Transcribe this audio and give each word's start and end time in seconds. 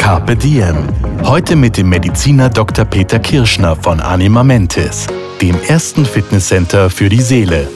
Carpe 0.00 0.34
Diem. 0.34 0.88
Heute 1.24 1.54
mit 1.54 1.76
dem 1.76 1.90
Mediziner 1.90 2.48
Dr. 2.48 2.86
Peter 2.86 3.18
Kirschner 3.18 3.76
von 3.76 4.00
Anima 4.00 4.42
Mentis, 4.42 5.06
dem 5.42 5.54
ersten 5.68 6.06
Fitnesscenter 6.06 6.88
für 6.88 7.10
die 7.10 7.20
Seele. 7.20 7.68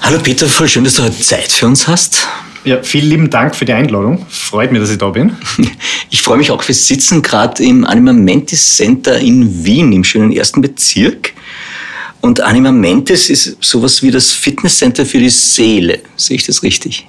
Hallo 0.00 0.18
Peter, 0.18 0.48
voll 0.48 0.66
schön, 0.66 0.82
dass 0.82 0.94
du 0.94 1.02
heute 1.02 1.20
Zeit 1.20 1.52
für 1.52 1.66
uns 1.66 1.86
hast. 1.86 2.26
Ja, 2.64 2.82
vielen 2.82 3.10
lieben 3.10 3.30
Dank 3.30 3.54
für 3.54 3.66
die 3.66 3.74
Einladung. 3.74 4.24
Freut 4.30 4.72
mich, 4.72 4.80
dass 4.80 4.90
ich 4.90 4.98
da 4.98 5.10
bin. 5.10 5.36
Ich 6.08 6.22
freue 6.22 6.38
mich 6.38 6.50
auch, 6.50 6.66
wir 6.66 6.74
sitzen 6.74 7.20
gerade 7.20 7.62
im 7.62 7.84
Anima 7.84 8.14
Mentis 8.14 8.76
Center 8.76 9.18
in 9.18 9.64
Wien, 9.64 9.92
im 9.92 10.04
schönen 10.04 10.32
ersten 10.32 10.62
Bezirk. 10.62 11.34
Und 12.22 12.40
Anima 12.40 12.72
Mentis 12.72 13.28
ist 13.28 13.58
sowas 13.60 14.02
wie 14.02 14.10
das 14.10 14.32
Fitnesscenter 14.32 15.04
für 15.04 15.18
die 15.18 15.28
Seele. 15.28 16.00
Sehe 16.16 16.36
ich 16.36 16.46
das 16.46 16.62
richtig? 16.62 17.04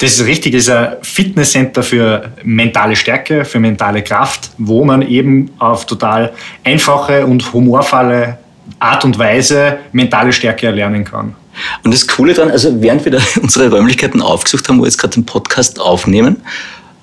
Das 0.00 0.12
ist 0.12 0.24
richtig, 0.24 0.54
ist 0.54 0.70
ein 0.70 0.96
Fitnesscenter 1.02 1.82
für 1.82 2.32
mentale 2.42 2.96
Stärke, 2.96 3.44
für 3.44 3.60
mentale 3.60 4.02
Kraft, 4.02 4.50
wo 4.56 4.82
man 4.82 5.02
eben 5.02 5.50
auf 5.58 5.84
total 5.84 6.32
einfache 6.64 7.26
und 7.26 7.52
humorvolle 7.52 8.38
Art 8.78 9.04
und 9.04 9.18
Weise 9.18 9.76
mentale 9.92 10.32
Stärke 10.32 10.68
erlernen 10.68 11.04
kann. 11.04 11.34
Und 11.84 11.92
das 11.92 12.08
Coole 12.08 12.32
daran, 12.32 12.50
also 12.50 12.80
während 12.80 13.04
wir 13.04 13.12
da 13.12 13.18
unsere 13.42 13.70
Räumlichkeiten 13.70 14.22
aufgesucht 14.22 14.66
haben, 14.70 14.78
wo 14.78 14.82
wir 14.82 14.86
jetzt 14.86 14.96
gerade 14.96 15.12
den 15.12 15.26
Podcast 15.26 15.78
aufnehmen, 15.78 16.38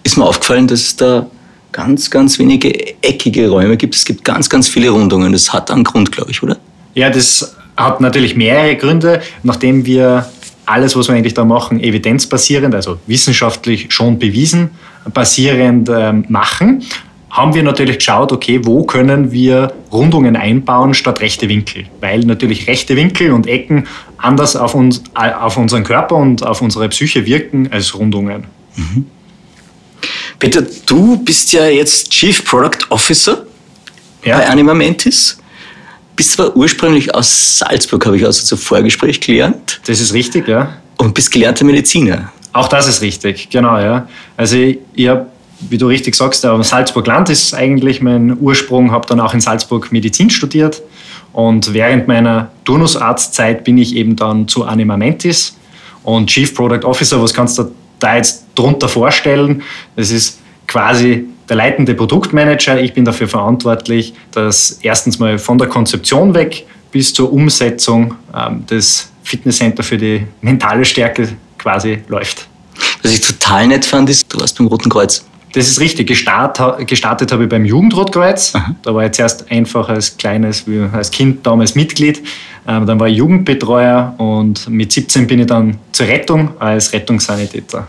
ist 0.02 0.18
mir 0.18 0.26
aufgefallen, 0.26 0.66
dass 0.66 0.82
es 0.82 0.96
da 0.96 1.28
ganz, 1.72 2.10
ganz 2.10 2.40
wenige 2.40 2.96
eckige 3.04 3.50
Räume 3.50 3.78
gibt. 3.78 3.96
Es 3.96 4.06
gibt 4.06 4.24
ganz, 4.24 4.50
ganz 4.50 4.68
viele 4.68 4.90
Rundungen. 4.90 5.34
Das 5.34 5.54
hat 5.54 5.70
einen 5.70 5.84
Grund, 5.84 6.12
glaube 6.12 6.32
ich, 6.32 6.42
oder? 6.42 6.58
Ja, 6.96 7.12
das 7.12 7.56
hat 7.76 8.02
natürlich 8.02 8.36
mehrere 8.36 8.76
Gründe. 8.76 9.22
Nachdem 9.44 9.86
wir 9.86 10.28
alles, 10.68 10.96
was 10.96 11.08
wir 11.08 11.16
eigentlich 11.16 11.34
da 11.34 11.46
machen, 11.46 11.80
evidenzbasierend, 11.80 12.76
also 12.76 13.00
wissenschaftlich 13.08 13.88
schon 13.90 14.20
bewiesen, 14.20 14.72
basierend 15.14 15.90
äh, 15.90 16.14
machen, 16.28 16.84
haben 17.30 17.54
wir 17.54 17.64
natürlich 17.64 17.98
geschaut, 17.98 18.32
okay, 18.32 18.62
wo 18.64 18.84
können 18.84 19.32
wir 19.32 19.74
Rundungen 19.92 20.36
einbauen 20.36 20.94
statt 20.94 21.22
rechte 21.22 21.48
Winkel? 21.50 21.86
Weil 22.02 22.22
natürlich 22.22 22.68
rechte 22.68 22.96
Winkel 22.96 23.32
und 23.32 23.48
Ecken 23.48 23.86
anders 24.18 24.56
auf, 24.56 24.74
uns, 24.74 25.04
auf 25.14 25.58
unseren 25.58 25.84
Körper 25.84 26.16
und 26.16 26.46
auf 26.46 26.62
unsere 26.62 26.90
Psyche 26.90 27.26
wirken 27.26 27.70
als 27.72 27.94
Rundungen. 27.94 28.46
Mhm. 28.76 29.06
Peter, 30.40 30.64
du 30.86 31.18
bist 31.24 31.54
ja 31.54 31.68
jetzt 31.68 32.12
Chief 32.12 32.44
Product 32.46 32.80
Officer 32.90 33.46
ja. 34.24 34.38
bei 34.38 34.48
Anima 34.48 34.74
Mentis. 34.74 35.38
Bist 36.18 36.32
zwar 36.32 36.56
ursprünglich 36.58 37.14
aus 37.14 37.60
Salzburg, 37.60 38.04
habe 38.08 38.18
ich 38.18 38.26
also 38.26 38.44
zu 38.44 38.58
Vorgespräch 38.58 39.22
gelernt. 39.22 39.80
Das 39.86 40.02
ist 40.02 40.14
richtig, 40.14 40.48
ja. 40.48 40.76
Und 40.98 41.14
bist 41.14 41.32
gelernter 41.32 41.64
Mediziner. 41.64 42.34
Auch 42.54 42.68
das 42.68 42.88
ist 42.88 43.04
richtig, 43.04 43.52
genau, 43.52 43.78
ja. 43.78 44.10
Also 44.36 44.58
ich, 44.58 44.80
ich 44.96 45.08
habe, 45.08 45.28
wie 45.70 45.78
du 45.78 45.86
richtig 45.86 46.16
sagst, 46.16 46.42
Salzburg-Land 46.42 47.30
ist 47.30 47.54
eigentlich 47.54 48.02
mein 48.02 48.36
Ursprung, 48.40 48.92
habe 48.92 49.08
dann 49.08 49.20
auch 49.20 49.36
in 49.36 49.42
Salzburg 49.42 49.92
Medizin 49.92 50.32
studiert. 50.32 50.82
Und 51.34 51.72
während 51.76 52.08
meiner 52.08 52.50
Turnusarztzeit 52.66 53.64
bin 53.64 53.78
ich 53.78 53.96
eben 53.96 54.16
dann 54.16 54.48
zu 54.48 54.66
Anima 54.66 54.98
Mentis 54.98 55.56
und 56.04 56.32
Chief 56.32 56.52
Product 56.56 56.84
Officer. 56.84 57.22
Was 57.22 57.32
kannst 57.32 57.60
du 57.60 57.72
da 58.00 58.16
jetzt 58.16 58.46
drunter 58.56 58.90
vorstellen? 58.90 59.62
Das 59.96 60.10
ist 60.10 60.40
quasi 60.66 61.28
der 61.50 61.56
leitende 61.56 61.94
Produktmanager. 61.94 62.80
Ich 62.82 62.94
bin 62.94 63.06
dafür 63.06 63.28
verantwortlich, 63.28 64.14
dass 64.32 64.80
erstens 64.82 65.20
mal 65.20 65.38
von 65.40 65.58
der 65.58 65.68
Konzeption 65.68 66.34
weg 66.34 66.66
bis 66.92 67.14
zur 67.14 67.32
Umsetzung 67.32 68.16
ähm, 68.36 68.66
des 68.66 69.12
Fitnesscenter 69.24 69.84
für 69.84 69.98
die 69.98 70.26
mentale 70.42 70.86
Stärke 70.86 71.30
quasi 71.58 72.00
läuft. 72.08 72.48
Was 73.04 73.14
ich 73.14 73.22
total 73.22 73.68
nett 73.68 73.86
fand, 73.86 74.10
ist, 74.10 74.34
du 74.34 74.40
warst 74.40 74.58
beim 74.58 74.68
Roten 74.68 74.90
Kreuz. 74.90 75.26
Das 75.54 75.68
ist 75.68 75.80
richtig. 75.80 76.08
Gestartet, 76.08 76.88
gestartet 76.88 77.32
habe 77.32 77.44
ich 77.44 77.50
beim 77.50 77.66
Jugendrotkreuz. 77.66 78.54
Aha. 78.54 78.76
Da 78.84 78.94
war 78.94 79.06
ich 79.06 79.14
zuerst 79.14 79.50
einfach 79.52 79.90
als 79.90 80.16
kleines, 80.18 80.66
als 80.94 81.10
Kind 81.10 81.46
damals 81.46 81.74
Mitglied. 81.76 82.22
Ähm, 82.68 82.86
dann 82.86 83.00
war 83.00 83.08
ich 83.08 83.18
Jugendbetreuer 83.18 84.14
und 84.18 84.70
mit 84.70 84.92
17 84.92 85.26
bin 85.26 85.40
ich 85.40 85.48
dann 85.48 85.78
zur 85.92 86.08
Rettung 86.08 86.52
als 86.60 86.94
Rettungssanitäter 86.94 87.88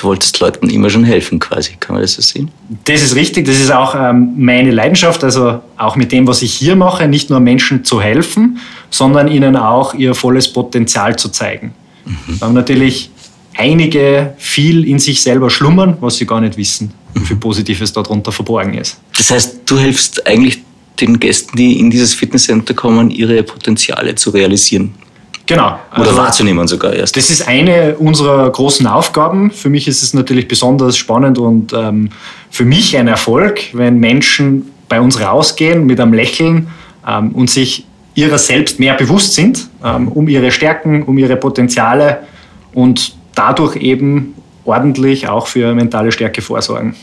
du 0.00 0.08
wolltest 0.08 0.40
Leuten 0.40 0.70
immer 0.70 0.90
schon 0.90 1.04
helfen, 1.04 1.38
quasi. 1.38 1.72
Kann 1.78 1.94
man 1.94 2.02
das 2.02 2.14
so 2.14 2.22
sehen? 2.22 2.50
Das 2.84 3.02
ist 3.02 3.14
richtig. 3.14 3.46
Das 3.46 3.58
ist 3.58 3.70
auch 3.70 3.94
ähm, 3.94 4.32
meine 4.36 4.70
Leidenschaft. 4.70 5.22
Also 5.24 5.60
auch 5.76 5.96
mit 5.96 6.12
dem, 6.12 6.26
was 6.26 6.42
ich 6.42 6.52
hier 6.54 6.76
mache, 6.76 7.08
nicht 7.08 7.30
nur 7.30 7.40
Menschen 7.40 7.84
zu 7.84 8.00
helfen, 8.00 8.58
sondern 8.90 9.28
ihnen 9.28 9.56
auch 9.56 9.94
ihr 9.94 10.14
volles 10.14 10.52
Potenzial 10.52 11.16
zu 11.16 11.28
zeigen. 11.28 11.72
Mhm. 12.04 12.40
Weil 12.40 12.52
natürlich 12.52 13.10
einige 13.56 14.34
viel 14.38 14.86
in 14.86 14.98
sich 14.98 15.22
selber 15.22 15.50
schlummern, 15.50 15.96
was 16.00 16.16
sie 16.16 16.26
gar 16.26 16.40
nicht 16.40 16.56
wissen, 16.56 16.92
wie 17.14 17.20
viel 17.20 17.36
mhm. 17.36 17.40
Positives 17.40 17.92
darunter 17.92 18.32
verborgen 18.32 18.74
ist. 18.74 18.98
Das 19.16 19.30
heißt, 19.30 19.60
du 19.66 19.78
hilfst 19.78 20.26
eigentlich 20.26 20.62
den 21.00 21.18
Gästen, 21.18 21.56
die 21.56 21.78
in 21.78 21.90
dieses 21.90 22.14
Fitnesscenter 22.14 22.74
kommen, 22.74 23.10
ihre 23.10 23.42
Potenziale 23.42 24.14
zu 24.14 24.30
realisieren. 24.30 24.94
Genau. 25.50 25.80
Oder 25.96 26.02
also, 26.02 26.16
wahrzunehmen 26.16 26.68
sogar 26.68 26.92
erst. 26.92 27.16
Das 27.16 27.28
ist 27.28 27.48
eine 27.48 27.96
unserer 27.96 28.48
großen 28.48 28.86
Aufgaben. 28.86 29.50
Für 29.50 29.68
mich 29.68 29.88
ist 29.88 30.00
es 30.00 30.14
natürlich 30.14 30.46
besonders 30.46 30.96
spannend 30.96 31.38
und 31.38 31.72
ähm, 31.72 32.10
für 32.50 32.64
mich 32.64 32.96
ein 32.96 33.08
Erfolg, 33.08 33.62
wenn 33.72 33.98
Menschen 33.98 34.70
bei 34.88 35.00
uns 35.00 35.20
rausgehen 35.20 35.86
mit 35.86 35.98
einem 35.98 36.12
Lächeln 36.12 36.68
ähm, 37.04 37.32
und 37.32 37.50
sich 37.50 37.84
ihrer 38.14 38.38
selbst 38.38 38.78
mehr 38.78 38.94
bewusst 38.94 39.34
sind, 39.34 39.68
ähm, 39.84 40.06
um 40.06 40.28
ihre 40.28 40.52
Stärken, 40.52 41.02
um 41.02 41.18
ihre 41.18 41.34
Potenziale 41.34 42.20
und 42.72 43.16
dadurch 43.34 43.74
eben 43.74 44.36
ordentlich 44.64 45.26
auch 45.26 45.48
für 45.48 45.74
mentale 45.74 46.12
Stärke 46.12 46.42
vorsorgen. 46.42 46.94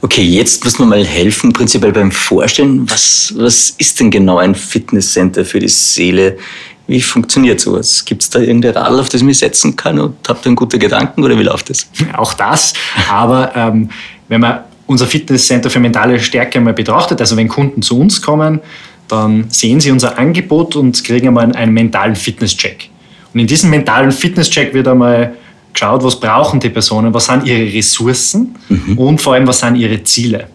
Okay, 0.00 0.22
jetzt 0.22 0.64
muss 0.64 0.78
man 0.78 0.90
mal 0.90 1.04
helfen, 1.04 1.52
prinzipiell 1.52 1.92
beim 1.92 2.12
Vorstellen. 2.12 2.88
Was, 2.88 3.32
was 3.36 3.70
ist 3.78 3.98
denn 3.98 4.12
genau 4.12 4.38
ein 4.38 4.54
Fitnesscenter 4.54 5.44
für 5.44 5.58
die 5.58 5.68
Seele? 5.68 6.38
Wie 6.86 7.00
funktioniert 7.00 7.60
sowas? 7.60 8.04
Gibt 8.04 8.22
es 8.22 8.30
da 8.30 8.40
irgendein 8.40 8.72
Radl, 8.72 9.00
auf 9.00 9.08
das 9.08 9.20
ich 9.20 9.26
mich 9.26 9.38
setzen 9.38 9.76
kann 9.76 9.98
und 9.98 10.16
habt 10.28 10.44
ihr 10.44 10.48
einen 10.48 10.56
guten 10.56 10.78
Gedanken 10.78 11.22
oder 11.22 11.38
wie 11.38 11.42
läuft 11.42 11.70
das? 11.70 11.86
Auch 12.16 12.34
das, 12.34 12.74
aber 13.10 13.52
ähm, 13.54 13.90
wenn 14.28 14.40
man 14.40 14.60
unser 14.86 15.06
Fitnesscenter 15.06 15.70
für 15.70 15.80
mentale 15.80 16.18
Stärke 16.20 16.60
mal 16.60 16.74
betrachtet, 16.74 17.20
also 17.20 17.36
wenn 17.36 17.48
Kunden 17.48 17.82
zu 17.82 17.98
uns 17.98 18.20
kommen, 18.20 18.60
dann 19.08 19.50
sehen 19.50 19.80
sie 19.80 19.90
unser 19.90 20.18
Angebot 20.18 20.76
und 20.76 21.02
kriegen 21.04 21.28
einmal 21.28 21.54
einen 21.54 21.72
mentalen 21.72 22.16
Fitnesscheck. 22.16 22.88
Und 23.32 23.40
in 23.40 23.46
diesem 23.46 23.70
mentalen 23.70 24.12
Fitnesscheck 24.12 24.74
wird 24.74 24.88
einmal 24.88 25.34
geschaut, 25.72 26.02
was 26.02 26.18
brauchen 26.18 26.60
die 26.60 26.68
Personen, 26.68 27.12
was 27.14 27.26
sind 27.26 27.46
ihre 27.46 27.72
Ressourcen 27.72 28.54
mhm. 28.68 28.98
und 28.98 29.20
vor 29.20 29.34
allem, 29.34 29.46
was 29.46 29.60
sind 29.60 29.76
ihre 29.76 30.02
Ziele. 30.02 30.48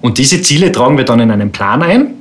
Und 0.00 0.18
diese 0.18 0.40
Ziele 0.42 0.70
tragen 0.70 0.96
wir 0.96 1.04
dann 1.04 1.20
in 1.20 1.30
einen 1.30 1.50
Plan 1.50 1.82
ein 1.82 2.14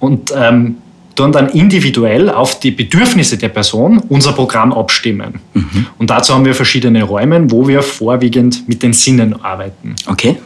und 0.00 0.32
ähm, 0.36 0.76
tun 1.14 1.32
dann 1.32 1.48
individuell 1.50 2.30
auf 2.30 2.60
die 2.60 2.70
Bedürfnisse 2.70 3.36
der 3.36 3.48
Person 3.48 3.98
unser 4.08 4.32
Programm 4.32 4.72
abstimmen. 4.72 5.40
Mhm. 5.54 5.86
Und 5.98 6.10
dazu 6.10 6.34
haben 6.34 6.44
wir 6.44 6.54
verschiedene 6.54 7.02
Räume, 7.02 7.50
wo 7.50 7.68
wir 7.68 7.82
vorwiegend 7.82 8.68
mit 8.68 8.82
den 8.82 8.92
Sinnen 8.92 9.42
arbeiten. 9.42 9.94
Okay. 10.06 10.36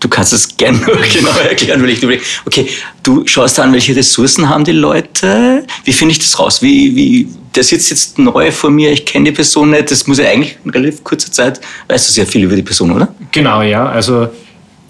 Du 0.00 0.08
kannst 0.08 0.32
es 0.32 0.56
gerne 0.56 0.78
genau 1.12 1.30
erklären, 1.48 1.82
weil 1.82 1.90
ich 1.90 2.02
überlege, 2.02 2.22
okay, 2.46 2.68
du 3.02 3.26
schaust 3.26 3.58
an, 3.58 3.72
welche 3.72 3.96
Ressourcen 3.96 4.48
haben 4.48 4.62
die 4.64 4.72
Leute. 4.72 5.64
Wie 5.84 5.92
finde 5.92 6.12
ich 6.12 6.20
das 6.20 6.38
raus? 6.38 6.62
Wie, 6.62 6.94
wie, 6.94 7.28
der 7.54 7.64
sitzt 7.64 7.90
jetzt 7.90 8.18
neu 8.18 8.52
vor 8.52 8.70
mir, 8.70 8.92
ich 8.92 9.04
kenne 9.04 9.26
die 9.26 9.32
Person 9.32 9.70
nicht. 9.70 9.90
Das 9.90 10.06
muss 10.06 10.18
ja 10.18 10.26
eigentlich 10.26 10.56
in 10.64 10.70
relativ 10.70 11.02
kurzer 11.02 11.32
Zeit, 11.32 11.60
weißt 11.88 12.08
du 12.08 12.12
sehr 12.12 12.26
viel 12.26 12.44
über 12.44 12.54
die 12.54 12.62
Person, 12.62 12.92
oder? 12.92 13.08
Genau, 13.32 13.62
ja. 13.62 13.86
Also 13.86 14.28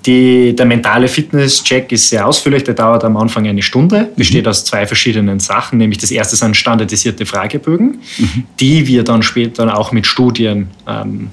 die, 0.08 0.56
der 0.56 0.64
mentale 0.64 1.06
Fitness-Check 1.06 1.92
ist 1.92 2.08
sehr 2.08 2.26
ausführlich, 2.26 2.64
der 2.64 2.72
dauert 2.72 3.04
am 3.04 3.18
Anfang 3.18 3.46
eine 3.46 3.60
Stunde, 3.60 4.10
besteht 4.16 4.44
mhm. 4.44 4.50
aus 4.50 4.64
zwei 4.64 4.86
verschiedenen 4.86 5.38
Sachen, 5.38 5.76
nämlich 5.76 5.98
das 5.98 6.10
erste 6.10 6.34
sind 6.34 6.56
standardisierte 6.56 7.26
Fragebögen, 7.26 8.00
mhm. 8.16 8.44
die 8.58 8.86
wir 8.86 9.04
dann 9.04 9.22
später 9.22 9.76
auch 9.76 9.92
mit 9.92 10.06
Studien 10.06 10.68
ähm, 10.88 11.28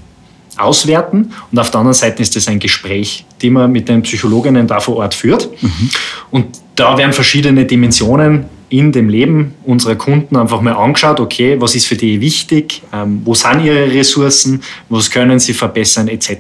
auswerten. 0.58 1.32
Und 1.52 1.58
auf 1.58 1.72
der 1.72 1.80
anderen 1.80 1.94
Seite 1.94 2.22
ist 2.22 2.36
es 2.36 2.50
ein 2.50 2.60
Gespräch, 2.60 3.26
die 3.42 3.50
man 3.50 3.72
mit 3.72 3.88
den 3.88 4.02
Psychologinnen 4.02 4.68
da 4.68 4.82
vor 4.82 4.98
Ort 4.98 5.14
führt. 5.14 5.50
Mhm. 5.62 5.90
Und 6.32 6.46
da 6.76 6.98
werden 6.98 7.14
verschiedene 7.14 7.64
Dimensionen 7.64 8.44
in 8.70 8.92
dem 8.92 9.10
Leben 9.10 9.54
unserer 9.64 9.96
Kunden 9.96 10.36
einfach 10.36 10.62
mal 10.62 10.74
angeschaut, 10.74 11.20
okay, 11.20 11.60
was 11.60 11.76
ist 11.76 11.86
für 11.86 11.96
die 11.96 12.20
wichtig, 12.20 12.82
ähm, 12.92 13.22
wo 13.24 13.34
sind 13.34 13.64
ihre 13.64 13.92
Ressourcen, 13.92 14.62
was 14.90 15.12
können 15.12 15.40
sie 15.40 15.54
verbessern, 15.54 16.08
etc. 16.08 16.32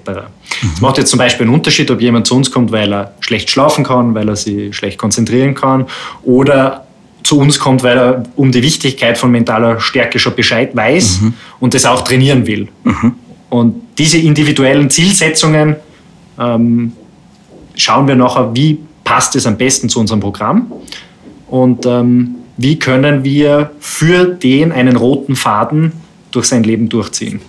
Es 0.73 0.81
macht 0.81 0.97
jetzt 0.97 1.11
zum 1.11 1.19
Beispiel 1.19 1.45
einen 1.45 1.55
Unterschied, 1.55 1.89
ob 1.91 2.01
jemand 2.01 2.27
zu 2.27 2.35
uns 2.35 2.51
kommt, 2.51 2.71
weil 2.71 2.91
er 2.93 3.13
schlecht 3.19 3.49
schlafen 3.49 3.83
kann, 3.83 4.15
weil 4.15 4.27
er 4.27 4.35
sich 4.35 4.75
schlecht 4.75 4.97
konzentrieren 4.97 5.53
kann 5.53 5.85
oder 6.23 6.85
zu 7.23 7.39
uns 7.39 7.59
kommt, 7.59 7.83
weil 7.83 7.97
er 7.97 8.23
um 8.35 8.51
die 8.51 8.61
Wichtigkeit 8.61 9.17
von 9.17 9.31
mentaler 9.31 9.79
Stärke 9.79 10.19
schon 10.19 10.35
Bescheid 10.35 10.75
weiß 10.75 11.21
und 11.59 11.73
das 11.73 11.85
auch 11.85 12.03
trainieren 12.03 12.45
will. 12.45 12.67
Und 13.49 13.75
diese 13.97 14.17
individuellen 14.17 14.89
Zielsetzungen 14.89 15.75
ähm, 16.39 16.93
schauen 17.75 18.07
wir 18.07 18.15
nachher, 18.15 18.53
wie 18.53 18.79
passt 19.03 19.35
es 19.35 19.45
am 19.47 19.57
besten 19.57 19.89
zu 19.89 19.99
unserem 19.99 20.19
Programm 20.19 20.71
und 21.47 21.85
ähm, 21.85 22.35
wie 22.57 22.79
können 22.79 23.23
wir 23.23 23.71
für 23.79 24.25
den 24.25 24.71
einen 24.71 24.95
roten 24.95 25.35
Faden 25.35 25.91
durch 26.35 26.47
sein 26.47 26.63
Leben 26.63 26.89
durchziehen. 26.89 27.39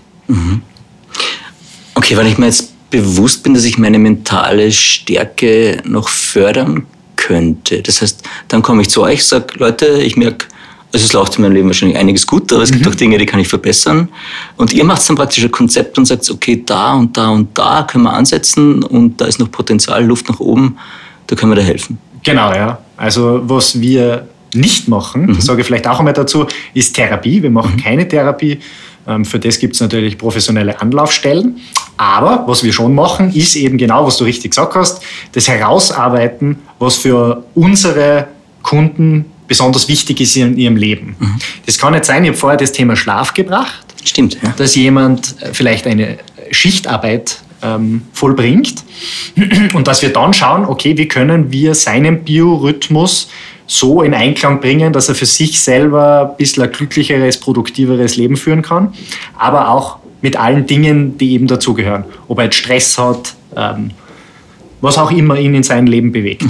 Okay, 1.95 2.17
weil 2.17 2.29
ich 2.29 2.39
mir 2.39 2.47
jetzt 2.47 2.73
bewusst 2.91 3.43
bin, 3.43 3.55
dass 3.55 3.65
ich 3.65 3.79
meine 3.79 3.99
mentale 3.99 4.71
Stärke 4.71 5.83
noch 5.85 6.09
fördern 6.09 6.87
könnte. 7.17 7.83
Das 7.83 8.01
heißt, 8.01 8.23
dann 8.49 8.63
komme 8.63 8.83
ich 8.83 8.91
zu 8.91 9.03
euch, 9.03 9.25
sage, 9.25 9.47
Leute, 9.59 9.87
ich 10.03 10.17
merke, 10.17 10.47
also 10.93 11.05
es 11.05 11.13
läuft 11.13 11.37
in 11.37 11.43
meinem 11.43 11.53
Leben 11.53 11.69
wahrscheinlich 11.69 11.99
einiges 11.99 12.27
gut, 12.27 12.53
aber 12.53 12.63
es 12.63 12.71
gibt 12.71 12.87
auch 12.87 12.95
Dinge, 12.95 13.19
die 13.19 13.27
kann 13.27 13.41
ich 13.41 13.49
verbessern. 13.49 14.09
Und 14.57 14.73
ihr 14.73 14.85
macht 14.85 15.07
dann 15.09 15.17
praktisch 15.17 15.43
ein 15.43 15.51
Konzept 15.51 15.99
und 15.99 16.05
sagt, 16.05 16.31
okay, 16.31 16.63
da 16.65 16.95
und 16.95 17.17
da 17.17 17.31
und 17.31 17.59
da 17.59 17.83
können 17.83 18.05
wir 18.05 18.13
ansetzen 18.13 18.85
und 18.85 19.21
da 19.21 19.27
ist 19.27 19.41
noch 19.41 19.51
Potenzial, 19.51 20.05
Luft 20.05 20.29
nach 20.29 20.39
oben, 20.39 20.77
da 21.27 21.35
können 21.35 21.51
wir 21.51 21.57
da 21.57 21.63
helfen. 21.63 21.99
Genau, 22.27 22.53
ja. 22.53 22.79
Also 22.97 23.41
was 23.45 23.81
wir 23.81 24.27
nicht 24.53 24.89
machen, 24.89 25.35
das 25.37 25.45
sage 25.47 25.61
ich 25.61 25.67
vielleicht 25.67 25.87
auch 25.87 26.01
einmal 26.01 26.13
dazu, 26.13 26.47
ist 26.75 26.95
Therapie. 26.95 27.43
Wir 27.43 27.51
machen 27.51 27.77
keine 27.77 28.09
Therapie. 28.09 28.59
Ähm, 29.07 29.25
Für 29.25 29.39
das 29.39 29.59
gibt 29.61 29.75
es 29.75 29.81
natürlich 29.81 30.19
professionelle 30.19 30.81
Anlaufstellen. 30.81 31.59
Aber 31.97 32.45
was 32.49 32.65
wir 32.65 32.73
schon 32.73 32.95
machen, 32.95 33.33
ist 33.33 33.55
eben 33.55 33.79
genau, 33.79 34.07
was 34.07 34.17
du 34.17 34.25
richtig 34.25 34.51
gesagt 34.51 34.75
hast, 34.75 35.03
das 35.33 35.47
Herausarbeiten, 35.47 36.59
was 36.81 36.97
für 36.97 37.45
unsere 37.55 38.27
Kunden 38.63 39.27
besonders 39.47 39.87
wichtig 39.89 40.21
ist 40.21 40.37
in 40.37 40.57
ihrem 40.59 40.77
Leben. 40.77 41.15
Das 41.65 41.79
kann 41.79 41.93
nicht 41.93 42.05
sein, 42.05 42.25
ich 42.25 42.31
habe 42.31 42.39
vorher 42.39 42.57
das 42.57 42.73
Thema 42.73 42.97
Schlaf 42.97 43.33
gebracht, 43.35 43.87
Stimmt, 44.05 44.37
ja. 44.43 44.53
dass 44.57 44.75
jemand 44.75 45.41
äh, 45.41 45.51
vielleicht 45.53 45.87
eine 45.87 46.19
Schichtarbeit 46.51 47.39
ähm, 47.63 48.03
vollbringt 48.13 48.85
und 49.75 49.87
dass 49.87 50.03
wir 50.03 50.13
dann 50.13 50.33
schauen, 50.33 50.65
okay, 50.65 50.97
wie 50.97 51.09
können 51.09 51.53
wir 51.53 51.75
seinen 51.75 52.25
Biorhythmus 52.25 53.29
so 53.67 54.03
in 54.03 54.15
Einklang 54.15 54.61
bringen, 54.61 54.93
dass 54.93 55.09
er 55.09 55.15
für 55.15 55.27
sich 55.27 55.61
selber 55.61 56.31
ein 56.31 56.37
bisschen 56.37 56.63
ein 56.63 56.71
glücklicheres, 56.71 57.39
produktiveres 57.39 58.17
Leben 58.17 58.37
führen 58.37 58.63
kann, 58.63 58.95
aber 59.37 59.71
auch 59.71 59.99
mit 60.23 60.37
allen 60.37 60.67
Dingen, 60.67 61.19
die 61.19 61.33
eben 61.33 61.47
dazugehören. 61.47 62.05
Ob 62.29 62.39
er 62.39 62.45
jetzt 62.45 62.57
Stress 62.57 62.97
hat, 62.99 63.35
ähm, 63.57 63.91
was 64.81 64.99
auch 64.99 65.11
immer 65.11 65.39
ihn 65.39 65.55
in 65.55 65.63
seinem 65.63 65.87
Leben 65.87 66.13
bewegt. 66.13 66.45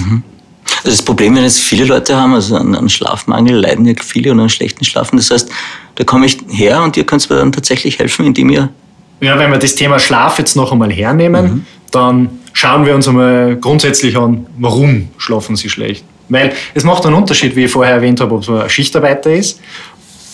Also 0.77 0.89
das 0.89 1.01
Problem, 1.01 1.35
wenn 1.35 1.43
jetzt 1.43 1.59
viele 1.59 1.85
Leute 1.85 2.15
haben, 2.15 2.33
also 2.33 2.55
an, 2.55 2.75
an 2.75 2.87
Schlafmangel 2.87 3.55
leiden 3.55 3.85
ja 3.85 3.93
viele 4.01 4.31
und 4.31 4.39
an 4.39 4.49
schlechten 4.49 4.85
Schlafen. 4.85 5.17
Das 5.17 5.31
heißt, 5.31 5.49
da 5.95 6.03
komme 6.03 6.27
ich 6.27 6.37
her 6.49 6.83
und 6.83 6.95
ihr 6.97 7.03
könnt 7.03 7.29
mir 7.29 7.37
dann 7.37 7.51
tatsächlich 7.51 7.99
helfen, 7.99 8.25
indem 8.25 8.49
ihr 8.49 8.69
Ja, 9.19 9.39
wenn 9.39 9.51
wir 9.51 9.57
das 9.57 9.75
Thema 9.75 9.99
Schlaf 9.99 10.37
jetzt 10.37 10.55
noch 10.55 10.71
einmal 10.71 10.91
hernehmen, 10.91 11.65
dann 11.91 12.29
schauen 12.53 12.85
wir 12.85 12.95
uns 12.95 13.07
einmal 13.07 13.55
grundsätzlich 13.55 14.17
an, 14.17 14.45
warum 14.57 15.09
schlafen 15.17 15.55
sie 15.55 15.69
schlecht. 15.69 16.03
Weil 16.29 16.53
es 16.73 16.83
macht 16.83 17.05
einen 17.05 17.15
Unterschied, 17.15 17.55
wie 17.55 17.65
ich 17.65 17.71
vorher 17.71 17.95
erwähnt 17.95 18.19
habe, 18.19 18.35
ob 18.35 18.47
man 18.47 18.61
ein 18.61 18.69
Schichtarbeiter 18.69 19.31
ist 19.31 19.59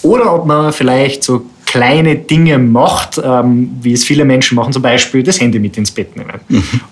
oder 0.02 0.34
ob 0.34 0.46
man 0.46 0.74
vielleicht 0.74 1.24
so 1.24 1.46
kleine 1.66 2.16
Dinge 2.16 2.60
macht, 2.60 3.20
ähm, 3.24 3.72
wie 3.82 3.94
es 3.94 4.04
viele 4.04 4.26
Menschen 4.26 4.56
machen, 4.56 4.74
zum 4.74 4.82
Beispiel 4.82 5.24
das 5.24 5.40
Handy 5.40 5.60
mit 5.60 5.78
ins 5.78 5.92
Bett 5.92 6.16
nehmen 6.16 6.34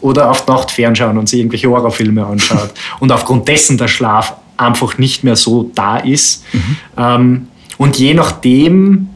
oder 0.02 0.30
auf 0.30 0.46
die 0.46 0.52
Nacht 0.52 0.72
fernschauen 0.72 1.18
und 1.18 1.30
sich 1.30 1.40
irgendwelche 1.40 1.70
Horrorfilme 1.70 2.26
anschaut 2.26 2.72
und 3.00 3.12
aufgrund 3.12 3.48
dessen 3.48 3.78
der 3.78 3.88
Schlaf 3.88 4.34
einfach 4.58 4.98
nicht 4.98 5.24
mehr 5.24 5.36
so 5.36 5.70
da 5.76 5.98
ist. 5.98 6.44
Ähm, 6.98 7.48
und 7.78 7.98
je 7.98 8.14
nachdem, 8.14 9.10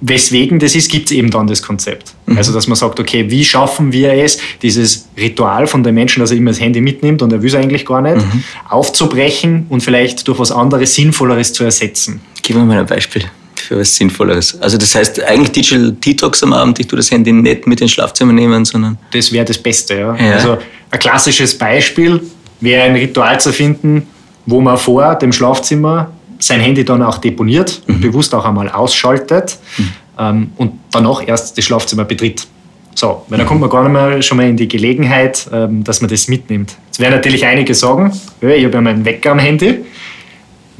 weswegen 0.00 0.58
das 0.58 0.74
ist, 0.74 0.90
gibt 0.90 1.10
es 1.10 1.16
eben 1.16 1.30
dann 1.30 1.46
das 1.46 1.62
Konzept. 1.62 2.14
Also, 2.36 2.52
dass 2.52 2.66
man 2.66 2.76
sagt, 2.76 2.98
okay, 3.00 3.30
wie 3.30 3.44
schaffen 3.44 3.92
wir 3.92 4.12
es, 4.12 4.38
dieses 4.62 5.08
Ritual 5.16 5.66
von 5.66 5.82
dem 5.82 5.94
Menschen, 5.94 6.20
dass 6.20 6.30
er 6.30 6.36
immer 6.36 6.50
das 6.50 6.60
Handy 6.60 6.80
mitnimmt 6.80 7.22
und 7.22 7.32
er 7.32 7.42
will 7.42 7.48
es 7.48 7.54
eigentlich 7.54 7.84
gar 7.84 8.00
nicht, 8.00 8.24
aufzubrechen 8.68 9.66
und 9.68 9.82
vielleicht 9.82 10.26
durch 10.26 10.38
was 10.38 10.52
anderes, 10.52 10.94
Sinnvolleres 10.94 11.52
zu 11.52 11.64
ersetzen. 11.64 12.20
Gib 12.42 12.56
mir 12.56 12.64
mal 12.64 12.78
ein 12.78 12.86
Beispiel 12.86 13.24
für 13.70 13.78
was 13.78 13.94
Sinnvolleres. 13.94 14.60
Also 14.60 14.78
das 14.78 14.94
heißt 14.94 15.22
eigentlich 15.22 15.52
Digital 15.52 15.92
Detox 15.92 16.42
am 16.42 16.52
Abend, 16.52 16.80
ich 16.80 16.86
tue 16.86 16.96
das 16.96 17.10
Handy 17.10 17.32
nicht 17.32 17.66
mit 17.66 17.80
ins 17.80 17.92
Schlafzimmer 17.92 18.32
nehmen, 18.32 18.64
sondern 18.64 18.98
Das 19.12 19.30
wäre 19.32 19.44
das 19.44 19.58
Beste. 19.58 19.94
Ja. 19.94 20.16
Ja. 20.16 20.32
Also, 20.34 20.58
ein 20.90 20.98
klassisches 20.98 21.56
Beispiel 21.56 22.20
wäre 22.60 22.82
ein 22.84 22.96
Ritual 22.96 23.40
zu 23.40 23.52
finden, 23.52 24.06
wo 24.46 24.60
man 24.60 24.76
vor 24.76 25.14
dem 25.16 25.32
Schlafzimmer 25.32 26.10
sein 26.40 26.60
Handy 26.60 26.84
dann 26.84 27.02
auch 27.02 27.18
deponiert 27.18 27.82
und 27.86 28.00
bewusst 28.00 28.34
auch 28.34 28.44
einmal 28.44 28.68
ausschaltet 28.68 29.58
ähm, 30.18 30.52
und 30.56 30.72
danach 30.90 31.26
erst 31.26 31.56
das 31.56 31.64
Schlafzimmer 31.64 32.04
betritt. 32.04 32.46
So, 32.94 33.24
weil 33.28 33.38
dann 33.38 33.46
kommt 33.46 33.60
man 33.60 33.70
gar 33.70 33.82
nicht 33.88 33.92
mehr 33.92 34.20
schon 34.20 34.36
mal 34.36 34.48
in 34.48 34.56
die 34.56 34.68
Gelegenheit, 34.68 35.48
ähm, 35.52 35.84
dass 35.84 36.00
man 36.00 36.10
das 36.10 36.28
mitnimmt. 36.28 36.76
Jetzt 36.86 37.00
werden 37.00 37.14
natürlich 37.14 37.46
einige 37.46 37.74
sagen, 37.74 38.12
ich 38.40 38.64
habe 38.64 38.74
ja 38.74 38.80
meinen 38.80 39.04
Wecker 39.04 39.32
am 39.32 39.38
Handy. 39.38 39.84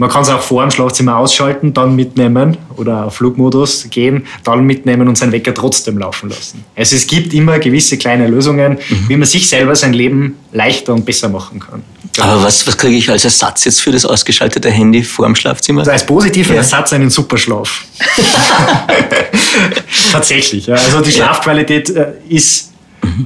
Man 0.00 0.08
kann 0.08 0.22
es 0.22 0.30
auch 0.30 0.40
vor 0.40 0.62
dem 0.62 0.70
Schlafzimmer 0.70 1.18
ausschalten, 1.18 1.74
dann 1.74 1.94
mitnehmen 1.94 2.56
oder 2.78 3.04
auf 3.04 3.16
Flugmodus 3.16 3.86
gehen, 3.90 4.26
dann 4.44 4.64
mitnehmen 4.64 5.06
und 5.08 5.18
seinen 5.18 5.30
Wecker 5.30 5.52
trotzdem 5.52 5.98
laufen 5.98 6.30
lassen. 6.30 6.64
Also 6.74 6.96
es 6.96 7.06
gibt 7.06 7.34
immer 7.34 7.58
gewisse 7.58 7.98
kleine 7.98 8.26
Lösungen, 8.26 8.78
wie 9.08 9.16
man 9.18 9.26
sich 9.28 9.46
selber 9.46 9.76
sein 9.76 9.92
Leben 9.92 10.38
leichter 10.52 10.94
und 10.94 11.04
besser 11.04 11.28
machen 11.28 11.60
kann. 11.60 11.82
Aber 12.18 12.42
was, 12.42 12.66
was 12.66 12.78
kriege 12.78 12.96
ich 12.96 13.10
als 13.10 13.24
Ersatz 13.26 13.66
jetzt 13.66 13.82
für 13.82 13.92
das 13.92 14.06
ausgeschaltete 14.06 14.70
Handy 14.70 15.02
vor 15.02 15.26
dem 15.26 15.36
Schlafzimmer? 15.36 15.80
Also 15.80 15.90
als 15.90 16.06
positiver 16.06 16.54
Ja. 16.54 16.60
Ersatz 16.60 16.94
einen 16.94 17.10
Superschlaf. 17.10 17.84
Tatsächlich. 20.12 20.64
Ja. 20.64 20.76
Also 20.76 21.02
die 21.02 21.12
Schlafqualität 21.12 21.90
äh, 21.90 22.12
ist 22.26 22.72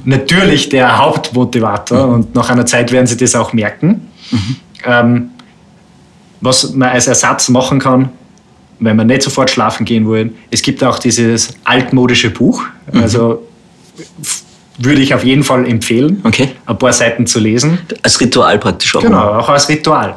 natürlich 0.04 0.70
der 0.70 0.98
Hauptmotivator 0.98 2.08
und 2.08 2.34
nach 2.34 2.50
einer 2.50 2.66
Zeit 2.66 2.90
werden 2.90 3.06
Sie 3.06 3.16
das 3.16 3.36
auch 3.36 3.52
merken. 3.52 4.08
Ähm, 4.84 5.30
was 6.44 6.72
man 6.74 6.90
als 6.90 7.06
Ersatz 7.06 7.48
machen 7.48 7.78
kann, 7.78 8.10
wenn 8.80 8.96
man 8.96 9.06
nicht 9.06 9.22
sofort 9.22 9.50
schlafen 9.50 9.84
gehen 9.86 10.08
will, 10.08 10.32
es 10.50 10.62
gibt 10.62 10.82
auch 10.84 10.98
dieses 10.98 11.54
altmodische 11.64 12.30
Buch. 12.30 12.62
Also 12.92 13.42
f- 14.20 14.42
würde 14.78 15.00
ich 15.00 15.14
auf 15.14 15.24
jeden 15.24 15.44
Fall 15.44 15.66
empfehlen, 15.68 16.20
Okay. 16.24 16.50
ein 16.66 16.78
paar 16.78 16.92
Seiten 16.92 17.26
zu 17.26 17.38
lesen. 17.38 17.78
Als 18.02 18.20
Ritual 18.20 18.58
praktisch 18.58 18.94
auch. 18.96 19.00
Genau, 19.02 19.34
auch 19.38 19.48
als 19.48 19.68
Ritual. 19.68 20.16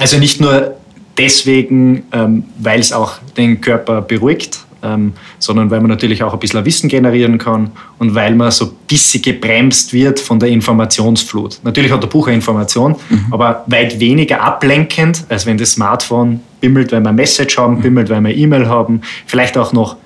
Also 0.00 0.18
nicht 0.18 0.40
nur 0.40 0.74
deswegen, 1.16 2.04
ähm, 2.12 2.44
weil 2.58 2.80
es 2.80 2.92
auch 2.92 3.18
den 3.36 3.60
Körper 3.60 4.02
beruhigt, 4.02 4.58
ähm, 4.82 5.12
sondern 5.38 5.70
weil 5.70 5.80
man 5.80 5.90
natürlich 5.90 6.22
auch 6.22 6.32
ein 6.32 6.38
bisschen 6.38 6.64
Wissen 6.64 6.88
generieren 6.88 7.38
kann 7.38 7.70
und 7.98 8.14
weil 8.14 8.34
man 8.34 8.50
so 8.50 8.66
ein 8.66 8.70
bisschen 8.88 9.22
gebremst 9.22 9.92
wird 9.92 10.20
von 10.20 10.38
der 10.38 10.48
Informationsflut. 10.48 11.60
Natürlich 11.62 11.92
hat 11.92 12.02
der 12.02 12.08
Buch 12.08 12.26
eine 12.26 12.36
Information, 12.36 12.96
aber 13.30 13.64
weit 13.66 13.98
weniger 14.00 14.40
ablenkend, 14.42 15.24
als 15.28 15.46
wenn 15.46 15.58
das 15.58 15.72
Smartphone 15.72 16.40
bimmelt, 16.60 16.92
weil 16.92 17.00
wir 17.00 17.12
Message 17.12 17.58
haben, 17.58 17.80
bimmelt, 17.80 18.10
weil 18.10 18.20
wir 18.20 18.34
E-Mail 18.34 18.68
haben, 18.68 19.00
vielleicht 19.26 19.56
auch 19.56 19.72
noch 19.72 19.96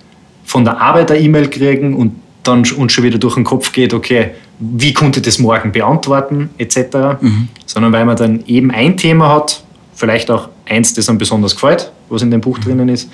von 0.44 0.64
der 0.64 0.80
Arbeit 0.80 1.10
eine 1.10 1.20
E-Mail 1.20 1.48
kriegen 1.48 1.94
und 1.94 2.16
dann 2.42 2.64
uns 2.76 2.92
schon 2.92 3.04
wieder 3.04 3.18
durch 3.18 3.34
den 3.34 3.44
Kopf 3.44 3.72
geht, 3.72 3.92
okay, 3.92 4.30
wie 4.58 4.92
konnte 4.94 5.20
das 5.20 5.38
morgen 5.38 5.72
beantworten, 5.72 6.50
etc. 6.58 7.18
Sondern 7.66 7.92
weil 7.92 8.04
man 8.04 8.16
dann 8.16 8.44
eben 8.46 8.70
ein 8.70 8.96
Thema 8.96 9.28
hat, 9.28 9.62
vielleicht 9.94 10.30
auch 10.30 10.48
eins, 10.64 10.94
das 10.94 11.08
einem 11.08 11.18
besonders 11.18 11.54
gefällt, 11.54 11.90
was 12.08 12.22
in 12.22 12.30
dem 12.30 12.40
Buch 12.40 12.58
drinnen 12.58 12.88
ist, 12.88 13.10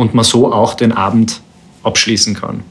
und 0.00 0.14
man 0.14 0.24
so 0.24 0.50
auch 0.50 0.72
den 0.72 0.92
Abend 0.92 1.42
abschließen 1.82 2.34
kann. 2.34 2.62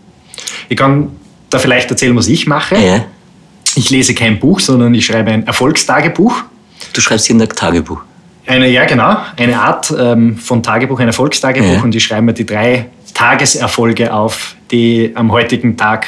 Ich 0.67 0.77
kann 0.77 1.11
da 1.51 1.59
vielleicht 1.59 1.91
erzählen, 1.91 2.15
was 2.15 2.27
ich 2.27 2.47
mache. 2.47 2.75
Ja. 2.75 3.05
Ich 3.75 3.91
lese 3.91 4.15
kein 4.15 4.39
Buch, 4.39 4.59
sondern 4.59 4.95
ich 4.95 5.05
schreibe 5.05 5.29
ein 5.29 5.45
Erfolgstagebuch. 5.45 6.33
Du 6.91 7.01
schreibst 7.01 7.27
jeden 7.27 7.39
Tag 7.39 7.55
Tagebuch. 7.55 8.01
Eine, 8.47 8.67
ja, 8.67 8.85
genau. 8.85 9.17
Eine 9.37 9.61
Art 9.61 9.93
ähm, 9.95 10.37
von 10.37 10.63
Tagebuch, 10.63 10.99
ein 10.99 11.07
Erfolgstagebuch. 11.07 11.67
Ja. 11.75 11.83
Und 11.83 11.93
ich 11.93 12.03
schreibe 12.03 12.23
mir 12.23 12.33
die 12.33 12.47
drei 12.47 12.87
Tageserfolge 13.13 14.11
auf, 14.11 14.55
die 14.71 15.11
am 15.13 15.31
heutigen 15.31 15.77
Tag 15.77 16.07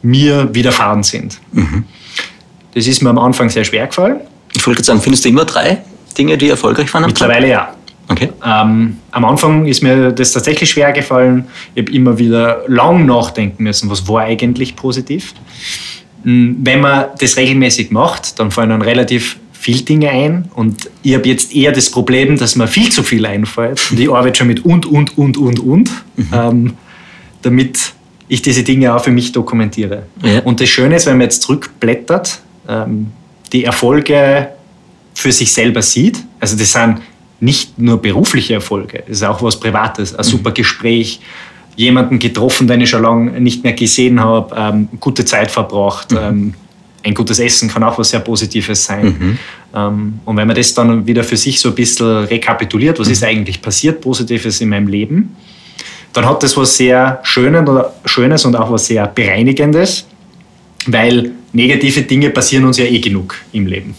mir 0.00 0.48
widerfahren 0.54 1.02
sind. 1.02 1.38
Das 2.72 2.86
ist 2.86 3.02
mir 3.02 3.10
am 3.10 3.18
Anfang 3.18 3.50
sehr 3.50 3.64
schwer 3.64 3.86
gefallen. 3.86 4.20
Ich 4.54 4.66
wollte 4.66 4.78
gerade 4.78 4.86
sagen, 4.86 5.02
findest 5.02 5.26
du 5.26 5.28
immer 5.28 5.44
drei 5.44 5.82
Dinge, 6.16 6.38
die 6.38 6.48
erfolgreich 6.48 6.92
waren 6.94 7.04
am 7.04 7.12
Tag? 7.12 7.28
Mittlerweile 7.28 7.50
ja. 7.50 7.74
Okay. 8.08 8.30
Ähm, 8.44 8.96
am 9.10 9.24
Anfang 9.24 9.66
ist 9.66 9.82
mir 9.82 10.12
das 10.12 10.32
tatsächlich 10.32 10.70
schwer 10.70 10.92
gefallen. 10.92 11.46
Ich 11.74 11.82
habe 11.82 11.92
immer 11.92 12.18
wieder 12.18 12.64
lang 12.66 13.04
nachdenken 13.06 13.64
müssen, 13.64 13.90
was 13.90 14.08
war 14.08 14.22
eigentlich 14.22 14.76
positiv. 14.76 15.34
Mm, 16.24 16.54
Wenn 16.62 16.80
man 16.80 17.06
das 17.18 17.36
regelmäßig 17.36 17.90
macht, 17.90 18.38
dann 18.38 18.50
fallen 18.50 18.70
dann 18.70 18.82
relativ 18.82 19.38
viel 19.52 19.82
Dinge 19.82 20.08
ein 20.10 20.48
und 20.54 20.88
ich 21.02 21.14
habe 21.14 21.28
jetzt 21.28 21.54
eher 21.54 21.72
das 21.72 21.90
Problem, 21.90 22.38
dass 22.38 22.54
mir 22.54 22.68
viel 22.68 22.90
zu 22.90 23.02
viel 23.02 23.26
einfällt 23.26 23.90
und 23.90 23.98
ich 23.98 24.10
arbeite 24.10 24.38
schon 24.38 24.46
mit 24.46 24.64
und, 24.64 24.86
und, 24.86 25.18
und, 25.18 25.36
und, 25.36 25.58
und, 25.58 25.90
mhm. 26.16 26.28
ähm, 26.32 26.74
damit 27.42 27.92
ich 28.28 28.40
diese 28.40 28.62
Dinge 28.62 28.94
auch 28.94 29.02
für 29.02 29.10
mich 29.10 29.32
dokumentiere. 29.32 30.04
Ja. 30.22 30.40
Und 30.40 30.60
das 30.60 30.68
Schöne 30.68 30.96
ist, 30.96 31.06
wenn 31.06 31.14
man 31.14 31.22
jetzt 31.22 31.42
zurückblättert, 31.42 32.40
ähm, 32.68 33.08
die 33.52 33.64
Erfolge 33.64 34.48
für 35.14 35.32
sich 35.32 35.52
selber 35.52 35.82
sieht, 35.82 36.22
also 36.38 36.56
das 36.56 36.72
sind 36.72 37.00
nicht 37.40 37.78
nur 37.78 38.00
berufliche 38.00 38.54
Erfolge, 38.54 39.04
das 39.06 39.18
ist 39.18 39.22
auch 39.22 39.42
was 39.42 39.58
Privates, 39.58 40.14
ein 40.14 40.24
mhm. 40.24 40.30
super 40.30 40.50
Gespräch, 40.50 41.20
jemanden 41.76 42.18
getroffen, 42.18 42.66
den 42.66 42.80
ich 42.80 42.90
schon 42.90 43.02
lange 43.02 43.40
nicht 43.40 43.62
mehr 43.62 43.72
gesehen 43.72 44.20
habe, 44.20 44.54
ähm, 44.56 44.88
gute 44.98 45.24
Zeit 45.24 45.50
verbracht, 45.50 46.10
mhm. 46.10 46.18
ähm, 46.18 46.54
ein 47.04 47.14
gutes 47.14 47.38
Essen 47.38 47.68
kann 47.68 47.84
auch 47.84 47.96
was 47.98 48.10
sehr 48.10 48.20
Positives 48.20 48.84
sein. 48.84 49.04
Mhm. 49.06 49.38
Ähm, 49.74 50.20
und 50.24 50.36
wenn 50.36 50.46
man 50.46 50.56
das 50.56 50.74
dann 50.74 51.06
wieder 51.06 51.22
für 51.22 51.36
sich 51.36 51.60
so 51.60 51.68
ein 51.68 51.74
bisschen 51.74 52.24
rekapituliert, 52.24 52.98
was 52.98 53.06
mhm. 53.06 53.12
ist 53.12 53.24
eigentlich 53.24 53.62
passiert, 53.62 54.00
Positives 54.00 54.60
in 54.60 54.70
meinem 54.70 54.88
Leben, 54.88 55.36
dann 56.12 56.26
hat 56.26 56.42
das 56.42 56.56
was 56.56 56.76
sehr 56.76 57.20
Schönes 57.22 58.44
und 58.44 58.56
auch 58.56 58.72
was 58.72 58.86
sehr 58.86 59.06
Bereinigendes, 59.06 60.06
weil 60.86 61.32
negative 61.52 62.02
Dinge 62.02 62.30
passieren 62.30 62.64
uns 62.64 62.78
ja 62.78 62.84
eh 62.86 62.98
genug 62.98 63.36
im 63.52 63.66
Leben. 63.66 63.94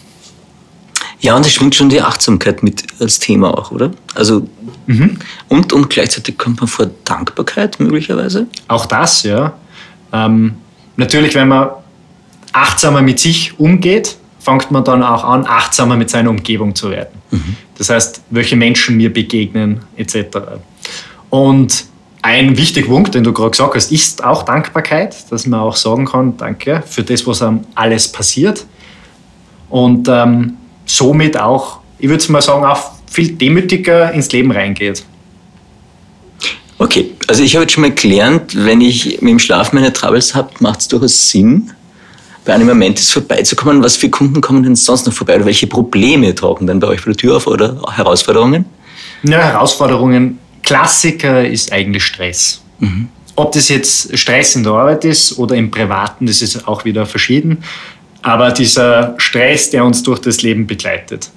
Ja, 1.22 1.36
und 1.36 1.46
es 1.46 1.52
schwingt 1.52 1.76
schon 1.76 1.90
die 1.90 2.02
Achtsamkeit 2.02 2.64
mit 2.64 2.84
als 3.00 3.20
Thema 3.20 3.58
auch, 3.58 3.72
oder? 3.72 3.92
Also 4.16 4.48
mhm. 4.88 5.18
und, 5.50 5.74
und 5.74 5.90
gleichzeitig 5.90 6.38
kommt 6.38 6.60
man 6.60 6.68
vor 6.68 6.90
Dankbarkeit 7.04 7.80
möglicherweise? 7.80 8.48
Auch 8.68 8.86
das, 8.86 9.24
ja. 9.24 9.54
Ähm, 10.14 10.56
natürlich, 10.96 11.36
wenn 11.36 11.50
man 11.50 11.70
achtsamer 12.54 13.02
mit 13.02 13.20
sich 13.20 13.60
umgeht, 13.60 14.18
fängt 14.40 14.72
man 14.72 14.84
dann 14.84 15.04
auch 15.04 15.24
an, 15.24 15.46
achtsamer 15.46 15.98
mit 15.98 16.10
seiner 16.10 16.30
Umgebung 16.30 16.74
zu 16.74 16.90
werden. 16.90 17.22
Mhm. 17.32 17.56
Das 17.78 17.90
heißt, 17.90 18.22
welche 18.30 18.56
Menschen 18.56 18.98
mir 18.98 19.12
begegnen, 19.12 19.82
etc. 19.98 20.38
Und 21.30 21.86
ein 22.22 22.58
wichtiger 22.58 22.88
Punkt, 22.88 23.16
den 23.16 23.24
du 23.24 23.32
gerade 23.32 23.52
gesagt 23.52 23.76
hast, 23.76 23.92
ist 23.92 24.24
auch 24.24 24.44
Dankbarkeit, 24.44 25.32
dass 25.32 25.46
man 25.46 25.60
auch 25.60 25.76
sagen 25.76 26.06
kann, 26.06 26.36
danke 26.38 26.84
für 26.86 27.04
das, 27.04 27.26
was 27.28 27.42
einem 27.42 27.62
alles 27.76 28.12
passiert. 28.12 28.66
Und 29.70 30.08
ähm, 30.10 30.58
somit 30.90 31.38
auch, 31.38 31.80
ich 32.00 32.10
würde 32.10 32.32
mal 32.32 32.42
sagen, 32.42 32.66
auch 32.66 32.92
viel 33.10 33.32
demütiger 33.32 34.12
ins 34.12 34.32
Leben 34.32 34.52
reingeht. 34.52 35.04
Okay, 36.78 37.12
also 37.28 37.44
ich 37.44 37.56
habe 37.56 37.64
jetzt 37.64 37.74
schon 37.74 37.82
mal 37.82 37.92
gelernt, 37.92 38.54
wenn 38.56 38.82
ich 38.82 39.22
mit 39.22 39.32
dem 39.32 39.40
Schlaf 39.40 39.74
meine 39.74 39.92
Troubles 39.92 40.34
habe, 40.34 40.50
macht 40.60 40.80
es 40.80 40.88
durchaus 40.88 41.30
Sinn, 41.30 41.72
bei 42.46 42.54
einem 42.54 42.68
Moment 42.68 43.00
ist 43.00 43.12
vorbeizukommen. 43.12 43.84
Was 43.84 43.98
für 43.98 44.10
Kunden 44.10 44.42
kommen 44.42 44.64
denn 44.64 44.76
sonst 44.76 45.06
noch 45.06 45.14
vorbei? 45.14 45.36
Oder 45.36 45.46
welche 45.46 45.68
Probleme 45.68 46.34
tauchen 46.34 46.66
denn 46.66 46.80
bei 46.80 46.88
euch 46.88 47.02
vor 47.02 47.14
der 47.14 47.18
Tür 47.18 47.38
auf 47.38 47.46
oder 47.46 47.80
Herausforderungen? 47.92 48.66
Ja, 49.24 49.40
Herausforderungen. 49.40 50.40
Klassiker 50.64 51.48
ist 51.48 51.72
eigentlich 51.72 52.04
Stress. 52.04 52.62
Mhm. 52.80 53.10
Ob 53.36 53.52
das 53.52 53.70
jetzt 53.70 54.18
Stress 54.18 54.56
in 54.56 54.64
der 54.64 54.72
Arbeit 54.72 55.06
ist 55.06 55.38
oder 55.38 55.56
im 55.56 55.70
Privaten, 55.70 56.26
das 56.26 56.42
ist 56.42 56.68
auch 56.68 56.86
wieder 56.86 57.06
verschieden 57.06 57.64
aber 58.22 58.52
dieser 58.52 59.16
Stress, 59.18 59.70
der 59.70 59.86
uns 59.86 60.04
durch 60.04 60.20
das 60.20 60.42
Leben 60.42 60.68
begleitet. 60.68 61.30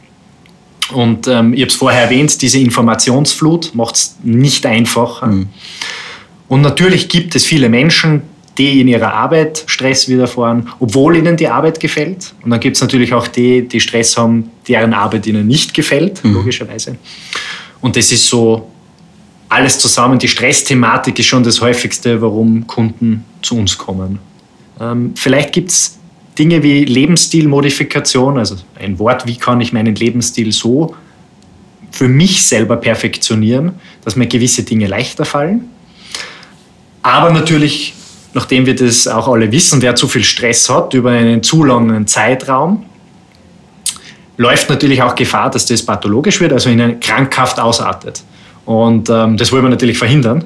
Und 0.93 1.27
ähm, 1.27 1.55
ich 1.55 1.61
habe 1.61 1.71
es 1.71 1.77
vorher 1.77 2.03
erwähnt, 2.03 2.41
diese 2.43 2.59
Informationsflut 2.59 3.75
macht 3.75 3.95
es 3.95 4.17
nicht 4.23 4.67
einfach. 4.67 5.27
Mhm. 5.27 5.49
Und 6.49 6.61
natürlich 6.61 7.09
gibt 7.09 7.35
es 7.35 7.47
viele 7.47 7.69
Menschen, 7.69 8.23
die 8.59 8.81
in 8.81 8.89
ihrer 8.89 9.15
Arbeit 9.15 9.65
Stress 9.67 10.09
widerfahren, 10.09 10.69
obwohl 10.79 11.17
ihnen 11.17 11.37
die 11.37 11.49
Arbeit 11.49 11.81
gefällt. 11.81 12.35
Und 12.43 12.51
dann 12.51 12.61
gibt 12.61 12.77
es 12.77 12.83
natürlich 12.83 13.15
auch 13.15 13.27
die, 13.27 13.67
die 13.67 13.81
Stress 13.81 14.17
haben, 14.17 14.51
deren 14.69 14.93
Arbeit 14.93 15.27
ihnen 15.27 15.47
nicht 15.47 15.73
gefällt, 15.73 16.23
mhm. 16.23 16.35
logischerweise. 16.35 16.97
Und 17.81 17.97
das 17.97 18.13
ist 18.13 18.29
so 18.29 18.71
alles 19.49 19.79
zusammen. 19.79 20.19
Die 20.19 20.29
Stressthematik 20.29 21.19
ist 21.19 21.27
schon 21.27 21.43
das 21.43 21.61
häufigste, 21.61 22.21
warum 22.21 22.67
Kunden 22.67 23.25
zu 23.41 23.57
uns 23.57 23.79
kommen. 23.79 24.19
Ähm, 24.81 25.15
vielleicht 25.17 25.53
gibt 25.53 25.71
es 25.71 25.99
Dinge 26.43 26.65
wie 26.65 26.85
Lebensstilmodifikation, 26.85 28.37
also 28.37 28.57
ein 28.81 28.99
Wort, 28.99 29.27
wie 29.27 29.37
kann 29.37 29.61
ich 29.61 29.73
meinen 29.73 29.95
Lebensstil 29.95 30.51
so 30.51 30.97
für 31.93 32.09
mich 32.09 32.43
selber 32.45 32.77
perfektionieren, 32.77 33.75
dass 34.05 34.17
mir 34.17 34.27
gewisse 34.27 34.65
Dinge 34.65 34.89
leichter 34.89 35.25
fallen. 35.25 35.71
Aber 37.01 37.31
natürlich, 37.31 37.95
nachdem 38.35 38.67
wir 38.67 38.75
das 38.75 39.07
auch 39.07 39.29
alle 39.29 39.53
wissen, 39.53 39.83
wer 39.83 39.95
zu 39.95 40.09
viel 40.09 40.25
Stress 40.25 40.69
hat 40.69 40.95
über 40.95 41.11
einen 41.11 41.45
zu 41.45 41.63
langen 41.63 42.09
Zeitraum, 42.09 42.87
läuft 44.37 44.69
natürlich 44.69 45.01
auch 45.01 45.15
Gefahr, 45.15 45.49
dass 45.49 45.67
das 45.67 45.87
pathologisch 45.87 46.41
wird, 46.41 46.53
also 46.53 46.71
in 46.71 46.81
eine 46.81 46.99
krankhaft 46.99 47.61
ausartet. 47.61 48.21
Und 48.65 49.09
ähm, 49.11 49.37
das 49.37 49.53
wollen 49.53 49.63
wir 49.63 49.71
natürlich 49.71 49.99
verhindern. 49.99 50.45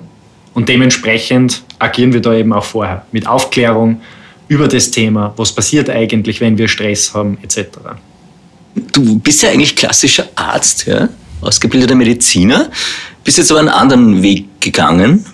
Und 0.52 0.68
dementsprechend 0.68 1.62
agieren 1.78 2.12
wir 2.12 2.20
da 2.20 2.34
eben 2.34 2.52
auch 2.52 2.64
vorher 2.64 3.06
mit 3.12 3.26
Aufklärung, 3.26 4.02
über 4.48 4.68
das 4.68 4.90
Thema, 4.90 5.32
was 5.36 5.52
passiert 5.52 5.90
eigentlich, 5.90 6.40
wenn 6.40 6.56
wir 6.56 6.68
Stress 6.68 7.12
haben, 7.14 7.38
etc. 7.42 7.68
Du 8.92 9.18
bist 9.18 9.42
ja 9.42 9.50
eigentlich 9.50 9.74
klassischer 9.74 10.28
Arzt, 10.34 10.86
ja? 10.86 11.08
ausgebildeter 11.40 11.94
Mediziner, 11.94 12.70
bist 13.24 13.38
jetzt 13.38 13.50
aber 13.50 13.60
einen 13.60 13.68
anderen 13.68 14.22
Weg 14.22 14.60
gegangen. 14.60 15.24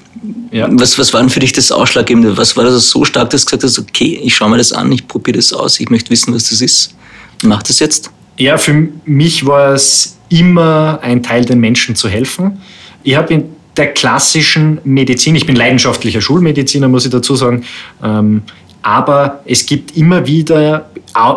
Ja. 0.50 0.68
Was, 0.70 0.98
was 0.98 1.12
war 1.12 1.20
denn 1.20 1.30
für 1.30 1.40
dich 1.40 1.52
das 1.52 1.72
Ausschlaggebende? 1.72 2.36
Was 2.36 2.56
war 2.56 2.64
das 2.64 2.88
so 2.88 3.04
stark, 3.04 3.30
dass 3.30 3.44
du 3.44 3.46
gesagt 3.46 3.64
hast, 3.64 3.78
okay, 3.78 4.20
ich 4.22 4.34
schaue 4.34 4.50
mir 4.50 4.58
das 4.58 4.72
an, 4.72 4.90
ich 4.92 5.06
probiere 5.08 5.38
das 5.38 5.52
aus, 5.52 5.80
ich 5.80 5.90
möchte 5.90 6.10
wissen, 6.10 6.34
was 6.34 6.50
das 6.50 6.60
ist. 6.60 6.94
Mach 7.42 7.62
das 7.62 7.80
jetzt? 7.80 8.10
Ja, 8.38 8.56
für 8.56 8.88
mich 9.04 9.44
war 9.44 9.74
es 9.74 10.16
immer 10.28 11.00
ein 11.02 11.22
Teil, 11.22 11.44
den 11.44 11.60
Menschen 11.60 11.96
zu 11.96 12.08
helfen. 12.08 12.60
Ich 13.02 13.16
habe 13.16 13.34
in 13.34 13.44
der 13.76 13.92
klassischen 13.92 14.78
Medizin, 14.84 15.34
ich 15.34 15.46
bin 15.46 15.56
leidenschaftlicher 15.56 16.20
Schulmediziner, 16.20 16.88
muss 16.88 17.04
ich 17.04 17.10
dazu 17.10 17.36
sagen, 17.36 17.64
ähm, 18.02 18.42
aber 18.82 19.40
es 19.44 19.66
gibt 19.66 19.96
immer 19.96 20.26
wieder 20.26 20.86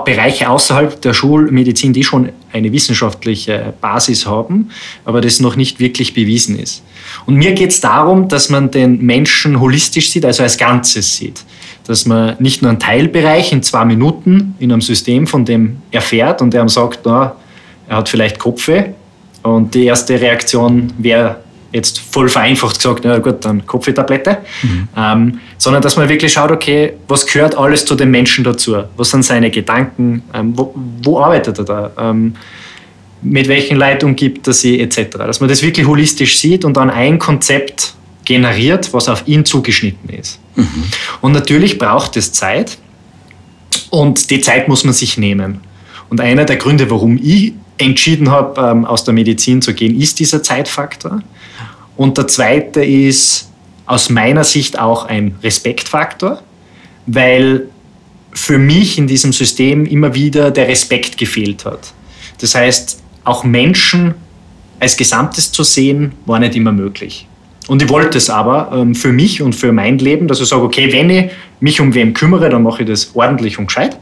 Bereiche 0.05 0.49
außerhalb 0.49 1.01
der 1.01 1.13
Schulmedizin, 1.13 1.93
die 1.93 2.03
schon 2.03 2.29
eine 2.53 2.71
wissenschaftliche 2.71 3.73
Basis 3.81 4.25
haben, 4.25 4.69
aber 5.03 5.19
das 5.21 5.39
noch 5.39 5.55
nicht 5.55 5.79
wirklich 5.79 6.13
bewiesen 6.13 6.57
ist. 6.57 6.81
Und 7.25 7.35
mir 7.35 7.53
geht 7.53 7.71
es 7.71 7.81
darum, 7.81 8.27
dass 8.29 8.49
man 8.49 8.71
den 8.71 9.01
Menschen 9.01 9.59
holistisch 9.59 10.09
sieht, 10.11 10.25
also 10.25 10.43
als 10.43 10.57
Ganzes 10.57 11.17
sieht. 11.17 11.43
Dass 11.85 12.05
man 12.05 12.35
nicht 12.39 12.61
nur 12.61 12.69
einen 12.69 12.79
Teilbereich 12.79 13.51
in 13.51 13.61
zwei 13.61 13.85
Minuten 13.85 14.55
in 14.59 14.71
einem 14.71 14.81
System 14.81 15.27
von 15.27 15.43
dem 15.45 15.77
erfährt 15.91 16.41
und 16.41 16.53
der 16.53 16.67
sagt, 16.69 17.01
na, 17.05 17.35
er 17.87 17.97
hat 17.97 18.09
vielleicht 18.09 18.39
Kopfweh. 18.39 18.85
Und 19.43 19.75
die 19.75 19.85
erste 19.85 20.19
Reaktion 20.19 20.93
wäre 20.97 21.37
jetzt 21.75 21.99
voll 21.99 22.29
vereinfacht 22.29 22.77
gesagt, 22.77 23.01
na 23.03 23.19
gut, 23.19 23.43
dann 23.43 23.65
Kopfwehtablette, 23.65 24.37
mhm. 24.63 24.87
ähm, 24.95 25.39
sondern 25.57 25.81
dass 25.81 25.97
man 25.97 26.07
wirklich 26.07 26.31
schaut, 26.31 26.49
okay, 26.49 26.93
was 27.07 27.25
gehört 27.27 27.57
alles 27.57 27.85
zu 27.85 27.95
dem 27.95 28.11
Menschen 28.11 28.43
dazu? 28.43 28.77
Was 28.95 29.09
sind 29.09 29.23
seine 29.23 29.51
Gedanken? 29.51 30.23
Ähm, 30.33 30.53
wo, 30.55 30.73
wo, 31.03 31.19
arbeitet 31.19 31.59
er 31.59 31.65
da? 31.65 31.91
Ähm, 31.99 32.35
mit 33.21 33.47
welchen 33.47 33.77
Leitungen 33.77 34.15
gibt 34.15 34.47
er 34.47 34.53
sie, 34.53 34.79
etc. 34.79 35.17
Dass 35.17 35.39
man 35.41 35.49
das 35.49 35.61
wirklich 35.61 35.85
holistisch 35.85 36.37
sieht 36.37 36.63
und 36.63 36.77
dann 36.77 36.89
ein 36.89 37.19
Konzept 37.19 37.93
generiert, 38.23 38.93
was 38.93 39.09
auf 39.09 39.27
ihn 39.27 39.43
zugeschnitten 39.43 40.09
ist. 40.09 40.39
Mhm. 40.55 40.83
Und 41.21 41.33
natürlich 41.33 41.77
braucht 41.77 42.15
es 42.17 42.31
Zeit 42.31 42.77
und 43.89 44.29
die 44.29 44.39
Zeit 44.41 44.67
muss 44.67 44.83
man 44.85 44.93
sich 44.93 45.17
nehmen. 45.17 45.59
Und 46.09 46.21
einer 46.21 46.45
der 46.45 46.55
Gründe, 46.55 46.89
warum 46.89 47.19
ich 47.21 47.53
entschieden 47.77 48.31
habe, 48.31 48.61
ähm, 48.61 48.85
aus 48.85 49.03
der 49.03 49.13
Medizin 49.13 49.61
zu 49.61 49.73
gehen, 49.73 49.99
ist 49.99 50.19
dieser 50.19 50.41
Zeitfaktor. 50.41 51.21
Und 51.97 52.17
der 52.17 52.27
zweite 52.27 52.83
ist 52.83 53.49
aus 53.85 54.09
meiner 54.09 54.43
Sicht 54.43 54.79
auch 54.79 55.05
ein 55.05 55.35
Respektfaktor, 55.43 56.41
weil 57.05 57.67
für 58.33 58.57
mich 58.57 58.97
in 58.97 59.07
diesem 59.07 59.31
System 59.31 59.85
immer 59.85 60.13
wieder 60.13 60.51
der 60.51 60.67
Respekt 60.67 61.17
gefehlt 61.17 61.65
hat. 61.65 61.93
Das 62.41 62.55
heißt, 62.55 63.01
auch 63.23 63.43
Menschen 63.43 64.15
als 64.79 64.97
Gesamtes 64.97 65.51
zu 65.51 65.63
sehen, 65.63 66.11
war 66.25 66.39
nicht 66.39 66.55
immer 66.55 66.71
möglich. 66.71 67.27
Und 67.67 67.81
ich 67.81 67.89
wollte 67.89 68.17
es 68.17 68.29
aber 68.29 68.71
ähm, 68.73 68.93
für 68.93 69.11
mich 69.11 69.41
und 69.41 69.53
für 69.55 69.71
mein 69.71 69.97
Leben, 69.97 70.27
dass 70.27 70.39
ich 70.39 70.47
sage, 70.47 70.63
okay, 70.63 70.91
wenn 70.91 71.09
ich 71.09 71.31
mich 71.59 71.81
um 71.81 71.93
wen 71.93 72.13
kümmere, 72.13 72.49
dann 72.49 72.63
mache 72.63 72.83
ich 72.83 72.89
das 72.89 73.11
ordentlich 73.15 73.57
und 73.57 73.67
gescheit. 73.67 73.97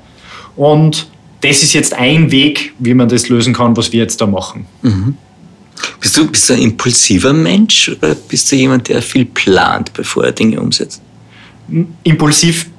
Und 0.56 1.08
das 1.42 1.64
ist 1.64 1.74
jetzt 1.74 1.94
ein 1.94 2.32
Weg, 2.32 2.74
wie 2.80 2.94
man 2.94 3.08
das 3.08 3.30
lösen 3.30 3.54
kann, 3.54 3.78
was 3.78 3.92
wir 3.92 4.02
jetzt 4.02 4.20
da 4.20 4.26
machen. 4.26 4.66
Mhm. 4.82 5.18
Bist 6.00 6.18
du, 6.18 6.28
bist 6.30 6.50
du 6.50 6.54
ein 6.54 6.62
impulsiver 6.62 7.34
Mensch 7.34 7.90
oder 7.90 8.16
bist 8.16 8.52
du 8.52 8.56
jemand, 8.56 8.90
der 8.90 9.02
viel 9.02 9.26
plant, 9.26 9.94
bevor 9.94 10.26
er 10.26 10.32
Dinge 10.32 10.60
umsetzt? 10.60 11.02
Impulsiv 12.04 12.70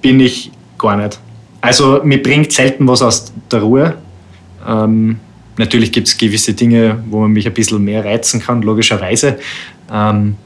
bin 0.00 0.20
ich 0.20 0.50
gar 0.78 0.96
nicht. 0.96 1.18
Also 1.60 2.00
mir 2.04 2.22
bringt 2.22 2.52
selten 2.52 2.86
was 2.86 3.02
aus 3.02 3.32
der 3.50 3.60
Ruhe. 3.60 3.94
Ähm, 4.66 5.18
natürlich 5.56 5.92
gibt 5.92 6.08
es 6.08 6.16
gewisse 6.16 6.52
Dinge, 6.52 7.02
wo 7.08 7.20
man 7.20 7.32
mich 7.32 7.46
ein 7.46 7.54
bisschen 7.54 7.82
mehr 7.82 8.04
reizen 8.04 8.40
kann, 8.40 8.62
logischerweise. 8.62 9.38
Ähm, 9.90 10.36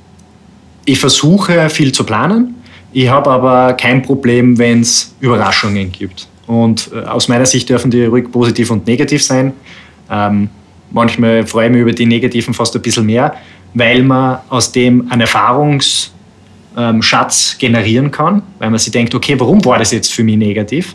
ich 0.85 0.99
versuche 0.99 1.69
viel 1.71 1.93
zu 1.93 2.05
planen. 2.05 2.55
Ich 2.93 3.09
habe 3.09 3.31
aber 3.31 3.75
kein 3.75 4.03
Problem, 4.03 4.57
wenn 4.59 4.81
es 4.81 5.15
Überraschungen 5.21 5.93
gibt. 5.93 6.27
Und 6.47 6.91
äh, 6.95 7.01
aus 7.01 7.29
meiner 7.29 7.47
Sicht 7.47 7.69
dürfen 7.69 7.91
die 7.91 8.05
ruhig 8.05 8.31
positiv 8.33 8.71
und 8.71 8.87
negativ 8.87 9.23
sein. 9.23 9.53
Ähm, 10.11 10.49
manchmal 10.91 11.47
freue 11.47 11.67
ich 11.67 11.73
mich 11.73 11.81
über 11.83 11.93
die 11.93 12.07
negativen 12.07 12.55
fast 12.55 12.75
ein 12.75 12.83
bisschen 12.83 13.07
mehr, 13.07 13.35
weil 13.75 14.03
man 14.03 14.39
aus 14.49 14.73
dem 14.73 15.11
einen 15.11 15.23
Erfahrungsschatz 15.23 16.11
ähm, 16.77 17.59
generieren 17.59 18.11
kann, 18.11 18.43
weil 18.59 18.71
man 18.71 18.79
sich 18.79 18.93
denkt, 18.93 19.15
okay, 19.15 19.39
warum 19.39 19.65
war 19.65 19.79
das 19.79 19.93
jetzt 19.93 20.13
für 20.13 20.25
mich 20.25 20.37
negativ? 20.37 20.95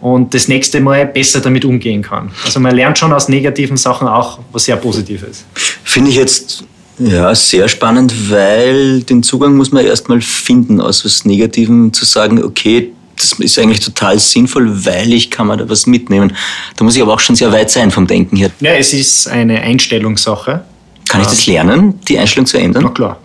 Und 0.00 0.32
das 0.32 0.48
nächste 0.48 0.80
Mal 0.80 1.06
besser 1.06 1.40
damit 1.40 1.64
umgehen 1.64 2.00
kann. 2.00 2.30
Also 2.44 2.58
man 2.58 2.74
lernt 2.74 2.98
schon 2.98 3.12
aus 3.12 3.28
negativen 3.28 3.76
Sachen 3.76 4.08
auch 4.08 4.38
was 4.50 4.64
sehr 4.64 4.76
Positives. 4.76 5.44
Finde 5.84 6.10
ich 6.10 6.16
jetzt 6.16 6.64
ja, 6.98 7.34
sehr 7.34 7.68
spannend, 7.68 8.30
weil 8.30 9.02
den 9.02 9.22
Zugang 9.22 9.56
muss 9.56 9.72
man 9.72 9.84
erstmal 9.84 10.20
finden, 10.20 10.80
aus 10.80 11.04
was 11.04 11.24
Negativem 11.24 11.92
zu 11.92 12.04
sagen, 12.04 12.42
okay, 12.42 12.92
das 13.22 13.32
ist 13.32 13.58
eigentlich 13.58 13.80
total 13.80 14.18
sinnvoll, 14.18 14.84
weil 14.84 15.12
ich 15.12 15.30
kann 15.30 15.46
mir 15.46 15.56
da 15.56 15.68
was 15.68 15.86
mitnehmen. 15.86 16.36
Da 16.76 16.84
muss 16.84 16.96
ich 16.96 17.02
aber 17.02 17.14
auch 17.14 17.20
schon 17.20 17.36
sehr 17.36 17.52
weit 17.52 17.70
sein 17.70 17.90
vom 17.90 18.06
Denken 18.06 18.36
her. 18.36 18.50
Ja, 18.60 18.72
es 18.72 18.92
ist 18.92 19.28
eine 19.28 19.60
Einstellungssache. 19.60 20.64
Kann 21.08 21.20
ich 21.20 21.26
das 21.26 21.46
lernen, 21.46 21.98
die 22.08 22.18
Einstellung 22.18 22.46
zu 22.46 22.58
ändern? 22.58 22.84
Na 22.84 22.90
klar. 22.90 23.18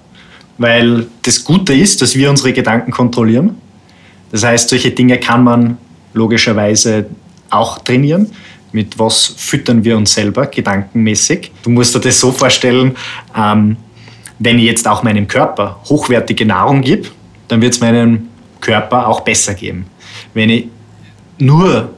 Weil 0.57 1.07
das 1.21 1.43
Gute 1.43 1.73
ist, 1.73 2.01
dass 2.01 2.15
wir 2.15 2.29
unsere 2.29 2.53
Gedanken 2.53 2.91
kontrollieren. 2.91 3.57
Das 4.31 4.43
heißt, 4.43 4.69
solche 4.69 4.91
Dinge 4.91 5.19
kann 5.19 5.43
man 5.43 5.77
logischerweise 6.13 7.05
auch 7.49 7.79
trainieren. 7.79 8.31
Mit 8.71 8.97
was 8.97 9.33
füttern 9.37 9.83
wir 9.83 9.95
uns 9.95 10.13
selber 10.13 10.47
gedankenmäßig? 10.47 11.51
Du 11.63 11.69
musst 11.69 11.95
dir 11.95 11.99
das 11.99 12.19
so 12.19 12.31
vorstellen, 12.31 12.95
ähm, 13.37 13.77
wenn 14.39 14.59
ich 14.59 14.65
jetzt 14.65 14.87
auch 14.87 15.03
meinem 15.03 15.27
Körper 15.27 15.79
hochwertige 15.85 16.45
Nahrung 16.45 16.81
gebe, 16.81 17.07
dann 17.47 17.61
wird 17.61 17.73
es 17.73 17.79
meinem 17.79 18.27
Körper 18.65 19.07
auch 19.07 19.21
besser 19.21 19.53
geben. 19.53 19.85
Wenn 20.33 20.49
ich 20.49 20.67
nur 21.37 21.93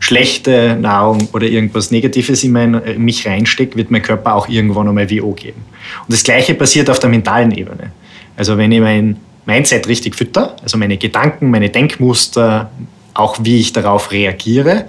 schlechte 0.00 0.76
Nahrung 0.80 1.28
oder 1.32 1.46
irgendwas 1.46 1.90
Negatives 1.90 2.42
in, 2.42 2.52
mein, 2.52 2.74
in 2.74 3.02
mich 3.02 3.26
reinstecke, 3.26 3.76
wird 3.76 3.90
mein 3.90 4.02
Körper 4.02 4.34
auch 4.34 4.48
irgendwann 4.48 4.88
einmal 4.88 5.08
WO 5.10 5.32
geben. 5.32 5.62
Und 6.06 6.12
das 6.12 6.24
Gleiche 6.24 6.54
passiert 6.54 6.90
auf 6.90 6.98
der 6.98 7.10
mentalen 7.10 7.52
Ebene. 7.52 7.92
Also 8.36 8.56
wenn 8.56 8.72
ich 8.72 8.80
mein 8.80 9.16
Mindset 9.46 9.86
richtig 9.86 10.16
fütter, 10.16 10.56
also 10.62 10.78
meine 10.78 10.96
Gedanken, 10.96 11.50
meine 11.50 11.68
Denkmuster, 11.68 12.70
auch 13.14 13.36
wie 13.42 13.60
ich 13.60 13.72
darauf 13.72 14.10
reagiere 14.10 14.86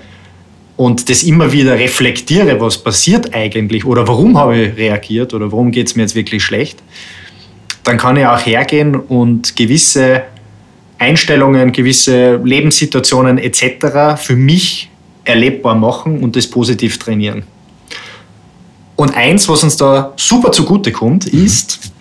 und 0.77 1.09
das 1.09 1.23
immer 1.23 1.51
wieder 1.51 1.77
reflektiere, 1.77 2.59
was 2.61 2.77
passiert 2.77 3.33
eigentlich 3.35 3.85
oder 3.85 4.07
warum 4.07 4.37
habe 4.37 4.57
ich 4.57 4.77
reagiert 4.77 5.33
oder 5.33 5.51
warum 5.51 5.71
geht 5.71 5.87
es 5.87 5.95
mir 5.95 6.03
jetzt 6.03 6.15
wirklich 6.15 6.43
schlecht, 6.43 6.79
dann 7.83 7.97
kann 7.97 8.15
ich 8.15 8.25
auch 8.25 8.45
hergehen 8.45 8.95
und 8.95 9.55
gewisse 9.55 10.23
Einstellungen, 11.01 11.71
gewisse 11.71 12.35
Lebenssituationen 12.43 13.39
etc. 13.39 14.21
für 14.21 14.35
mich 14.35 14.89
erlebbar 15.25 15.73
machen 15.73 16.21
und 16.23 16.35
das 16.35 16.47
positiv 16.47 16.99
trainieren. 16.99 17.43
Und 18.95 19.15
eins, 19.15 19.49
was 19.49 19.63
uns 19.63 19.77
da 19.77 20.13
super 20.15 20.51
zugute 20.51 20.91
kommt, 20.91 21.33
mhm. 21.33 21.43
ist, 21.43 21.91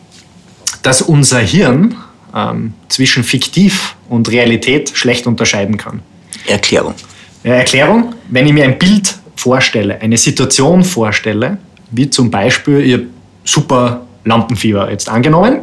dass 0.83 1.01
unser 1.01 1.39
Hirn 1.39 1.97
ähm, 2.35 2.75
zwischen 2.89 3.25
fiktiv 3.25 3.97
und 4.11 4.31
Realität 4.31 4.91
schlecht 4.93 5.27
unterscheiden 5.27 5.79
kann. 5.79 6.03
Erklärung. 6.47 6.95
Erklärung, 7.43 8.15
wenn 8.29 8.47
ich 8.47 8.53
mir 8.53 8.65
ein 8.65 8.79
Bild 8.79 9.19
vorstelle, 9.35 9.99
eine 9.99 10.19
Situation 10.19 10.85
vorstelle, 10.85 11.57
wie 11.91 12.11
zum 12.11 12.31
Beispiel, 12.31 12.93
habe 12.93 13.07
super 13.45 14.07
Lampenfieber 14.25 14.91
jetzt 14.91 15.09
angenommen 15.09 15.61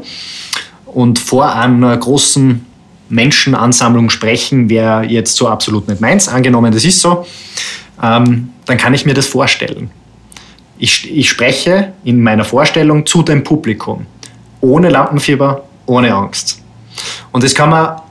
und 0.87 1.19
vor 1.19 1.53
einer 1.53 1.95
großen 1.95 2.66
Menschenansammlung 3.09 4.09
sprechen 4.09 4.69
wäre 4.69 5.05
jetzt 5.05 5.35
so 5.35 5.47
absolut 5.47 5.87
nicht 5.87 6.01
meins. 6.01 6.27
Angenommen, 6.27 6.71
das 6.71 6.85
ist 6.85 6.99
so, 6.99 7.25
ähm, 8.01 8.49
dann 8.65 8.77
kann 8.77 8.93
ich 8.93 9.05
mir 9.05 9.13
das 9.13 9.27
vorstellen. 9.27 9.89
Ich, 10.77 11.11
ich 11.11 11.29
spreche 11.29 11.93
in 12.03 12.21
meiner 12.21 12.43
Vorstellung 12.43 13.05
zu 13.05 13.23
dem 13.23 13.43
Publikum. 13.43 14.05
Ohne 14.61 14.89
Lampenfieber, 14.89 15.63
ohne 15.85 16.13
Angst. 16.13 16.61
Und 17.31 17.43
das 17.43 17.55
kann 17.55 17.69
man 17.69 18.01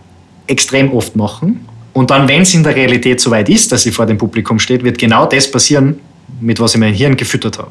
extrem 0.47 0.93
oft 0.93 1.17
machen. 1.17 1.67
Und 1.93 2.11
dann, 2.11 2.29
wenn 2.29 2.43
es 2.43 2.55
in 2.55 2.62
der 2.62 2.75
Realität 2.75 3.21
soweit 3.21 3.49
ist, 3.49 3.73
dass 3.73 3.83
sie 3.83 3.91
vor 3.91 4.07
dem 4.07 4.19
Publikum 4.19 4.59
steht, 4.59 4.85
wird 4.85 4.99
genau 4.99 5.26
das 5.26 5.50
passieren, 5.50 6.00
mit 6.41 6.61
was 6.61 6.75
ich 6.75 6.80
mein 6.80 6.95
Hirn 6.95 7.17
gefüttert 7.17 7.59
habe. 7.59 7.71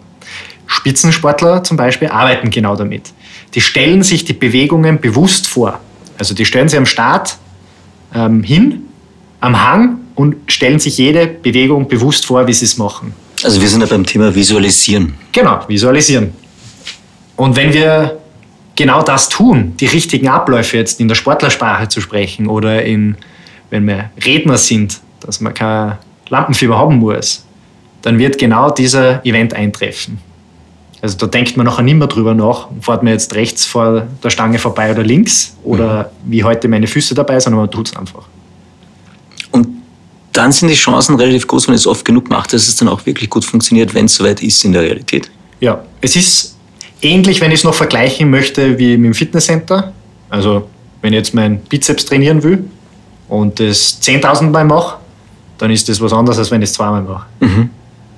Spitzensportler 0.67 1.63
zum 1.63 1.77
Beispiel 1.77 2.07
arbeiten 2.07 2.49
genau 2.49 2.75
damit. 2.75 3.13
Die 3.53 3.61
stellen 3.61 4.03
sich 4.03 4.25
die 4.25 4.33
Bewegungen 4.33 4.99
bewusst 4.99 5.47
vor. 5.47 5.79
Also 6.17 6.33
die 6.33 6.45
stellen 6.45 6.69
sie 6.69 6.77
am 6.77 6.85
Start 6.85 7.37
ähm, 8.13 8.43
hin, 8.43 8.83
am 9.39 9.61
Hang 9.61 9.99
und 10.15 10.35
stellen 10.51 10.79
sich 10.79 10.97
jede 10.97 11.27
Bewegung 11.27 11.87
bewusst 11.87 12.25
vor, 12.25 12.47
wie 12.47 12.53
sie 12.53 12.65
es 12.65 12.77
machen. 12.77 13.13
Also 13.43 13.61
wir 13.61 13.67
sind 13.67 13.81
ja 13.81 13.87
beim 13.87 14.05
Thema 14.05 14.33
Visualisieren. 14.33 15.13
Genau, 15.31 15.59
visualisieren. 15.67 16.33
Und 17.35 17.55
wenn 17.55 17.73
wir 17.73 18.17
genau 18.75 19.01
das 19.01 19.29
tun, 19.29 19.73
die 19.77 19.87
richtigen 19.87 20.27
Abläufe 20.29 20.77
jetzt 20.77 20.99
in 20.99 21.07
der 21.07 21.15
Sportlersprache 21.15 21.89
zu 21.89 22.01
sprechen 22.01 22.47
oder 22.47 22.83
in, 22.83 23.17
wenn 23.69 23.85
wir 23.85 24.09
Redner 24.23 24.57
sind, 24.57 24.99
dass 25.19 25.41
man 25.41 25.53
kein 25.53 25.97
Lampenfieber 26.29 26.77
haben 26.77 26.97
muss, 26.97 27.45
dann 28.01 28.17
wird 28.19 28.37
genau 28.37 28.69
dieser 28.69 29.25
Event 29.25 29.53
eintreffen. 29.53 30.19
Also 31.05 31.17
da 31.17 31.27
denkt 31.27 31.55
man 31.55 31.67
nachher 31.67 31.83
nicht 31.83 31.97
mehr 31.97 32.07
drüber 32.07 32.33
nach, 32.33 32.67
fährt 32.81 33.03
man 33.03 33.13
jetzt 33.13 33.35
rechts 33.35 33.63
vor 33.63 34.07
der 34.23 34.29
Stange 34.31 34.57
vorbei 34.57 34.89
oder 34.89 35.03
links 35.03 35.55
oder 35.63 36.11
mhm. 36.25 36.31
wie 36.31 36.43
heute 36.43 36.67
meine 36.67 36.87
Füße 36.87 37.13
dabei, 37.13 37.39
sondern 37.39 37.59
man 37.61 37.69
tut 37.69 37.89
es 37.89 37.95
einfach. 37.95 38.23
Und 39.51 39.67
dann 40.33 40.51
sind 40.51 40.69
die 40.69 40.73
Chancen 40.73 41.15
relativ 41.15 41.45
groß, 41.45 41.67
wenn 41.67 41.75
es 41.75 41.85
oft 41.85 42.03
genug 42.05 42.27
macht, 42.31 42.53
dass 42.53 42.67
es 42.67 42.75
dann 42.77 42.87
auch 42.87 43.05
wirklich 43.05 43.29
gut 43.29 43.45
funktioniert, 43.45 43.93
wenn 43.93 44.05
es 44.05 44.15
soweit 44.15 44.41
ist 44.41 44.65
in 44.65 44.71
der 44.71 44.81
Realität. 44.81 45.29
Ja, 45.59 45.83
es 46.01 46.15
ist 46.15 46.55
ähnlich, 47.03 47.39
wenn 47.39 47.51
ich 47.51 47.59
es 47.59 47.63
noch 47.63 47.75
vergleichen 47.75 48.31
möchte, 48.31 48.79
wie 48.79 48.97
mit 48.97 49.05
dem 49.05 49.13
Fitnesscenter. 49.13 49.93
Also 50.31 50.67
wenn 51.03 51.13
ich 51.13 51.17
jetzt 51.17 51.35
meinen 51.35 51.59
Bizeps 51.59 52.05
trainieren 52.05 52.41
will 52.41 52.63
und 53.29 53.59
das 53.59 54.01
10.000 54.01 54.49
Mal 54.49 54.65
mache, 54.65 54.97
dann 55.59 55.69
ist 55.69 55.87
das 55.87 56.01
was 56.01 56.11
anderes, 56.13 56.39
als 56.39 56.49
wenn 56.49 56.63
ich 56.63 56.69
es 56.69 56.73
zweimal 56.73 57.03
mache. 57.03 57.27
Mhm. 57.41 57.69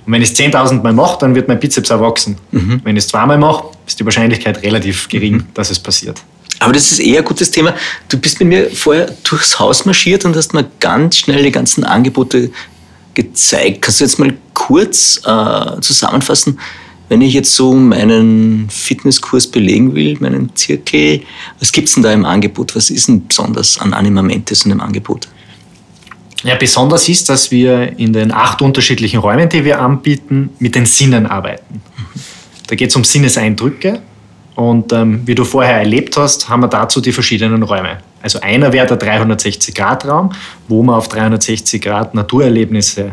Und 0.08 0.14
wenn 0.14 0.22
ich 0.22 0.32
es 0.32 0.40
10.000 0.40 0.82
Mal 0.82 0.94
mache, 0.94 1.20
dann 1.20 1.36
wird 1.36 1.50
mein 1.50 1.60
Bizeps 1.60 1.90
erwachsen. 1.90 2.38
Mhm. 2.52 2.80
Wenn 2.86 2.96
ich 2.96 3.04
es 3.04 3.10
zweimal 3.10 3.38
mache, 3.38 3.66
ist 3.86 4.00
die 4.00 4.06
Wahrscheinlichkeit 4.06 4.64
relativ 4.64 5.10
gering, 5.10 5.34
mhm. 5.34 5.48
dass 5.54 5.70
es 5.70 5.78
passiert. 5.78 6.24
Aber 6.60 6.72
das 6.72 6.94
ist 6.94 7.00
eher 7.00 7.20
ein 7.20 7.26
gutes 7.26 7.52
Thema. 7.52 7.76
Du 8.08 8.18
bist 8.18 8.40
mit 8.40 8.48
mir 8.48 8.70
vorher 8.72 9.14
durchs 9.30 9.60
Haus 9.60 9.86
marschiert 9.86 10.24
und 10.24 10.34
hast 10.36 10.54
mir 10.54 10.66
ganz 10.80 11.18
schnell 11.18 11.44
die 11.44 11.52
ganzen 11.52 11.84
Angebote 11.84 12.50
gezeigt. 13.16 13.82
Kannst 13.82 14.00
du 14.00 14.06
jetzt 14.06 14.18
mal 14.18 14.34
kurz 14.54 15.22
äh, 15.26 15.82
zusammenfassen, 15.82 16.58
wenn 17.10 17.22
ich 17.22 17.34
jetzt 17.34 17.54
so 17.54 17.74
meinen 17.74 18.70
Fitnesskurs 18.70 19.48
belegen 19.48 19.94
will, 19.94 20.18
meinen 20.22 20.56
Zirkel, 20.56 21.22
was 21.60 21.74
gibt 21.74 21.90
es 21.90 21.96
denn 21.96 22.04
da 22.04 22.14
im 22.14 22.24
Angebot? 22.24 22.78
Was 22.78 22.90
ist 22.90 23.10
denn 23.10 23.28
besonders 23.28 23.78
an 23.78 23.94
Animamentes 23.94 24.66
und 24.66 24.72
im 24.72 24.80
Angebot? 24.80 25.28
Ja, 26.44 26.56
besonders 26.56 27.10
ist, 27.10 27.30
dass 27.30 27.52
wir 27.52 27.98
in 27.98 28.14
den 28.14 28.32
acht 28.32 28.62
unterschiedlichen 28.62 29.20
Räumen, 29.20 29.50
die 29.50 29.66
wir 29.66 29.82
anbieten, 29.82 30.52
mit 30.60 30.76
den 30.76 30.86
Sinnen 30.86 31.26
arbeiten. 31.26 31.82
Da 32.68 32.76
geht 32.76 32.90
es 32.90 32.96
um 32.96 33.04
Sinneseindrücke. 33.04 34.02
Und 34.56 34.92
ähm, 34.92 35.22
wie 35.26 35.36
du 35.36 35.44
vorher 35.44 35.78
erlebt 35.78 36.18
hast, 36.18 36.50
haben 36.50 36.62
wir 36.62 36.68
dazu 36.68 37.00
die 37.00 37.12
verschiedenen 37.12 37.62
Räume. 37.62 38.00
Also 38.24 38.40
einer 38.42 38.74
wäre 38.74 38.88
der 38.88 39.00
360-Grad-Raum, 39.00 40.32
wo 40.68 40.82
man 40.82 40.96
auf 40.96 41.08
360 41.10 41.82
Grad 41.82 42.16
Naturerlebnisse 42.16 43.12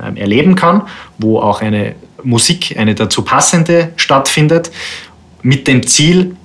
ähm, 0.00 0.16
erleben 0.16 0.54
kann, 0.54 0.82
wo 1.18 1.40
auch 1.40 1.60
eine 1.60 1.96
Musik, 2.22 2.76
eine 2.78 2.94
dazu 2.94 3.22
passende 3.22 3.92
stattfindet, 3.96 4.70
mit 5.42 5.66
dem 5.66 5.86
Ziel, 5.86 6.36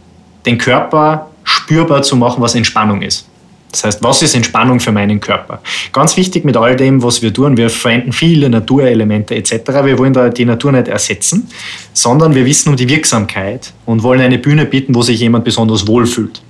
den 0.45 0.57
Körper 0.57 1.29
spürbar 1.43 2.01
zu 2.01 2.15
machen, 2.15 2.41
was 2.41 2.55
Entspannung 2.55 3.03
ist. 3.03 3.28
Das 3.71 3.83
heißt, 3.83 4.03
was 4.03 4.21
ist 4.23 4.35
Entspannung 4.35 4.79
für 4.79 4.91
meinen 4.91 5.19
Körper? 5.19 5.61
Ganz 5.91 6.17
wichtig 6.17 6.43
mit 6.43 6.57
all 6.57 6.75
dem, 6.75 7.03
was 7.03 7.21
wir 7.21 7.33
tun, 7.33 7.55
wir 7.55 7.69
verwenden 7.69 8.13
viele 8.13 8.49
Naturelemente 8.49 9.35
etc. 9.35 9.51
Wir 9.83 9.97
wollen 9.99 10.13
da 10.13 10.29
die 10.29 10.45
Natur 10.45 10.71
nicht 10.71 10.87
ersetzen, 10.87 11.47
sondern 11.93 12.33
wir 12.33 12.45
wissen 12.45 12.69
um 12.69 12.75
die 12.75 12.89
Wirksamkeit 12.89 13.73
und 13.85 14.01
wollen 14.01 14.21
eine 14.21 14.39
Bühne 14.39 14.65
bieten, 14.65 14.95
wo 14.95 15.03
sich 15.03 15.19
jemand 15.19 15.45
besonders 15.45 15.87
wohlfühlt. 15.87 16.41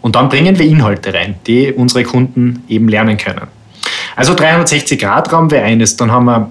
Und 0.00 0.16
dann 0.16 0.28
bringen 0.28 0.58
wir 0.58 0.64
Inhalte 0.64 1.12
rein, 1.12 1.34
die 1.46 1.72
unsere 1.72 2.04
Kunden 2.04 2.62
eben 2.68 2.88
lernen 2.88 3.18
können. 3.18 3.48
Also 4.16 4.32
360-Grad-Raum 4.32 5.50
wäre 5.50 5.64
eines. 5.64 5.96
Dann 5.96 6.10
haben 6.10 6.24
wir 6.24 6.50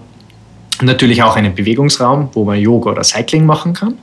natürlich 0.81 1.23
auch 1.23 1.35
einen 1.35 1.55
Bewegungsraum, 1.55 2.29
wo 2.33 2.45
man 2.45 2.59
Yoga 2.59 2.91
oder 2.91 3.03
Cycling 3.03 3.45
machen 3.45 3.73
kann. 3.73 3.95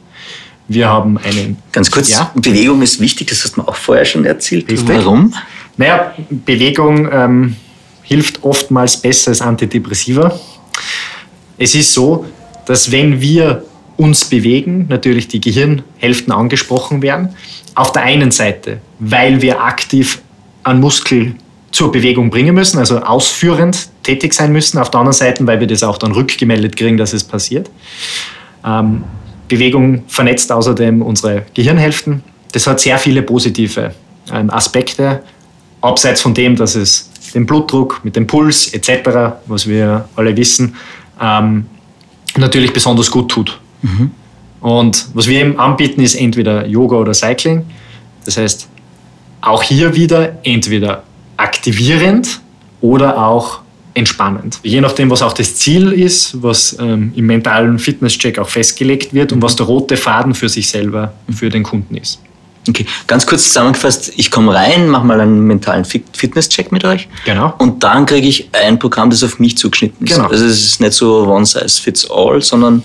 Wir 0.67 0.89
haben 0.89 1.19
einen. 1.19 1.59
Ganz 1.73 1.91
kurz, 1.91 2.11
ja? 2.11 2.31
Bewegung 2.35 2.81
ist 2.83 3.01
wichtig, 3.01 3.29
das 3.29 3.45
hast 3.45 3.57
du 3.57 3.61
mir 3.61 3.69
auch 3.69 3.77
vorher 3.77 4.05
schon 4.05 4.25
erzählt. 4.25 4.71
Richtig. 4.71 4.89
Warum? 4.89 5.35
Naja, 5.77 6.15
Bewegung 6.31 7.09
ähm, 7.11 7.57
hilft 8.03 8.43
oftmals 8.45 8.97
besser 8.97 9.31
als 9.31 9.41
Antidepressiva. 9.41 10.39
Es 11.59 11.75
ist 11.75 11.93
so, 11.93 12.27
dass 12.67 12.91
wenn 12.91 13.21
wir 13.21 13.65
uns 13.97 14.25
bewegen, 14.25 14.87
natürlich 14.89 15.29
die 15.29 15.41
Gehirnhälften 15.41 16.33
angesprochen 16.33 17.03
werden. 17.03 17.31
Auf 17.75 17.93
der 17.93 18.03
einen 18.03 18.31
Seite, 18.31 18.81
weil 18.99 19.43
wir 19.43 19.61
aktiv 19.63 20.21
einen 20.63 20.81
Muskel 20.81 21.35
zur 21.71 21.91
Bewegung 21.91 22.31
bringen 22.31 22.55
müssen, 22.55 22.79
also 22.79 22.99
ausführend 22.99 23.89
tätig 24.03 24.33
sein 24.33 24.53
müssen. 24.53 24.79
Auf 24.79 24.91
der 24.91 25.01
anderen 25.01 25.15
Seite, 25.15 25.47
weil 25.47 25.61
wir 25.61 25.67
das 25.67 25.83
auch 25.83 25.99
dann 25.99 26.13
rückgemeldet 26.13 26.77
kriegen, 26.77 26.97
dass 26.97 27.13
es 27.13 27.25
passiert. 27.25 27.71
Ähm, 28.65 29.05
Bewegung 29.49 30.05
vernetzt 30.07 30.51
außerdem 30.51 31.03
unsere 31.03 31.45
Gehirnhälften. 31.55 32.23
Das 32.53 32.67
hat 32.67 32.81
sehr 32.81 32.99
viele 32.99 33.23
positive 33.23 33.93
ähm, 34.33 34.51
Aspekte, 34.51 35.23
abseits 35.85 36.23
von 36.23 36.35
dem, 36.35 36.57
dass 36.57 36.75
es 36.75 37.11
den 37.35 37.47
Blutdruck 37.47 38.01
mit 38.05 38.17
dem 38.17 38.27
Puls 38.27 38.73
etc., 38.73 39.37
was 39.47 39.69
wir 39.69 40.09
alle 40.17 40.37
wissen, 40.37 40.77
ähm, 41.21 41.67
natürlich 42.37 42.73
besonders 42.73 43.11
gut 43.11 43.31
tut. 43.31 43.59
Mhm. 43.83 44.11
Und 44.61 45.07
was 45.15 45.27
wir 45.27 45.41
eben 45.41 45.59
anbieten, 45.59 46.01
ist 46.01 46.15
entweder 46.15 46.67
Yoga 46.67 46.97
oder 46.97 47.13
Cycling. 47.13 47.67
Das 48.25 48.37
heißt, 48.37 48.69
auch 49.43 49.63
hier 49.63 49.95
wieder 49.95 50.39
entweder 50.43 51.03
aktivierend 51.37 52.41
oder 52.81 53.19
auch 53.19 53.61
entspannend. 53.93 54.59
Je 54.63 54.81
nachdem, 54.81 55.11
was 55.11 55.23
auch 55.23 55.33
das 55.35 55.57
Ziel 55.57 55.93
ist, 55.93 56.43
was 56.43 56.77
ähm, 56.81 57.13
im 57.15 57.27
mentalen 57.27 57.79
Fitnesscheck 57.79 58.39
auch 58.39 58.49
festgelegt 58.49 59.13
wird 59.13 59.33
und 59.33 59.43
was 59.43 59.55
der 59.55 59.67
rote 59.67 59.97
Faden 59.97 60.35
für 60.35 60.49
sich 60.49 60.69
selber, 60.69 61.13
für 61.31 61.49
den 61.49 61.63
Kunden 61.63 61.97
ist. 61.97 62.21
Okay, 62.69 62.87
ganz 63.07 63.27
kurz 63.27 63.45
zusammengefasst, 63.45 64.13
ich 64.17 64.31
komme 64.31 64.55
rein, 64.55 64.89
mache 64.89 65.05
mal 65.05 65.21
einen 65.21 65.41
mentalen 65.41 65.85
Fitnesscheck 65.85 66.73
mit 66.73 66.85
euch. 66.85 67.09
Genau. 67.25 67.55
Und 67.59 67.85
dann 67.85 68.07
kriege 68.07 68.27
ich 68.27 68.49
ein 68.53 68.79
Programm, 68.79 69.11
das 69.11 69.23
auf 69.23 69.39
mich 69.39 69.59
zugeschnitten 69.59 70.07
ist. 70.07 70.17
Genau. 70.17 70.29
Also 70.29 70.47
es 70.47 70.65
ist 70.65 70.81
nicht 70.81 70.95
so 70.95 71.27
one 71.27 71.45
size 71.45 71.83
fits 71.83 72.11
all, 72.11 72.41
sondern 72.41 72.83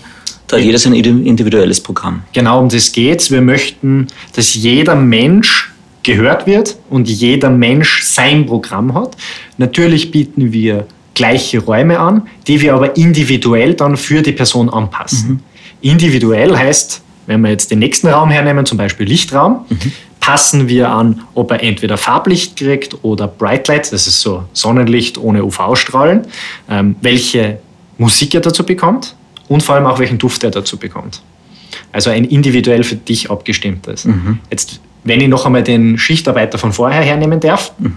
da 0.48 0.56
hat 0.56 0.64
jeder 0.64 0.78
sein 0.78 0.94
individuelles 0.94 1.80
Programm. 1.80 2.22
Genau 2.32 2.60
um 2.60 2.68
das 2.68 2.92
geht's. 2.92 3.30
Wir 3.30 3.40
möchten, 3.40 4.08
dass 4.34 4.54
jeder 4.54 4.96
Mensch 4.96 5.72
gehört 6.02 6.46
wird 6.46 6.76
und 6.90 7.08
jeder 7.08 7.50
Mensch 7.50 8.02
sein 8.04 8.46
Programm 8.46 8.94
hat. 8.94 9.16
Natürlich 9.58 10.10
bieten 10.10 10.52
wir 10.52 10.86
gleiche 11.14 11.60
Räume 11.60 12.00
an, 12.00 12.28
die 12.46 12.60
wir 12.60 12.74
aber 12.74 12.96
individuell 12.96 13.74
dann 13.74 13.96
für 13.96 14.22
die 14.22 14.32
Person 14.32 14.70
anpassen. 14.70 15.28
Mhm. 15.28 15.40
Individuell 15.82 16.56
heißt, 16.56 17.02
wenn 17.30 17.42
wir 17.42 17.50
jetzt 17.50 17.70
den 17.70 17.78
nächsten 17.78 18.08
Raum 18.08 18.28
hernehmen, 18.30 18.66
zum 18.66 18.76
Beispiel 18.76 19.06
Lichtraum, 19.06 19.64
mhm. 19.68 19.92
passen 20.18 20.66
wir 20.66 20.90
an, 20.90 21.22
ob 21.34 21.52
er 21.52 21.62
entweder 21.62 21.96
Farblicht 21.96 22.56
kriegt 22.56 23.04
oder 23.04 23.28
Bright 23.28 23.68
Light, 23.68 23.92
das 23.92 24.08
ist 24.08 24.20
so 24.20 24.42
Sonnenlicht 24.52 25.16
ohne 25.16 25.44
UV-Strahlen, 25.44 26.26
ähm, 26.68 26.96
welche 27.02 27.60
Musik 27.98 28.34
er 28.34 28.40
dazu 28.40 28.66
bekommt 28.66 29.14
und 29.46 29.62
vor 29.62 29.76
allem 29.76 29.86
auch 29.86 30.00
welchen 30.00 30.18
Duft 30.18 30.42
er 30.42 30.50
dazu 30.50 30.76
bekommt. 30.76 31.22
Also 31.92 32.10
ein 32.10 32.24
individuell 32.24 32.82
für 32.82 32.96
dich 32.96 33.30
abgestimmtes. 33.30 34.06
Mhm. 34.06 34.40
Jetzt, 34.50 34.80
wenn 35.04 35.20
ich 35.20 35.28
noch 35.28 35.46
einmal 35.46 35.62
den 35.62 35.98
Schichtarbeiter 35.98 36.58
von 36.58 36.72
vorher 36.72 37.02
hernehmen 37.02 37.38
darf, 37.38 37.72
mhm. 37.78 37.94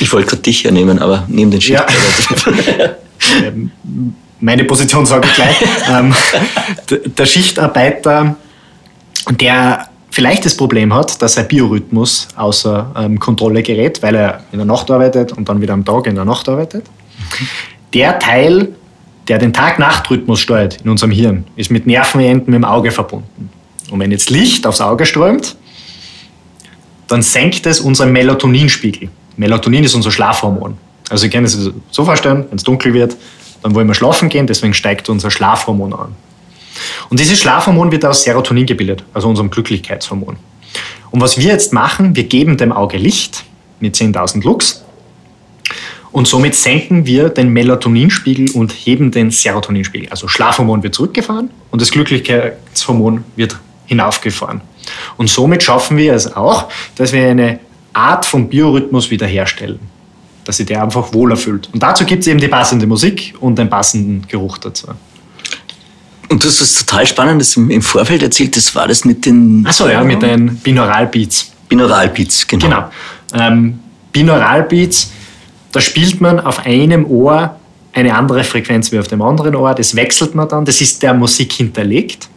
Ich 0.00 0.10
wollte 0.12 0.28
gerade 0.28 0.42
dich 0.42 0.64
hernehmen, 0.64 0.98
aber 1.00 1.24
neben 1.28 1.50
den 1.50 1.60
Schichtarbeiter. 1.60 2.96
Ja. 3.42 3.50
Meine 4.40 4.64
Position 4.64 5.06
sage 5.06 5.28
ich 5.28 5.34
gleich. 5.34 5.56
Ähm, 5.88 6.14
der 7.16 7.26
Schichtarbeiter, 7.26 8.36
der 9.30 9.88
vielleicht 10.10 10.44
das 10.44 10.56
Problem 10.56 10.92
hat, 10.92 11.20
dass 11.22 11.34
sein 11.34 11.46
Biorhythmus 11.46 12.28
außer 12.36 12.92
ähm, 12.96 13.20
Kontrolle 13.20 13.62
gerät, 13.62 14.02
weil 14.02 14.14
er 14.16 14.44
in 14.50 14.58
der 14.58 14.66
Nacht 14.66 14.90
arbeitet 14.90 15.32
und 15.32 15.48
dann 15.48 15.60
wieder 15.60 15.74
am 15.74 15.84
Tag 15.84 16.06
in 16.06 16.16
der 16.16 16.24
Nacht 16.24 16.48
arbeitet. 16.48 16.86
Der 17.94 18.18
Teil, 18.18 18.70
der 19.28 19.38
den 19.38 19.52
Tag-Nacht-Rhythmus 19.52 20.40
steuert 20.40 20.80
in 20.82 20.90
unserem 20.90 21.12
Hirn, 21.12 21.44
ist 21.56 21.70
mit 21.70 21.86
Nervenenden 21.86 22.52
im 22.54 22.64
Auge 22.64 22.90
verbunden. 22.90 23.50
Und 23.90 24.00
wenn 24.00 24.10
jetzt 24.10 24.30
Licht 24.30 24.66
aufs 24.66 24.80
Auge 24.80 25.06
strömt, 25.06 25.56
dann 27.08 27.22
senkt 27.22 27.66
es 27.66 27.80
unseren 27.80 28.12
Melatoninspiegel. 28.12 29.08
Melatonin 29.36 29.84
ist 29.84 29.94
unser 29.94 30.10
Schlafhormon. 30.10 30.76
Also 31.08 31.22
Sie 31.22 31.30
können 31.30 31.46
es 31.46 31.70
so 31.90 32.04
vorstellen, 32.04 32.46
wenn 32.48 32.56
es 32.56 32.64
dunkel 32.64 32.92
wird, 32.92 33.16
dann 33.66 33.74
wollen 33.74 33.88
wir 33.88 33.94
schlafen 33.94 34.28
gehen, 34.28 34.46
deswegen 34.46 34.74
steigt 34.74 35.08
unser 35.08 35.28
Schlafhormon 35.28 35.92
an. 35.92 36.14
Und 37.10 37.18
dieses 37.18 37.40
Schlafhormon 37.40 37.90
wird 37.90 38.04
aus 38.04 38.22
Serotonin 38.22 38.64
gebildet, 38.64 39.02
also 39.12 39.28
unserem 39.28 39.50
Glücklichkeitshormon. 39.50 40.36
Und 41.10 41.20
was 41.20 41.36
wir 41.36 41.50
jetzt 41.50 41.72
machen, 41.72 42.14
wir 42.14 42.24
geben 42.24 42.56
dem 42.56 42.70
Auge 42.70 42.96
Licht 42.96 43.42
mit 43.80 43.96
10.000 43.96 44.44
Lux 44.44 44.84
und 46.12 46.28
somit 46.28 46.54
senken 46.54 47.06
wir 47.06 47.28
den 47.28 47.48
Melatoninspiegel 47.48 48.52
und 48.52 48.70
heben 48.70 49.10
den 49.10 49.32
Serotoninspiegel. 49.32 50.10
Also 50.10 50.28
Schlafhormon 50.28 50.84
wird 50.84 50.94
zurückgefahren 50.94 51.50
und 51.72 51.82
das 51.82 51.90
Glücklichkeitshormon 51.90 53.24
wird 53.34 53.58
hinaufgefahren. 53.86 54.60
Und 55.16 55.28
somit 55.28 55.64
schaffen 55.64 55.96
wir 55.96 56.14
es 56.14 56.36
auch, 56.36 56.68
dass 56.94 57.12
wir 57.12 57.26
eine 57.26 57.58
Art 57.92 58.26
von 58.26 58.48
Biorhythmus 58.48 59.10
wiederherstellen. 59.10 59.80
Dass 60.46 60.56
sich 60.56 60.66
der 60.66 60.82
einfach 60.82 61.12
wohler 61.12 61.36
fühlt. 61.36 61.68
Und 61.74 61.82
dazu 61.82 62.06
gibt 62.06 62.22
es 62.22 62.28
eben 62.28 62.40
die 62.40 62.48
passende 62.48 62.86
Musik 62.86 63.34
und 63.40 63.58
den 63.58 63.68
passenden 63.68 64.26
Geruch 64.26 64.56
dazu. 64.58 64.86
Und 66.28 66.42
du 66.42 66.48
hast 66.48 66.60
das 66.60 66.74
total 66.74 67.06
Spannendes 67.06 67.56
im 67.56 67.82
Vorfeld 67.82 68.22
erzählt, 68.22 68.56
das 68.56 68.74
war 68.74 68.88
das 68.88 69.04
mit 69.04 69.26
den. 69.26 69.64
Achso, 69.66 69.88
ja, 69.88 70.02
mit 70.02 70.22
den 70.22 70.56
Binaural-Beats. 70.56 71.52
Binaural-Beats, 71.68 72.46
genau. 72.46 72.66
Genau. 72.66 72.90
Ähm, 73.34 73.80
Binaural-Beats, 74.12 75.10
da 75.72 75.80
spielt 75.80 76.20
man 76.20 76.40
auf 76.40 76.64
einem 76.64 77.04
Ohr 77.06 77.56
eine 77.92 78.14
andere 78.14 78.44
Frequenz 78.44 78.92
wie 78.92 78.98
auf 78.98 79.08
dem 79.08 79.22
anderen 79.22 79.54
Ohr. 79.54 79.74
Das 79.74 79.94
wechselt 79.94 80.34
man 80.34 80.48
dann, 80.48 80.64
das 80.64 80.80
ist 80.80 81.02
der 81.02 81.14
Musik 81.14 81.52
hinterlegt. 81.52 82.28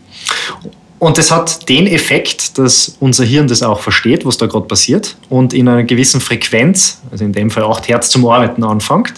Und 1.00 1.18
das 1.18 1.32
hat 1.32 1.70
den 1.70 1.88
Effekt, 1.88 2.58
dass 2.58 2.98
unser 3.00 3.24
Hirn 3.24 3.48
das 3.48 3.64
auch 3.64 3.80
versteht, 3.80 4.26
was 4.26 4.38
da 4.38 4.48
gerade 4.48 4.68
passiert 4.68 5.16
und 5.30 5.54
in 5.54 5.70
einer 5.70 5.84
gewissen 5.84 6.20
Frequenz, 6.20 7.02
also 7.10 7.24
in 7.24 7.32
dem 7.32 7.50
Fall 7.50 7.64
8 7.64 7.88
Hertz 7.88 8.10
zum 8.10 8.28
Arbeiten 8.28 8.66
anfängt. 8.66 9.14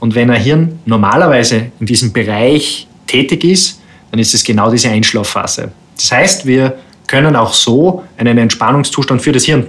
Und 0.00 0.14
wenn 0.14 0.30
ein 0.30 0.40
Hirn 0.40 0.78
normalerweise 0.86 1.70
in 1.78 1.86
diesem 1.86 2.14
Bereich 2.14 2.88
tätig 3.06 3.44
ist, 3.44 3.78
dann 4.10 4.18
ist 4.18 4.32
es 4.32 4.42
genau 4.42 4.70
diese 4.70 4.88
Einschlafphase. 4.88 5.70
Das 5.96 6.10
heißt, 6.10 6.46
wir 6.46 6.78
können 7.06 7.36
auch 7.36 7.52
so 7.52 8.04
einen 8.16 8.38
Entspannungszustand 8.38 9.20
für 9.20 9.32
das 9.32 9.44
Hirn 9.44 9.66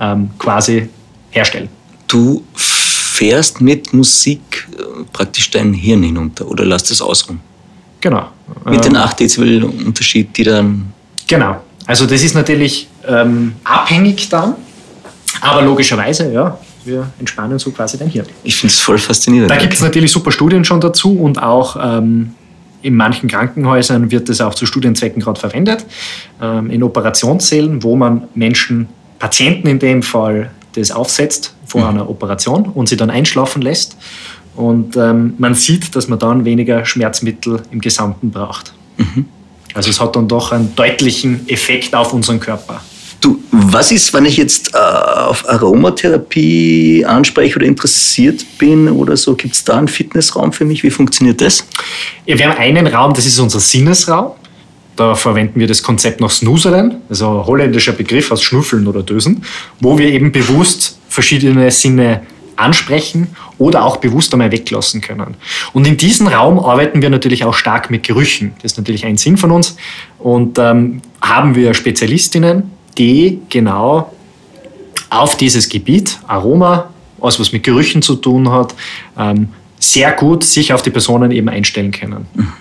ähm, 0.00 0.30
quasi 0.38 0.88
herstellen. 1.30 1.68
Du 2.06 2.42
fährst 2.54 3.60
mit 3.60 3.92
Musik 3.92 4.68
äh, 4.72 5.04
praktisch 5.12 5.50
dein 5.50 5.74
Hirn 5.74 6.02
hinunter 6.02 6.48
oder 6.48 6.64
lässt 6.64 6.90
es 6.90 7.02
ausruhen? 7.02 7.40
Genau. 8.06 8.28
Mit 8.64 8.84
den 8.84 8.94
8 8.94 9.20
ähm, 9.20 9.26
Dezibel 9.26 9.64
Unterschied, 9.64 10.36
die 10.36 10.44
dann. 10.44 10.92
Genau. 11.26 11.56
Also 11.86 12.06
das 12.06 12.22
ist 12.22 12.36
natürlich 12.36 12.86
ähm, 13.04 13.54
abhängig 13.64 14.28
dann, 14.28 14.54
aber 15.40 15.62
logischerweise, 15.62 16.32
ja, 16.32 16.56
wir 16.84 17.10
entspannen 17.18 17.58
so 17.58 17.72
quasi 17.72 17.98
dann 17.98 18.06
hier. 18.06 18.24
Ich 18.44 18.54
finde 18.54 18.72
es 18.72 18.78
voll 18.78 18.98
faszinierend. 18.98 19.50
Da 19.50 19.56
gibt 19.56 19.74
es 19.74 19.80
natürlich 19.80 20.12
super 20.12 20.30
Studien 20.30 20.64
schon 20.64 20.80
dazu 20.80 21.18
und 21.18 21.42
auch 21.42 21.76
ähm, 21.82 22.34
in 22.80 22.94
manchen 22.94 23.28
Krankenhäusern 23.28 24.08
wird 24.12 24.28
das 24.28 24.40
auch 24.40 24.54
zu 24.54 24.66
Studienzwecken 24.66 25.20
gerade 25.20 25.40
verwendet. 25.40 25.84
Ähm, 26.40 26.70
in 26.70 26.84
Operationssälen, 26.84 27.82
wo 27.82 27.96
man 27.96 28.28
Menschen, 28.36 28.88
Patienten 29.18 29.66
in 29.66 29.80
dem 29.80 30.04
Fall, 30.04 30.52
das 30.76 30.92
aufsetzt 30.92 31.56
vor 31.66 31.80
mhm. 31.80 31.88
einer 31.88 32.08
Operation 32.08 32.66
und 32.66 32.88
sie 32.88 32.96
dann 32.96 33.10
einschlafen 33.10 33.62
lässt 33.62 33.96
und 34.56 34.96
ähm, 34.96 35.34
man 35.38 35.54
sieht, 35.54 35.94
dass 35.94 36.08
man 36.08 36.18
dann 36.18 36.44
weniger 36.44 36.84
Schmerzmittel 36.84 37.62
im 37.70 37.80
Gesamten 37.80 38.30
braucht. 38.30 38.72
Mhm. 38.96 39.26
Also 39.74 39.90
es 39.90 40.00
hat 40.00 40.16
dann 40.16 40.26
doch 40.26 40.52
einen 40.52 40.74
deutlichen 40.74 41.46
Effekt 41.48 41.94
auf 41.94 42.12
unseren 42.12 42.40
Körper. 42.40 42.82
Du, 43.20 43.42
was 43.50 43.92
ist, 43.92 44.12
wenn 44.14 44.24
ich 44.24 44.36
jetzt 44.36 44.74
äh, 44.74 44.78
auf 44.78 45.48
Aromatherapie 45.48 47.04
anspreche 47.06 47.56
oder 47.56 47.66
interessiert 47.66 48.44
bin 48.58 48.88
oder 48.88 49.16
so? 49.16 49.34
Gibt 49.34 49.54
es 49.54 49.64
da 49.64 49.78
einen 49.78 49.88
Fitnessraum 49.88 50.52
für 50.52 50.64
mich? 50.64 50.82
Wie 50.82 50.90
funktioniert 50.90 51.40
das? 51.40 51.66
Ja, 52.24 52.38
wir 52.38 52.48
haben 52.48 52.58
einen 52.58 52.86
Raum, 52.86 53.12
das 53.14 53.26
ist 53.26 53.38
unser 53.38 53.60
Sinnesraum. 53.60 54.32
Da 54.96 55.14
verwenden 55.14 55.60
wir 55.60 55.66
das 55.66 55.82
Konzept 55.82 56.22
noch 56.22 56.30
Snoozelen, 56.30 56.96
also 57.10 57.40
ein 57.40 57.46
holländischer 57.46 57.92
Begriff 57.92 58.30
aus 58.30 58.42
Schnuffeln 58.42 58.86
oder 58.86 59.02
Dösen, 59.02 59.42
wo 59.80 59.98
wir 59.98 60.08
eben 60.08 60.32
bewusst 60.32 60.98
verschiedene 61.10 61.70
Sinne 61.70 62.22
ansprechen 62.56 63.28
oder 63.58 63.84
auch 63.84 63.98
bewusst 63.98 64.32
einmal 64.32 64.50
weglassen 64.50 65.00
können. 65.00 65.34
Und 65.72 65.86
in 65.86 65.96
diesem 65.96 66.26
Raum 66.26 66.58
arbeiten 66.58 67.02
wir 67.02 67.10
natürlich 67.10 67.44
auch 67.44 67.54
stark 67.54 67.90
mit 67.90 68.02
Gerüchen. 68.02 68.52
Das 68.62 68.72
ist 68.72 68.78
natürlich 68.78 69.04
ein 69.04 69.16
Sinn 69.16 69.36
von 69.36 69.50
uns. 69.50 69.76
Und 70.18 70.58
ähm, 70.58 71.02
haben 71.20 71.54
wir 71.54 71.74
Spezialistinnen, 71.74 72.70
die 72.98 73.40
genau 73.48 74.12
auf 75.10 75.36
dieses 75.36 75.68
Gebiet, 75.68 76.18
Aroma, 76.26 76.90
alles 77.20 77.40
was 77.40 77.52
mit 77.52 77.62
Gerüchen 77.62 78.02
zu 78.02 78.16
tun 78.16 78.50
hat, 78.50 78.74
ähm, 79.18 79.48
sehr 79.78 80.12
gut 80.12 80.44
sich 80.44 80.72
auf 80.72 80.82
die 80.82 80.90
Personen 80.90 81.30
eben 81.30 81.48
einstellen 81.48 81.92
können. 81.92 82.26
Mhm. 82.34 82.52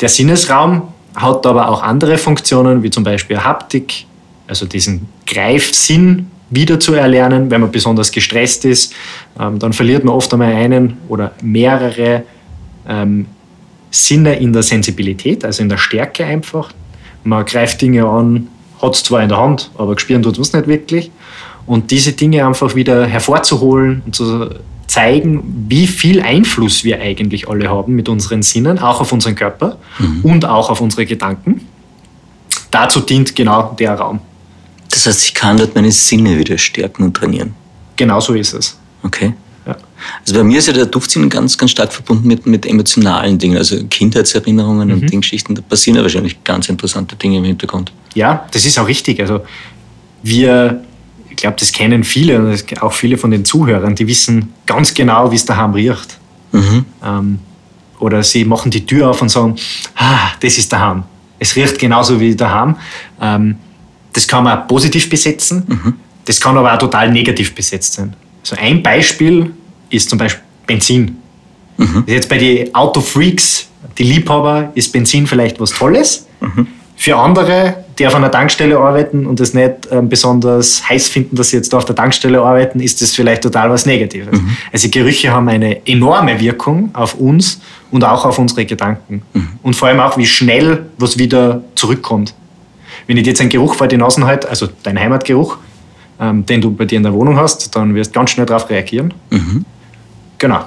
Der 0.00 0.08
Sinnesraum 0.08 0.82
hat 1.14 1.46
aber 1.46 1.68
auch 1.68 1.82
andere 1.82 2.18
Funktionen, 2.18 2.82
wie 2.82 2.90
zum 2.90 3.04
Beispiel 3.04 3.38
Haptik, 3.38 4.06
also 4.46 4.66
diesen 4.66 5.08
Greifsinn, 5.26 6.30
wieder 6.52 6.78
zu 6.78 6.94
erlernen, 6.94 7.50
wenn 7.50 7.60
man 7.60 7.70
besonders 7.70 8.10
gestresst 8.10 8.64
ist. 8.64 8.94
Ähm, 9.40 9.58
dann 9.58 9.72
verliert 9.72 10.04
man 10.04 10.14
oft 10.14 10.32
einmal 10.32 10.52
einen 10.52 10.98
oder 11.08 11.32
mehrere 11.42 12.22
ähm, 12.88 13.26
Sinne 13.90 14.36
in 14.36 14.52
der 14.52 14.62
Sensibilität, 14.62 15.44
also 15.44 15.62
in 15.62 15.68
der 15.68 15.78
Stärke 15.78 16.24
einfach. 16.24 16.72
Man 17.24 17.44
greift 17.44 17.80
Dinge 17.80 18.06
an, 18.06 18.48
hat 18.80 18.94
es 18.94 19.02
zwar 19.02 19.22
in 19.22 19.28
der 19.28 19.38
Hand, 19.38 19.70
aber 19.76 19.94
gespüren 19.94 20.22
tut 20.22 20.34
man 20.34 20.42
es 20.42 20.52
nicht 20.52 20.66
wirklich. 20.66 21.10
Und 21.66 21.90
diese 21.90 22.12
Dinge 22.12 22.46
einfach 22.46 22.74
wieder 22.74 23.06
hervorzuholen 23.06 24.02
und 24.04 24.14
zu 24.14 24.50
zeigen, 24.86 25.66
wie 25.68 25.86
viel 25.86 26.20
Einfluss 26.20 26.84
wir 26.84 27.00
eigentlich 27.00 27.48
alle 27.48 27.70
haben 27.70 27.94
mit 27.94 28.08
unseren 28.08 28.42
Sinnen, 28.42 28.78
auch 28.78 29.00
auf 29.00 29.12
unseren 29.12 29.34
Körper 29.34 29.78
und 30.22 30.44
auch 30.44 30.68
auf 30.68 30.80
unsere 30.80 31.06
Gedanken. 31.06 31.66
Dazu 32.70 33.00
dient 33.00 33.36
genau 33.36 33.74
der 33.78 33.94
Raum. 33.94 34.20
Das 34.92 35.06
heißt, 35.06 35.24
ich 35.24 35.34
kann 35.34 35.56
dort 35.56 35.74
meine 35.74 35.90
Sinne 35.90 36.38
wieder 36.38 36.56
stärken 36.58 37.02
und 37.04 37.14
trainieren. 37.16 37.54
Genau 37.96 38.20
so 38.20 38.34
ist 38.34 38.52
es. 38.52 38.78
Okay. 39.02 39.32
Ja. 39.66 39.76
Also 40.20 40.34
bei 40.34 40.44
mir 40.44 40.58
ist 40.58 40.66
ja 40.66 40.72
der 40.72 40.86
Duftsinn 40.86 41.28
ganz, 41.28 41.56
ganz 41.56 41.70
stark 41.70 41.92
verbunden 41.92 42.26
mit, 42.28 42.46
mit 42.46 42.66
emotionalen 42.66 43.38
Dingen, 43.38 43.56
also 43.56 43.76
Kindheitserinnerungen 43.88 44.88
Mhm. 44.88 44.94
und 44.94 45.10
Dinggeschichten. 45.10 45.54
Da 45.54 45.62
passieren 45.62 45.96
ja 45.96 46.02
wahrscheinlich 46.02 46.42
ganz 46.44 46.68
interessante 46.68 47.16
Dinge 47.16 47.38
im 47.38 47.44
Hintergrund. 47.44 47.92
Ja, 48.14 48.46
das 48.52 48.64
ist 48.66 48.78
auch 48.78 48.86
richtig. 48.86 49.20
Also 49.20 49.40
wir, 50.22 50.82
ich 51.30 51.36
glaube, 51.36 51.56
das 51.58 51.72
kennen 51.72 52.04
viele 52.04 52.38
und 52.38 52.82
auch 52.82 52.92
viele 52.92 53.16
von 53.16 53.30
den 53.30 53.44
Zuhörern, 53.44 53.94
die 53.94 54.06
wissen 54.06 54.52
ganz 54.66 54.92
genau, 54.92 55.30
wie 55.30 55.36
es 55.36 55.44
daheim 55.44 55.72
riecht. 55.72 56.18
Mhm. 56.52 56.84
Ähm, 57.04 57.38
oder 57.98 58.22
sie 58.22 58.44
machen 58.44 58.70
die 58.70 58.84
Tür 58.84 59.10
auf 59.10 59.22
und 59.22 59.30
sagen, 59.30 59.56
ah, 59.96 60.32
das 60.40 60.58
ist 60.58 60.72
daheim. 60.72 61.04
Es 61.38 61.54
riecht 61.56 61.78
genauso 61.78 62.20
wie 62.20 62.34
daheim. 62.34 62.76
Ähm, 63.20 63.56
das 64.12 64.26
kann 64.28 64.44
man 64.44 64.66
positiv 64.66 65.08
besetzen, 65.08 65.64
das 66.24 66.40
kann 66.40 66.56
aber 66.56 66.72
auch 66.74 66.78
total 66.78 67.10
negativ 67.10 67.54
besetzt 67.54 67.94
sein. 67.94 68.14
Also 68.42 68.56
ein 68.60 68.82
Beispiel 68.82 69.52
ist 69.90 70.10
zum 70.10 70.18
Beispiel 70.18 70.42
Benzin. 70.66 71.16
Jetzt 72.06 72.28
bei 72.28 72.38
den 72.38 72.74
Autofreaks, 72.74 73.66
die 73.98 74.04
Liebhaber, 74.04 74.70
ist 74.74 74.92
Benzin 74.92 75.26
vielleicht 75.26 75.58
was 75.60 75.70
Tolles. 75.70 76.26
Für 76.96 77.16
andere, 77.16 77.84
die 77.98 78.06
auf 78.06 78.14
einer 78.14 78.30
Tankstelle 78.30 78.78
arbeiten 78.78 79.26
und 79.26 79.40
es 79.40 79.54
nicht 79.54 79.88
ähm, 79.90 80.08
besonders 80.08 80.88
heiß 80.88 81.08
finden, 81.08 81.34
dass 81.34 81.50
sie 81.50 81.56
jetzt 81.56 81.72
da 81.72 81.78
auf 81.78 81.84
der 81.84 81.96
Tankstelle 81.96 82.40
arbeiten, 82.40 82.78
ist 82.78 83.02
das 83.02 83.12
vielleicht 83.12 83.42
total 83.42 83.70
was 83.70 83.86
Negatives. 83.86 84.38
Also 84.72 84.88
Gerüche 84.88 85.32
haben 85.32 85.48
eine 85.48 85.84
enorme 85.86 86.38
Wirkung 86.38 86.90
auf 86.92 87.14
uns 87.14 87.60
und 87.90 88.04
auch 88.04 88.24
auf 88.24 88.38
unsere 88.38 88.64
Gedanken. 88.66 89.22
Und 89.62 89.74
vor 89.74 89.88
allem 89.88 89.98
auch, 89.98 90.16
wie 90.16 90.26
schnell 90.26 90.86
was 90.98 91.18
wieder 91.18 91.62
zurückkommt. 91.74 92.34
Wenn 93.06 93.16
ich 93.16 93.24
dir 93.24 93.30
jetzt 93.30 93.40
einen 93.40 93.50
Geruch 93.50 93.74
vor 93.74 93.88
die 93.88 93.96
Nase 93.96 94.24
halte, 94.24 94.48
also 94.48 94.68
dein 94.82 94.98
Heimatgeruch, 94.98 95.58
ähm, 96.20 96.46
den 96.46 96.60
du 96.60 96.70
bei 96.70 96.84
dir 96.84 96.96
in 96.96 97.02
der 97.02 97.12
Wohnung 97.12 97.36
hast, 97.36 97.74
dann 97.74 97.94
wirst 97.94 98.14
du 98.14 98.18
ganz 98.18 98.30
schnell 98.30 98.46
darauf 98.46 98.68
reagieren. 98.70 99.12
Genau. 100.38 100.64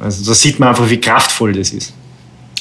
Also 0.00 0.24
da 0.24 0.34
sieht 0.34 0.58
man 0.58 0.70
einfach, 0.70 0.88
wie 0.88 1.00
kraftvoll 1.00 1.52
das 1.52 1.72
ist. 1.72 1.92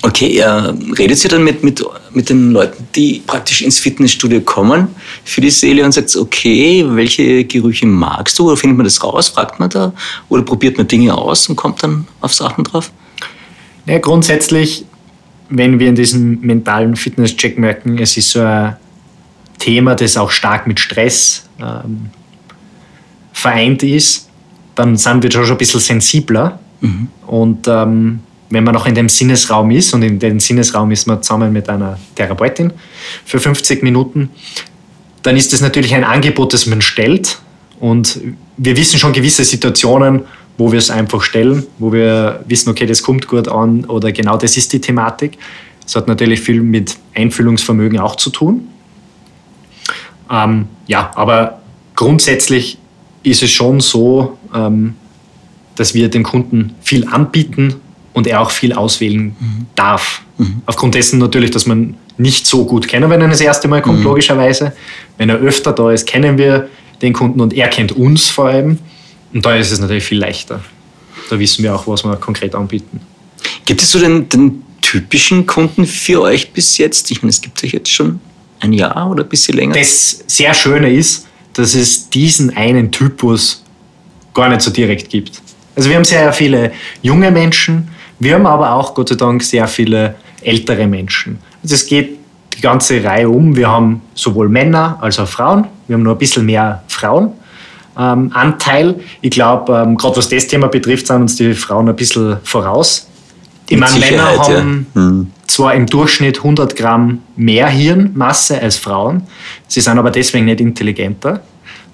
Okay, 0.02 0.38
ja, 0.38 0.74
redet 1.00 1.24
ihr 1.24 1.30
dann 1.32 1.44
mit, 1.44 1.64
mit, 1.64 1.84
mit 2.14 2.30
den 2.30 2.52
Leuten, 2.52 2.88
die 2.96 3.24
praktisch 3.26 3.64
ins 3.64 3.80
Fitnessstudio 3.80 4.42
kommen 4.42 4.90
für 5.24 5.42
die 5.42 5.50
Seele 5.50 5.84
und 5.84 5.94
sagt, 5.94 6.16
okay, 6.16 6.86
welche 6.88 7.44
Gerüche 7.46 7.88
magst 7.88 8.38
du? 8.38 8.48
Oder 8.48 8.58
findet 8.58 8.78
man 8.78 8.84
das 8.84 9.04
raus? 9.04 9.30
Fragt 9.30 9.60
man 9.60 9.70
da? 9.70 9.94
Oder 10.30 10.44
probiert 10.44 10.78
man 10.78 10.88
Dinge 10.88 11.18
aus 11.18 11.50
und 11.50 11.56
kommt 11.56 11.82
dann 11.82 12.08
auf 12.22 12.36
Sachen 12.36 12.64
drauf? 12.64 12.92
Ja, 13.88 13.98
grundsätzlich, 13.98 14.86
wenn 15.50 15.80
wir 15.80 15.90
in 15.90 15.96
diesem 15.96 16.40
mentalen 16.42 16.96
Fitnesscheck 16.96 17.58
merken, 17.58 17.98
es 17.98 18.16
ist 18.16 18.30
so 18.30 18.42
ein 18.42 18.76
Thema, 19.58 19.96
das 19.96 20.18
auch 20.18 20.32
stark 20.32 20.68
mit 20.68 20.80
Stress 20.80 21.48
ähm, 21.60 22.10
vereint 23.34 23.84
ist, 23.84 24.30
dann 24.76 24.98
sind 24.98 25.24
wir 25.24 25.32
schon 25.32 25.50
ein 25.50 25.58
bisschen 25.58 25.80
sensibler. 25.80 26.60
Und 27.28 27.68
ähm, 27.68 28.20
wenn 28.50 28.64
man 28.64 28.74
noch 28.74 28.86
in 28.86 28.96
dem 28.96 29.10
Sinnesraum 29.10 29.72
ist, 29.72 29.94
und 29.94 30.04
in 30.04 30.20
dem 30.20 30.40
Sinnesraum 30.40 30.92
ist 30.92 31.08
man 31.08 31.22
zusammen 31.24 31.52
mit 31.52 31.70
einer 31.70 31.98
Therapeutin 32.16 32.72
für 33.26 33.40
50 33.40 33.84
Minuten, 33.84 34.30
dann 35.24 35.36
ist 35.36 35.52
das 35.54 35.62
natürlich 35.62 35.96
ein 35.96 36.04
Angebot, 36.04 36.54
das 36.54 36.66
man 36.68 36.82
stellt. 36.82 37.40
Und 37.80 38.20
wir 38.58 38.78
wissen 38.78 39.00
schon 39.00 39.14
gewisse 39.14 39.44
Situationen, 39.44 40.22
wo 40.58 40.72
wir 40.72 40.80
es 40.80 40.90
einfach 40.90 41.22
stellen, 41.24 41.66
wo 41.80 41.92
wir 41.92 42.44
wissen, 42.48 42.70
okay, 42.70 42.86
das 42.86 43.04
kommt 43.04 43.28
gut 43.28 43.48
an 43.48 43.86
oder 43.86 44.12
genau 44.12 44.38
das 44.38 44.56
ist 44.56 44.72
die 44.72 44.80
Thematik. 44.80 45.38
Das 45.84 45.96
hat 45.96 46.08
natürlich 46.08 46.40
viel 46.40 46.62
mit 46.62 46.96
Einfühlungsvermögen 47.14 48.00
auch 48.00 48.16
zu 48.16 48.30
tun. 48.30 48.68
Ähm, 50.30 50.68
ja, 50.88 51.12
aber 51.16 51.62
grundsätzlich 51.96 52.78
ist 53.24 53.44
es 53.44 53.52
schon 53.52 53.80
so, 53.80 54.38
ähm, 54.54 54.96
dass 55.76 55.94
wir 55.94 56.10
dem 56.10 56.24
Kunden 56.24 56.76
viel 56.82 57.08
anbieten 57.08 57.76
und 58.14 58.28
er 58.28 58.42
auch 58.42 58.52
viel 58.52 58.74
auswählen 58.74 59.36
darf. 59.76 60.22
Aufgrund 60.66 60.96
dessen 60.96 61.20
natürlich, 61.20 61.52
dass 61.52 61.66
man 61.66 61.96
nicht 62.18 62.48
so 62.48 62.66
gut 62.66 62.88
kennen, 62.88 63.10
wenn 63.10 63.22
er 63.22 63.28
das 63.28 63.42
erste 63.42 63.68
Mal 63.68 63.82
kommt, 63.82 64.04
logischerweise. 64.04 64.74
Wenn 65.18 65.30
er 65.30 65.36
öfter 65.38 65.74
da 65.74 65.92
ist, 65.92 66.06
kennen 66.06 66.38
wir 66.38 66.70
den 67.02 67.14
Kunden 67.14 67.42
und 67.42 67.54
er 67.54 67.68
kennt 67.68 67.92
uns 67.92 68.30
vor 68.30 68.48
allem. 68.48 68.80
Und 69.34 69.46
da 69.46 69.56
ist 69.56 69.72
es 69.72 69.80
natürlich 69.80 70.06
viel 70.06 70.20
leichter. 70.20 70.62
Da 71.30 71.40
wissen 71.40 71.64
wir 71.64 71.76
auch, 71.76 71.88
was 71.88 72.06
wir 72.06 72.16
konkret 72.16 72.56
anbieten. 72.56 73.02
Gibt 73.66 73.82
es 73.82 73.92
so 73.92 74.00
den, 74.00 74.30
den 74.30 74.64
typischen 74.82 75.46
Kunden 75.46 75.86
für 75.86 76.22
euch 76.22 76.52
bis 76.52 76.78
jetzt? 76.78 77.12
Ich 77.12 77.22
meine, 77.22 77.32
es 77.32 77.42
gibt 77.42 77.62
euch 77.64 77.72
jetzt 77.72 77.92
schon 77.92 78.20
ein 78.66 78.74
Jahr 78.74 79.10
oder 79.10 79.24
ein 79.24 79.30
bisschen 79.30 79.56
länger. 79.56 79.76
Das 79.76 80.24
sehr 80.28 80.54
Schöne 80.54 80.92
ist, 80.92 81.28
dass 81.54 81.76
es 81.76 82.10
diesen 82.10 82.56
einen 82.56 82.92
Typus 82.92 83.64
gar 84.34 84.50
nicht 84.50 84.62
so 84.62 84.72
direkt 84.72 85.10
gibt. 85.10 85.42
Also 85.76 85.90
wir 85.90 85.96
haben 85.96 86.06
sehr 86.06 86.32
viele 86.34 86.72
junge 87.02 87.32
Menschen, 87.32 87.90
wir 88.20 88.36
haben 88.36 88.46
aber 88.46 88.74
auch 88.74 88.94
Gott 88.94 89.10
sei 89.10 89.16
Dank 89.16 89.44
sehr 89.44 89.68
viele 89.68 90.16
ältere 90.42 90.88
Menschen. 90.88 91.40
Also 91.64 91.76
es 91.76 91.86
geht 91.86 92.18
die 92.56 92.62
ganze 92.62 93.04
Reihe 93.04 93.30
um. 93.30 93.56
Wir 93.56 93.70
haben 93.70 94.02
sowohl 94.14 94.48
Männer 94.48 94.98
als 95.02 95.20
auch 95.20 95.28
Frauen. 95.28 95.66
Wir 95.88 95.96
haben 95.96 96.04
nur 96.04 96.16
ein 96.16 96.18
bisschen 96.18 96.46
mehr 96.46 96.84
Frauenanteil. 96.88 98.96
ich 99.22 99.32
glaube, 99.32 99.74
ähm, 99.74 99.98
gerade 99.98 100.18
was 100.18 100.30
das 100.30 100.48
Thema 100.48 100.68
betrifft, 100.68 101.08
sind 101.08 101.22
uns 101.22 101.36
die 101.36 101.54
Frauen 101.54 101.90
ein 101.90 101.96
bisschen 101.96 102.38
voraus. 102.44 103.08
Ich 103.68 103.78
meine, 103.78 103.94
Männer 103.94 104.08
Sicherheit, 104.08 104.48
ja. 104.48 104.58
haben 104.60 104.88
Hm. 104.94 105.32
zwar 105.48 105.74
im 105.74 105.86
Durchschnitt 105.88 106.38
100 106.38 106.76
Gramm 106.76 107.22
mehr 107.36 107.68
Hirnmasse 107.68 108.62
als 108.62 108.78
Frauen, 108.78 109.24
sie 109.68 109.82
sind 109.82 109.98
aber 109.98 110.12
deswegen 110.12 110.46
nicht 110.46 110.62
intelligenter. 110.62 111.42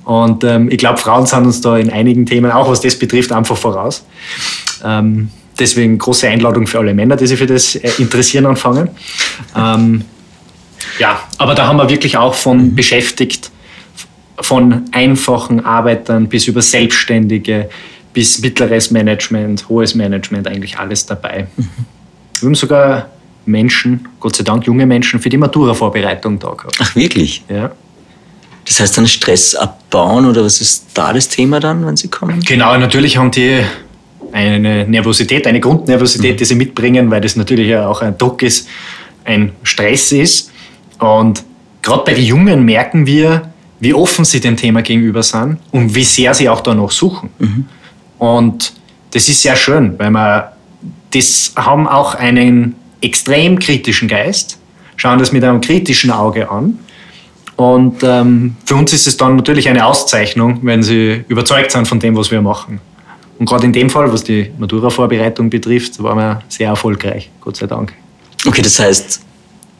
Und 0.04 0.44
ähm, 0.44 0.70
ich 0.72 0.78
glaube, 0.78 0.98
Frauen 0.98 1.26
sind 1.26 1.46
uns 1.46 1.62
da 1.62 1.78
in 1.78 1.92
einigen 1.92 2.26
Themen, 2.26 2.52
auch 2.52 2.70
was 2.70 2.82
das 2.82 2.98
betrifft, 2.98 3.32
einfach 3.32 3.56
voraus. 3.56 4.04
Ähm, 4.84 5.30
deswegen 5.60 5.98
große 5.98 6.28
Einladung 6.28 6.66
für 6.68 6.80
alle 6.80 6.94
Männer, 6.94 7.16
die 7.16 7.28
sich 7.28 7.38
für 7.38 7.46
das 7.46 7.76
äh, 7.76 7.90
interessieren 8.00 8.48
anfangen. 8.48 8.90
Ähm, 9.56 10.04
ja, 11.00 11.20
aber 11.38 11.56
da 11.56 11.68
haben 11.68 11.78
wir 11.78 11.90
wirklich 11.90 12.18
auch 12.18 12.34
von 12.34 12.76
beschäftigt, 12.76 13.52
von 14.40 14.86
einfachen 14.92 15.64
Arbeitern 15.64 16.28
bis 16.28 16.48
über 16.48 16.62
Selbstständige, 16.62 17.70
bis 18.13 18.41
mittleres 18.41 18.91
Management, 18.91 19.67
hohes 19.69 19.95
Management, 19.95 20.47
eigentlich 20.47 20.78
alles 20.78 21.06
dabei. 21.06 21.47
Wir 22.39 22.47
haben 22.47 22.56
sogar 22.56 23.10
Menschen, 23.45 24.08
Gott 24.19 24.36
sei 24.36 24.43
Dank 24.43 24.65
junge 24.65 24.86
Menschen, 24.86 25.19
für 25.19 25.30
die 25.30 25.38
Matura-Vorbereitung 25.38 26.39
da 26.39 26.52
gehabt. 26.52 26.78
Ach, 26.80 26.95
wirklich? 26.95 27.43
Ja. 27.50 27.71
Das 28.65 28.80
heißt 28.80 28.97
dann 28.97 29.08
Stress 29.08 29.56
abbauen 29.56 30.26
oder 30.26 30.43
was 30.43 30.62
ist 30.62 30.86
da 30.93 31.13
das 31.13 31.28
Thema 31.28 31.60
dann, 31.60 31.86
wenn 31.86 31.97
sie 31.97 32.08
kommen? 32.08 32.41
Genau, 32.41 32.78
natürlich 32.78 33.17
haben 33.17 33.32
die 33.32 33.62
eine 34.32 34.88
Nervosität, 34.88 35.47
eine 35.47 35.60
Grundnervosität, 35.60 36.39
die 36.39 36.45
sie 36.45 36.56
mitbringen, 36.56 37.10
weil 37.10 37.21
das 37.21 37.36
natürlich 37.36 37.67
ja 37.67 37.88
auch 37.88 38.02
ein 38.02 38.17
Druck 38.17 38.43
ist, 38.43 38.67
ein 39.26 39.52
Stress 39.63 40.12
ist. 40.12 40.52
Und 41.00 41.43
gerade 41.82 42.04
bei 42.06 42.13
den 42.13 42.24
Jungen 42.24 42.63
merken 42.63 43.06
wir, 43.06 43.52
wie 43.80 43.93
offen 43.93 44.26
sie 44.26 44.39
dem 44.39 44.56
Thema 44.56 44.84
gegenüber 44.84 45.24
sind 45.24 45.58
und 45.71 45.95
wie 45.95 46.04
sehr 46.04 46.34
sie 46.34 46.47
auch 46.47 46.62
danach 46.62 46.91
suchen. 46.91 47.30
Und 48.22 48.74
das 49.10 49.28
ist 49.30 49.42
sehr 49.42 49.56
schön, 49.56 49.98
weil 49.98 50.12
wir 50.12 50.52
das 51.10 51.54
haben 51.56 51.88
auch 51.88 52.14
einen 52.14 52.76
extrem 53.02 53.58
kritischen 53.58 54.08
Geist, 54.08 54.60
schauen 54.96 55.18
das 55.18 55.32
mit 55.32 55.44
einem 55.44 55.60
kritischen 55.60 56.12
Auge 56.12 56.48
an. 56.48 56.78
Und 57.56 58.04
ähm, 58.04 58.58
für 58.64 58.76
uns 58.76 58.94
ist 58.94 59.08
es 59.08 59.18
dann 59.18 59.38
natürlich 59.38 59.68
eine 59.68 59.84
Auszeichnung, 59.88 60.60
wenn 60.62 60.84
sie 60.84 61.26
überzeugt 61.30 61.72
sind 61.72 61.88
von 61.88 62.00
dem, 62.00 62.16
was 62.16 62.30
wir 62.30 62.44
machen. 62.44 62.80
Und 63.40 63.48
gerade 63.48 63.66
in 63.66 63.74
dem 63.74 63.90
Fall, 63.90 64.14
was 64.14 64.24
die 64.24 64.52
Matura-Vorbereitung 64.56 65.50
betrifft, 65.50 66.02
waren 66.04 66.20
wir 66.20 66.44
sehr 66.48 66.68
erfolgreich, 66.68 67.32
Gott 67.42 67.58
sei 67.58 67.66
Dank. 67.66 67.92
Okay, 68.46 68.62
das 68.62 68.80
heißt, 68.80 69.20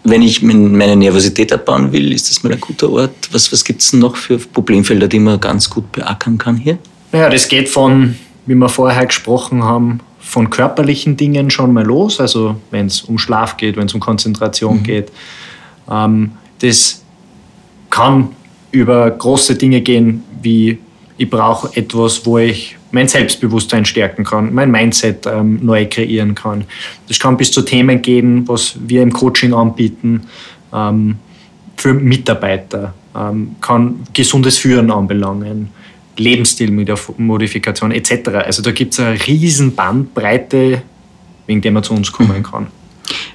wenn 0.04 0.24
ich 0.24 0.42
meine 0.42 0.96
Nervosität 0.96 1.54
abbauen 1.54 1.92
will, 1.92 2.12
ist 2.12 2.32
das 2.32 2.42
mal 2.42 2.52
ein 2.52 2.60
guter 2.60 2.90
Ort. 2.90 3.30
Was, 3.32 3.52
was 3.52 3.64
gibt 3.64 3.84
es 3.84 3.94
noch 3.94 4.16
für 4.16 4.40
Problemfelder, 4.40 5.08
die 5.08 5.20
man 5.20 5.40
ganz 5.40 5.70
gut 5.70 5.92
beackern 5.92 6.40
kann 6.40 6.58
hier? 6.58 6.80
Naja, 7.12 7.30
das 7.30 7.48
geht 7.48 7.70
von, 7.70 8.16
wie 8.46 8.56
wir 8.56 8.70
vorher 8.70 9.06
gesprochen 9.06 9.64
haben, 9.64 10.00
von 10.20 10.50
körperlichen 10.50 11.18
Dingen 11.18 11.50
schon 11.50 11.74
mal 11.74 11.84
los, 11.84 12.20
also 12.20 12.56
wenn 12.70 12.86
es 12.86 13.02
um 13.02 13.18
Schlaf 13.18 13.58
geht, 13.58 13.76
wenn 13.76 13.88
es 13.88 13.94
um 13.94 14.00
Konzentration 14.00 14.84
geht. 14.84 15.12
Ähm, 15.90 16.32
das 16.60 17.04
kann 17.90 18.30
über 18.72 19.10
große 19.10 19.56
Dinge 19.56 19.82
gehen, 19.82 20.24
wie 20.42 20.78
ich 21.18 21.30
brauche 21.30 21.76
etwas, 21.76 22.26
wo 22.26 22.38
ich 22.38 22.78
mein 22.92 23.08
Selbstbewusstsein 23.08 23.86
stärken 23.86 24.24
kann, 24.24 24.54
mein 24.54 24.72
Mindset 24.72 25.26
ähm, 25.26 25.60
neu 25.62 25.88
kreieren 25.88 26.36
kann. 26.36 26.66
Das 27.08 27.20
kann 27.20 27.38
bis 27.38 27.52
zu 27.52 27.62
Themen 27.62 28.02
gehen, 28.02 28.48
was 28.48 28.76
wir 28.86 29.02
im 29.02 29.14
Coaching 29.14 29.54
anbieten, 29.54 30.22
ähm, 30.74 31.18
für 31.78 31.94
Mitarbeiter, 31.94 32.94
ähm, 33.16 33.56
kann 33.62 34.02
gesundes 34.14 34.58
Führen 34.58 34.92
anbelangen, 34.92 35.70
Lebensstilmodifikation 36.22 37.92
etc. 37.92 38.30
Also 38.46 38.62
da 38.62 38.72
gibt 38.72 38.94
es 38.94 39.00
eine 39.00 39.28
riesen 39.28 39.76
Bandbreite, 39.76 40.84
wegen 41.48 41.62
der 41.62 41.72
man 41.72 41.84
zu 41.84 41.94
uns 41.94 42.12
kommen 42.12 42.44
kann. 42.44 42.68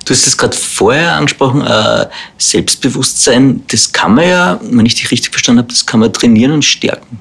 Du 0.05 0.12
hast 0.12 0.27
es 0.27 0.37
gerade 0.37 0.57
vorher 0.57 1.16
angesprochen, 1.16 1.62
äh, 1.62 2.07
Selbstbewusstsein, 2.38 3.62
das 3.68 3.92
kann 3.92 4.14
man 4.14 4.29
ja, 4.29 4.61
wenn 4.62 4.87
ich 4.87 4.94
dich 4.94 5.11
richtig 5.11 5.31
verstanden 5.33 5.59
habe, 5.59 5.68
das 5.68 5.85
kann 5.85 6.01
man 6.01 6.12
trainieren 6.12 6.53
und 6.53 6.64
stärken. 6.64 7.18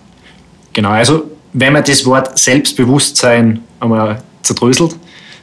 Genau, 0.72 0.90
also 0.90 1.32
wenn 1.54 1.74
man 1.74 1.84
das 1.84 2.06
Wort 2.06 2.38
Selbstbewusstsein 2.38 3.62
einmal 3.80 4.24
zerdröselt, 4.44 4.96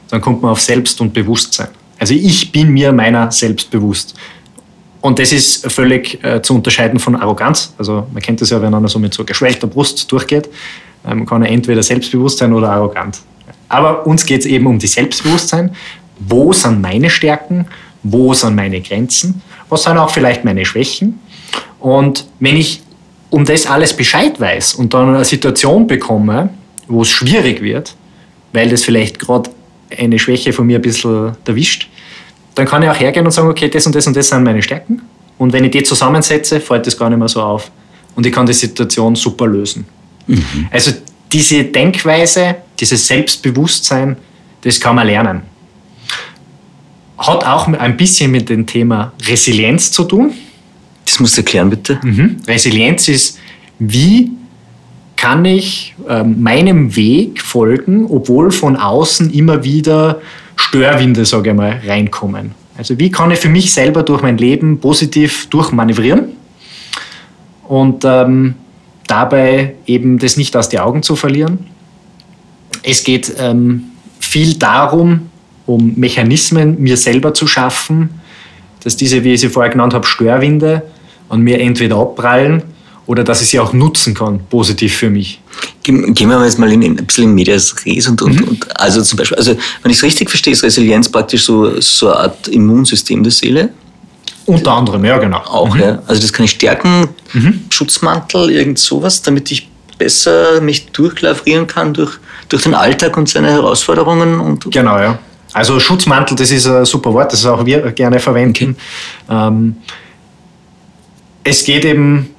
dann 0.09 0.21
kommt 0.21 0.41
man 0.41 0.51
auf 0.51 0.61
Selbst 0.61 0.99
und 1.01 1.13
Bewusstsein. 1.13 1.69
Also 1.99 2.13
ich 2.13 2.51
bin 2.51 2.69
mir 2.69 2.91
meiner 2.91 3.31
selbst 3.31 3.69
bewusst. 3.71 4.13
Und 5.03 5.19
das 5.19 5.33
ist 5.33 5.69
völlig 5.69 6.23
äh, 6.23 6.41
zu 6.41 6.55
unterscheiden 6.55 6.97
von 6.97 7.17
Arroganz. 7.17 7.73
Also 7.77 8.07
man 8.13 8.23
kennt 8.23 8.39
das 8.39 8.51
ja, 8.51 8.61
wenn 8.61 8.73
einer 8.73 8.87
so 8.87 8.99
mit 8.99 9.13
so 9.13 9.25
geschwellter 9.25 9.67
Brust 9.67 10.09
durchgeht, 10.09 10.47
ähm, 11.05 11.25
kann 11.25 11.43
er 11.43 11.49
entweder 11.49 11.83
selbstbewusst 11.83 12.37
sein 12.37 12.53
oder 12.53 12.71
arrogant. 12.71 13.19
Aber 13.67 14.07
uns 14.07 14.25
geht 14.25 14.39
es 14.39 14.45
eben 14.45 14.65
um 14.65 14.79
die 14.79 14.87
Selbstbewusstsein. 14.87 15.75
Wo 16.19 16.53
sind 16.53 16.79
meine 16.79 17.09
Stärken? 17.09 17.65
Wo 18.01 18.33
sind 18.33 18.55
meine 18.55 18.79
Grenzen? 18.79 19.41
Was 19.67 19.83
sind 19.83 19.97
auch 19.97 20.09
vielleicht 20.09 20.45
meine 20.45 20.63
Schwächen? 20.63 21.19
Und 21.81 22.25
wenn 22.39 22.55
ich 22.55 22.81
um 23.29 23.43
das 23.43 23.67
alles 23.67 23.93
Bescheid 23.93 24.39
weiß 24.39 24.75
und 24.75 24.93
dann 24.93 25.15
eine 25.15 25.25
Situation 25.25 25.85
bekomme, 25.85 26.49
wo 26.87 27.01
es 27.01 27.09
schwierig 27.09 27.61
wird, 27.61 27.93
weil 28.53 28.69
das 28.69 28.85
vielleicht 28.85 29.19
gerade 29.19 29.49
eine 29.97 30.17
Schwäche 30.17 30.53
von 30.53 30.65
mir 30.65 30.77
ein 30.77 30.81
bisschen 30.81 31.35
erwischt, 31.45 31.89
dann 32.55 32.65
kann 32.65 32.83
ich 32.83 32.89
auch 32.89 32.99
hergehen 32.99 33.25
und 33.25 33.31
sagen, 33.31 33.47
okay, 33.47 33.69
das 33.69 33.85
und 33.85 33.95
das 33.95 34.07
und 34.07 34.15
das 34.15 34.29
sind 34.29 34.43
meine 34.43 34.61
Stärken. 34.61 35.01
Und 35.37 35.53
wenn 35.53 35.63
ich 35.63 35.71
die 35.71 35.83
zusammensetze, 35.83 36.59
fällt 36.59 36.85
das 36.87 36.97
gar 36.97 37.09
nicht 37.09 37.19
mehr 37.19 37.27
so 37.27 37.41
auf. 37.41 37.71
Und 38.15 38.25
ich 38.25 38.31
kann 38.31 38.45
die 38.45 38.53
Situation 38.53 39.15
super 39.15 39.47
lösen. 39.47 39.85
Mhm. 40.27 40.67
Also 40.71 40.91
diese 41.31 41.63
Denkweise, 41.63 42.57
dieses 42.79 43.07
Selbstbewusstsein, 43.07 44.15
das 44.61 44.79
kann 44.79 44.95
man 44.95 45.07
lernen. 45.07 45.41
Hat 47.17 47.43
auch 47.45 47.67
ein 47.67 47.97
bisschen 47.97 48.31
mit 48.31 48.49
dem 48.49 48.65
Thema 48.65 49.13
Resilienz 49.27 49.91
zu 49.91 50.03
tun. 50.03 50.33
Das 51.05 51.19
musst 51.19 51.37
du 51.37 51.41
erklären, 51.41 51.69
bitte. 51.69 51.99
Mhm. 52.03 52.37
Resilienz 52.47 53.07
ist, 53.07 53.39
wie 53.79 54.31
kann 55.15 55.45
ich 55.45 55.95
äh, 56.07 56.23
meinem 56.23 56.95
Weg 56.95 57.41
folgen, 57.41 58.05
obwohl 58.09 58.51
von 58.51 58.75
außen 58.75 59.31
immer 59.31 59.63
wieder 59.63 60.21
Störwinde, 60.55 61.25
sage 61.25 61.51
ich 61.51 61.55
mal, 61.55 61.81
reinkommen. 61.85 62.51
Also 62.77 62.97
wie 62.97 63.11
kann 63.11 63.31
ich 63.31 63.39
für 63.39 63.49
mich 63.49 63.73
selber 63.73 64.03
durch 64.03 64.21
mein 64.21 64.37
Leben 64.37 64.79
positiv 64.79 65.47
durchmanövrieren 65.49 66.29
und 67.67 68.03
ähm, 68.05 68.55
dabei 69.07 69.75
eben 69.85 70.17
das 70.17 70.37
nicht 70.37 70.55
aus 70.55 70.69
den 70.69 70.79
Augen 70.79 71.03
zu 71.03 71.15
verlieren. 71.15 71.59
Es 72.81 73.03
geht 73.03 73.33
ähm, 73.37 73.83
viel 74.19 74.55
darum, 74.55 75.29
um 75.65 75.93
Mechanismen 75.95 76.81
mir 76.81 76.97
selber 76.97 77.33
zu 77.33 77.47
schaffen, 77.47 78.09
dass 78.83 78.97
diese, 78.97 79.23
wie 79.23 79.33
ich 79.33 79.41
sie 79.41 79.49
vorher 79.49 79.71
genannt 79.71 79.93
habe, 79.93 80.05
Störwinde 80.05 80.83
an 81.29 81.41
mir 81.41 81.59
entweder 81.59 81.97
abprallen 81.97 82.63
oder 83.05 83.23
dass 83.23 83.41
ich 83.41 83.49
sie 83.49 83.59
auch 83.59 83.73
nutzen 83.73 84.13
kann, 84.13 84.41
positiv 84.49 84.95
für 84.95 85.09
mich. 85.09 85.41
Gehen 85.83 86.15
wir 86.15 86.45
jetzt 86.45 86.59
mal 86.59 86.71
in, 86.71 86.81
ein 86.83 86.95
bisschen 86.95 87.25
in 87.25 87.35
Medias 87.35 87.75
Res 87.85 88.07
und, 88.07 88.21
und, 88.21 88.39
mhm. 88.39 88.47
und 88.47 88.79
also 88.79 89.01
zum 89.01 89.17
Beispiel, 89.17 89.37
also 89.37 89.55
wenn 89.81 89.91
ich 89.91 89.97
es 89.97 90.03
richtig 90.03 90.29
verstehe, 90.29 90.53
ist 90.53 90.63
Resilienz 90.63 91.09
praktisch 91.09 91.43
so, 91.43 91.79
so 91.81 92.07
eine 92.07 92.19
Art 92.19 92.47
Immunsystem 92.47 93.21
der 93.21 93.31
Seele. 93.31 93.69
Unter 94.45 94.71
anderem, 94.71 95.03
ja, 95.05 95.17
genau. 95.17 95.39
Auch, 95.39 95.73
mhm. 95.73 95.81
ja. 95.81 96.01
Also 96.07 96.21
das 96.21 96.31
kann 96.31 96.45
ich 96.45 96.51
stärken, 96.51 97.09
mhm. 97.33 97.65
Schutzmantel, 97.69 98.49
irgend 98.51 98.79
sowas, 98.79 99.21
damit 99.21 99.51
ich 99.51 99.69
besser 99.97 100.59
mich 100.61 100.87
durchlavrieren 100.87 101.67
kann 101.67 101.93
durch, 101.93 102.17
durch 102.49 102.63
den 102.63 102.73
Alltag 102.73 103.15
und 103.17 103.29
seine 103.29 103.51
Herausforderungen. 103.51 104.39
Und 104.39 104.69
genau, 104.71 104.99
ja. 104.99 105.19
Also 105.53 105.79
Schutzmantel, 105.79 106.35
das 106.35 106.51
ist 106.51 106.65
ein 106.67 106.85
super 106.85 107.13
Wort, 107.13 107.31
das 107.31 107.45
auch 107.45 107.65
wir 107.65 107.79
gerne 107.91 108.19
verwenden. 108.19 108.75
Okay. 109.27 109.47
Ähm, 109.47 109.75
es 111.43 111.63
geht 111.63 111.85
eben 111.85 112.32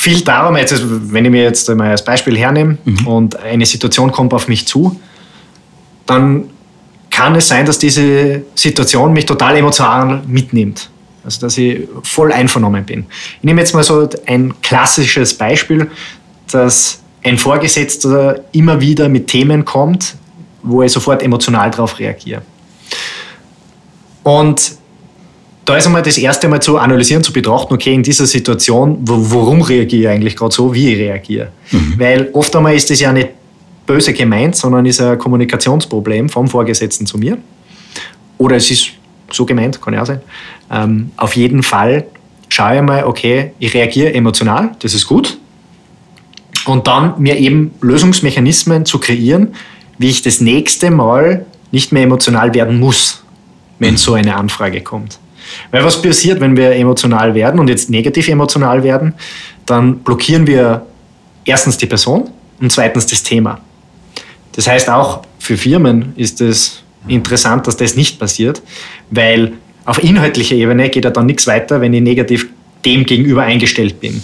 viel 0.00 0.22
darum, 0.22 0.56
jetzt, 0.56 0.82
wenn 1.12 1.26
ich 1.26 1.30
mir 1.30 1.42
jetzt 1.42 1.68
mal 1.68 1.90
als 1.90 2.02
Beispiel 2.02 2.36
hernehme 2.38 2.78
mhm. 2.84 3.06
und 3.06 3.36
eine 3.36 3.66
Situation 3.66 4.10
kommt 4.10 4.32
auf 4.32 4.48
mich 4.48 4.66
zu, 4.66 4.98
dann 6.06 6.44
kann 7.10 7.34
es 7.34 7.48
sein, 7.48 7.66
dass 7.66 7.78
diese 7.78 8.42
Situation 8.54 9.12
mich 9.12 9.26
total 9.26 9.56
emotional 9.56 10.22
mitnimmt. 10.26 10.88
Also, 11.22 11.42
dass 11.42 11.58
ich 11.58 11.86
voll 12.02 12.32
einvernommen 12.32 12.84
bin. 12.84 13.04
Ich 13.38 13.44
nehme 13.44 13.60
jetzt 13.60 13.74
mal 13.74 13.84
so 13.84 14.08
ein 14.26 14.54
klassisches 14.62 15.34
Beispiel, 15.34 15.90
dass 16.50 17.02
ein 17.22 17.36
Vorgesetzter 17.36 18.40
immer 18.52 18.80
wieder 18.80 19.10
mit 19.10 19.26
Themen 19.26 19.66
kommt, 19.66 20.14
wo 20.62 20.82
ich 20.82 20.92
sofort 20.92 21.22
emotional 21.22 21.70
darauf 21.70 21.98
reagiere. 21.98 22.40
Und 24.22 24.79
da 25.70 25.76
ist 25.76 25.86
einmal 25.86 26.02
das 26.02 26.18
erste 26.18 26.48
Mal 26.48 26.60
zu 26.60 26.78
analysieren, 26.78 27.22
zu 27.22 27.32
betrachten, 27.32 27.74
okay, 27.74 27.94
in 27.94 28.02
dieser 28.02 28.26
Situation, 28.26 28.98
warum 29.02 29.62
reagiere 29.62 30.02
ich 30.02 30.08
eigentlich 30.08 30.34
gerade 30.34 30.52
so, 30.52 30.74
wie 30.74 30.92
ich 30.92 30.98
reagiere. 30.98 31.52
Mhm. 31.70 31.94
Weil 31.96 32.28
oft 32.32 32.54
einmal 32.56 32.74
ist 32.74 32.90
das 32.90 32.98
ja 32.98 33.12
nicht 33.12 33.28
böse 33.86 34.12
gemeint, 34.12 34.56
sondern 34.56 34.84
ist 34.84 35.00
ein 35.00 35.16
Kommunikationsproblem 35.16 36.28
vom 36.28 36.48
Vorgesetzten 36.48 37.06
zu 37.06 37.18
mir. 37.18 37.38
Oder 38.36 38.56
es 38.56 38.68
ist 38.68 38.90
so 39.30 39.46
gemeint, 39.46 39.80
kann 39.80 39.94
ja 39.94 40.02
auch 40.02 40.06
sein. 40.06 40.20
Ähm, 40.72 41.12
auf 41.16 41.36
jeden 41.36 41.62
Fall 41.62 42.04
schaue 42.48 42.74
ich 42.74 42.82
mal, 42.82 43.04
okay, 43.04 43.52
ich 43.60 43.72
reagiere 43.72 44.12
emotional, 44.12 44.72
das 44.80 44.92
ist 44.92 45.06
gut. 45.06 45.38
Und 46.66 46.88
dann 46.88 47.14
mir 47.22 47.38
eben 47.38 47.70
Lösungsmechanismen 47.80 48.86
zu 48.86 48.98
kreieren, 48.98 49.54
wie 49.98 50.08
ich 50.08 50.22
das 50.22 50.40
nächste 50.40 50.90
Mal 50.90 51.46
nicht 51.70 51.92
mehr 51.92 52.02
emotional 52.02 52.54
werden 52.54 52.80
muss, 52.80 53.22
wenn 53.78 53.92
mhm. 53.92 53.98
so 53.98 54.14
eine 54.14 54.34
Anfrage 54.34 54.80
kommt. 54.80 55.20
Weil 55.70 55.84
was 55.84 56.00
passiert, 56.00 56.40
wenn 56.40 56.56
wir 56.56 56.72
emotional 56.72 57.34
werden 57.34 57.60
und 57.60 57.68
jetzt 57.68 57.90
negativ 57.90 58.28
emotional 58.28 58.82
werden, 58.82 59.14
dann 59.66 59.98
blockieren 59.98 60.46
wir 60.46 60.86
erstens 61.44 61.78
die 61.78 61.86
Person 61.86 62.30
und 62.60 62.72
zweitens 62.72 63.06
das 63.06 63.22
Thema. 63.22 63.60
Das 64.52 64.66
heißt, 64.66 64.90
auch 64.90 65.22
für 65.38 65.56
Firmen 65.56 66.12
ist 66.16 66.40
es 66.40 66.82
interessant, 67.08 67.66
dass 67.66 67.76
das 67.76 67.96
nicht 67.96 68.18
passiert, 68.18 68.62
weil 69.10 69.52
auf 69.84 70.02
inhaltlicher 70.02 70.56
Ebene 70.56 70.90
geht 70.90 71.04
ja 71.04 71.10
dann 71.10 71.26
nichts 71.26 71.46
weiter, 71.46 71.80
wenn 71.80 71.94
ich 71.94 72.02
negativ 72.02 72.48
dem 72.84 73.04
gegenüber 73.04 73.42
eingestellt 73.42 74.00
bin. 74.00 74.22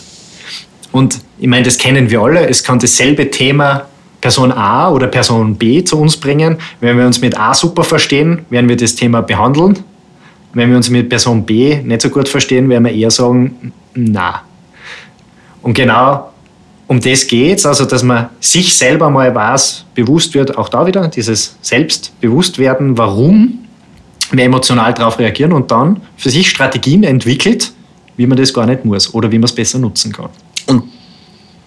Und 0.92 1.20
ich 1.38 1.46
meine, 1.46 1.64
das 1.64 1.78
kennen 1.78 2.10
wir 2.10 2.20
alle. 2.20 2.48
Es 2.48 2.62
kann 2.62 2.78
dasselbe 2.78 3.30
Thema 3.30 3.86
Person 4.20 4.52
A 4.52 4.90
oder 4.90 5.08
Person 5.08 5.56
B 5.56 5.84
zu 5.84 5.98
uns 6.00 6.16
bringen. 6.16 6.56
Wenn 6.80 6.98
wir 6.98 7.06
uns 7.06 7.20
mit 7.20 7.38
A 7.38 7.54
super 7.54 7.84
verstehen, 7.84 8.46
werden 8.50 8.68
wir 8.68 8.76
das 8.76 8.94
Thema 8.94 9.20
behandeln 9.20 9.78
wenn 10.56 10.70
wir 10.70 10.76
uns 10.78 10.88
mit 10.88 11.10
Person 11.10 11.44
B 11.44 11.82
nicht 11.82 12.00
so 12.00 12.08
gut 12.08 12.28
verstehen, 12.28 12.68
werden 12.70 12.84
wir 12.84 12.92
eher 12.92 13.10
sagen, 13.10 13.72
na. 13.94 14.42
Und 15.60 15.74
genau 15.74 16.32
um 16.86 17.00
das 17.00 17.26
geht 17.26 17.58
es, 17.58 17.66
also 17.66 17.84
dass 17.84 18.02
man 18.02 18.30
sich 18.40 18.74
selber 18.74 19.10
mal 19.10 19.34
was 19.34 19.84
bewusst 19.94 20.32
wird, 20.34 20.56
auch 20.56 20.68
da 20.68 20.86
wieder 20.86 21.08
dieses 21.08 21.56
Selbstbewusstwerden, 21.60 22.96
warum 22.96 23.66
wir 24.30 24.44
emotional 24.44 24.94
darauf 24.94 25.18
reagieren 25.18 25.52
und 25.52 25.70
dann 25.70 26.00
für 26.16 26.30
sich 26.30 26.48
Strategien 26.48 27.02
entwickelt, 27.02 27.72
wie 28.16 28.26
man 28.26 28.38
das 28.38 28.54
gar 28.54 28.66
nicht 28.66 28.84
muss 28.84 29.12
oder 29.12 29.30
wie 29.30 29.38
man 29.38 29.44
es 29.44 29.54
besser 29.54 29.78
nutzen 29.78 30.12
kann. 30.12 30.30
Und 30.68 30.84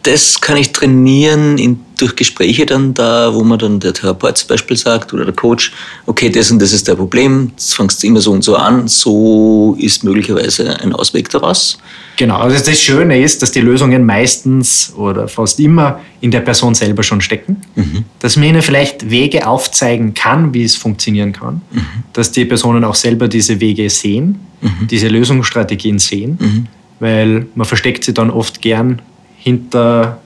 das 0.04 0.40
kann 0.42 0.58
ich 0.58 0.72
trainieren 0.72 1.58
in, 1.58 1.80
durch 2.02 2.16
Gespräche 2.16 2.66
dann 2.66 2.94
da, 2.94 3.34
wo 3.34 3.44
man 3.44 3.60
dann 3.60 3.80
der 3.80 3.94
Therapeut 3.94 4.38
zum 4.38 4.48
Beispiel 4.48 4.78
sagt 4.78 5.14
oder 5.14 5.26
der 5.26 5.34
Coach, 5.34 5.72
okay, 6.06 6.30
das 6.30 6.52
und 6.52 6.62
das 6.62 6.72
ist 6.72 6.88
der 6.88 6.96
Problem, 6.96 7.52
das 7.56 7.74
fangst 7.74 8.02
du 8.02 8.08
immer 8.08 8.22
so 8.22 8.32
und 8.32 8.44
so 8.44 8.56
an, 8.56 8.88
so 8.88 9.76
ist 9.80 10.04
möglicherweise 10.04 10.80
ein 10.80 10.94
Ausweg 10.94 11.30
daraus. 11.30 11.78
Genau, 12.16 12.38
also 12.38 12.64
das 12.64 12.80
Schöne 12.82 13.22
ist, 13.22 13.42
dass 13.42 13.52
die 13.52 13.62
Lösungen 13.62 14.06
meistens 14.06 14.94
oder 14.96 15.28
fast 15.28 15.60
immer 15.60 16.00
in 16.22 16.32
der 16.32 16.42
Person 16.42 16.76
selber 16.76 17.04
schon 17.04 17.22
stecken, 17.22 17.62
mhm. 17.76 18.04
dass 18.20 18.36
man 18.36 18.50
ihnen 18.50 18.62
vielleicht 18.62 19.10
Wege 19.10 19.48
aufzeigen 19.48 20.14
kann, 20.14 20.54
wie 20.54 20.64
es 20.64 20.76
funktionieren 20.76 21.32
kann, 21.32 21.62
mhm. 21.72 21.86
dass 22.14 22.32
die 22.32 22.46
Personen 22.46 22.84
auch 22.84 22.96
selber 22.96 23.28
diese 23.28 23.60
Wege 23.60 23.90
sehen, 23.90 24.40
mhm. 24.62 24.88
diese 24.90 25.08
Lösungsstrategien 25.08 26.00
sehen, 26.00 26.38
mhm. 26.40 26.68
weil 27.00 27.48
man 27.56 27.66
versteckt 27.66 28.04
sie 28.04 28.14
dann 28.14 28.30
oft 28.30 28.62
gern 28.62 29.02
hinter 29.38 30.20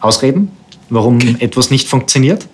Ausreden, 0.00 0.50
warum 0.88 1.16
okay. 1.16 1.36
etwas 1.40 1.70
nicht 1.70 1.88
funktioniert. 1.88 2.46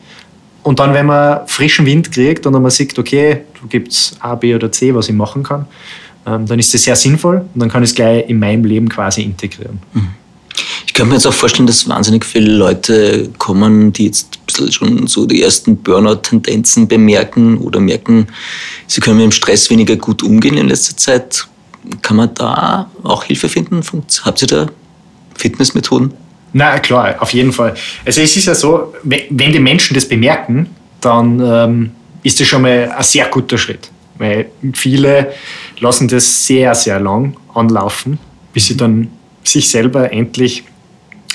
Und 0.63 0.79
dann, 0.79 0.95
wenn 0.95 1.07
man 1.07 1.47
frischen 1.47 1.87
Wind 1.87 2.13
kriegt 2.13 2.47
und 2.47 2.53
dann 2.53 2.63
man 2.63 2.71
sieht, 2.71 2.99
okay, 2.99 3.43
du 3.61 3.67
gibt 3.67 4.15
A, 4.21 4.35
B 4.35 4.55
oder 4.55 4.71
C, 4.71 4.95
was 4.95 5.09
ich 5.09 5.15
machen 5.15 5.43
kann, 5.43 5.67
ähm, 6.25 6.47
dann 6.47 6.59
ist 6.59 6.73
das 6.73 6.85
sehr 6.85 6.97
sinnvoll 6.97 7.45
und 7.53 7.61
dann 7.61 7.69
kann 7.69 7.83
ich 7.83 7.91
es 7.91 7.97
gleich 7.97 8.29
in 8.29 8.39
meinem 8.39 8.65
Leben 8.65 8.89
quasi 8.89 9.23
integrieren. 9.23 9.81
Mhm. 9.93 10.09
Ich 10.87 10.95
kann 10.95 11.09
mir 11.09 11.15
jetzt 11.15 11.27
auch 11.27 11.33
vorstellen, 11.33 11.67
dass 11.67 11.89
wahnsinnig 11.89 12.25
viele 12.25 12.53
Leute 12.53 13.31
kommen, 13.39 13.93
die 13.93 14.07
jetzt 14.07 14.37
ein 14.37 14.47
bisschen 14.47 14.73
schon 14.73 15.07
so 15.07 15.25
die 15.25 15.43
ersten 15.43 15.77
Burnout-Tendenzen 15.79 16.87
bemerken 16.87 17.59
oder 17.59 17.81
merken, 17.81 18.27
sie 18.87 19.01
können 19.01 19.17
mit 19.17 19.25
dem 19.25 19.33
Stress 19.33 19.71
weniger 19.71 19.97
gut 19.97 20.23
umgehen 20.23 20.59
in 20.59 20.69
letzter 20.69 20.97
Zeit. 20.97 21.49
Kann 22.03 22.19
man 22.19 22.35
da 22.35 22.91
auch 23.03 23.25
Hilfe 23.25 23.49
finden? 23.49 23.81
Habt 24.23 24.43
ihr 24.43 24.49
da 24.49 24.67
Fitnessmethoden? 25.35 26.13
Na 26.53 26.79
klar, 26.79 27.17
auf 27.19 27.33
jeden 27.33 27.53
Fall. 27.53 27.75
Also 28.05 28.21
es 28.21 28.37
ist 28.37 28.47
ja 28.47 28.55
so, 28.55 28.95
wenn 29.03 29.53
die 29.53 29.59
Menschen 29.59 29.95
das 29.95 30.07
bemerken, 30.07 30.69
dann 31.01 31.41
ähm, 31.41 31.91
ist 32.23 32.41
das 32.41 32.47
schon 32.47 32.63
mal 32.63 32.93
ein 32.97 33.03
sehr 33.03 33.27
guter 33.27 33.59
Schritt. 33.59 33.91
Weil 34.19 34.47
viele 34.75 35.33
lassen 35.81 36.09
das 36.09 36.47
sehr, 36.47 36.75
sehr 36.75 37.01
lang 37.01 37.37
anlaufen, 37.55 38.19
bis 38.53 38.67
sie 38.67 38.77
dann 38.77 39.09
sich 39.43 39.69
selber 39.69 40.13
endlich 40.13 40.65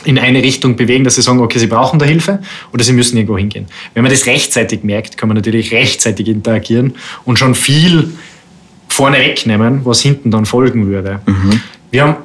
in 0.06 0.18
eine 0.20 0.42
Richtung 0.42 0.76
bewegen, 0.76 1.04
dass 1.04 1.16
sie 1.16 1.22
sagen, 1.22 1.40
okay, 1.40 1.60
sie 1.60 1.68
brauchen 1.68 2.00
da 2.00 2.06
Hilfe 2.06 2.40
oder 2.72 2.84
sie 2.84 2.94
müssen 2.94 3.18
irgendwo 3.18 3.38
hingehen. 3.38 3.66
Wenn 3.94 4.04
man 4.04 4.12
das 4.12 4.26
rechtzeitig 4.26 4.84
merkt, 4.84 5.18
kann 5.18 5.28
man 5.28 5.36
natürlich 5.36 5.74
rechtzeitig 5.74 6.28
interagieren 6.28 6.94
und 7.26 7.40
schon 7.40 7.56
viel 7.56 8.12
vorne 8.88 9.18
wegnehmen, 9.18 9.82
was 9.84 10.02
hinten 10.02 10.32
dann 10.32 10.46
folgen 10.46 10.88
würde. 10.88 11.20
Mhm. 11.26 11.62
Wir 11.92 12.04
haben 12.04 12.16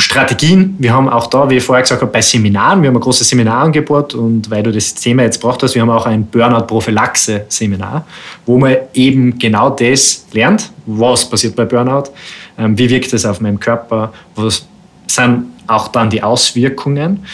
Strategien, 0.00 0.76
wir 0.78 0.92
haben 0.92 1.08
auch 1.08 1.26
da, 1.28 1.48
wie 1.50 1.56
ich 1.56 1.64
vorher 1.64 1.82
gesagt 1.82 2.00
habe, 2.00 2.10
bei 2.10 2.22
Seminaren, 2.22 2.82
wir 2.82 2.88
haben 2.88 2.96
ein 2.96 3.00
großes 3.00 3.28
Seminarangebot 3.28 4.14
und 4.14 4.50
weil 4.50 4.62
du 4.62 4.72
das 4.72 4.94
Thema 4.94 5.22
jetzt 5.22 5.40
braucht 5.40 5.62
hast, 5.62 5.74
wir 5.74 5.82
haben 5.82 5.90
auch 5.90 6.06
ein 6.06 6.26
Burnout-Prophylaxe-Seminar, 6.26 8.04
wo 8.46 8.58
man 8.58 8.76
eben 8.94 9.38
genau 9.38 9.70
das 9.70 10.26
lernt, 10.32 10.70
was 10.86 11.28
passiert 11.28 11.56
bei 11.56 11.64
Burnout, 11.64 12.10
ähm, 12.58 12.76
wie 12.78 12.88
wirkt 12.88 13.12
es 13.12 13.24
auf 13.24 13.40
meinem 13.40 13.60
Körper, 13.60 14.12
was 14.34 14.66
sind 15.06 15.46
auch 15.66 15.88
dann 15.88 16.10
die 16.10 16.22
Auswirkungen 16.22 17.24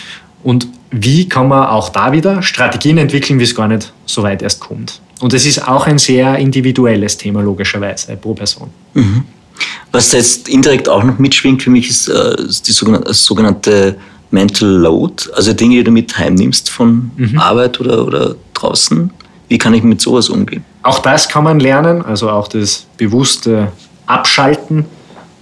und 0.42 0.68
wie 0.90 1.28
kann 1.28 1.48
man 1.48 1.66
auch 1.68 1.88
da 1.88 2.12
wieder 2.12 2.42
Strategien 2.42 2.98
entwickeln, 2.98 3.38
wie 3.38 3.44
es 3.44 3.54
gar 3.54 3.68
nicht 3.68 3.92
so 4.06 4.22
weit 4.22 4.42
erst 4.42 4.60
kommt. 4.60 5.00
Und 5.20 5.32
es 5.32 5.46
ist 5.46 5.66
auch 5.66 5.86
ein 5.86 5.98
sehr 5.98 6.36
individuelles 6.36 7.16
Thema, 7.16 7.42
logischerweise, 7.42 8.16
pro 8.16 8.34
Person. 8.34 8.70
Mhm. 8.94 9.24
Was 9.92 10.10
da 10.10 10.18
jetzt 10.18 10.48
indirekt 10.48 10.88
auch 10.88 11.02
noch 11.02 11.18
mitschwingt 11.18 11.62
für 11.62 11.70
mich, 11.70 11.88
ist, 11.88 12.08
äh, 12.08 12.36
die 12.66 12.72
sogenannte, 12.72 13.14
sogenannte, 13.14 13.96
Mental 14.32 14.68
Load, 14.68 15.22
also 15.34 15.52
Dinge, 15.52 15.76
die 15.76 15.84
du 15.84 15.92
mit 15.92 16.18
heimnimmst 16.18 16.68
von 16.68 17.12
mhm. 17.16 17.38
Arbeit 17.38 17.78
oder, 17.80 18.04
oder 18.04 18.34
draußen. 18.54 19.08
Wie 19.48 19.56
kann 19.56 19.72
ich 19.72 19.84
mit 19.84 20.00
sowas 20.00 20.28
umgehen? 20.28 20.64
Auch 20.82 20.98
das 20.98 21.28
kann 21.28 21.44
man 21.44 21.60
lernen, 21.60 22.02
also 22.02 22.28
auch 22.28 22.48
das 22.48 22.86
bewusste 22.96 23.70
Abschalten 24.06 24.84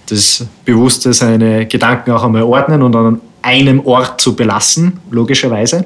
das 0.09 0.45
Bewusste 0.63 1.13
seine 1.13 1.65
Gedanken 1.65 2.11
auch 2.11 2.23
einmal 2.23 2.43
ordnen 2.43 2.81
und 2.81 2.95
an 2.95 3.21
einem 3.41 3.85
Ort 3.85 4.21
zu 4.21 4.35
belassen, 4.35 4.99
logischerweise. 5.11 5.85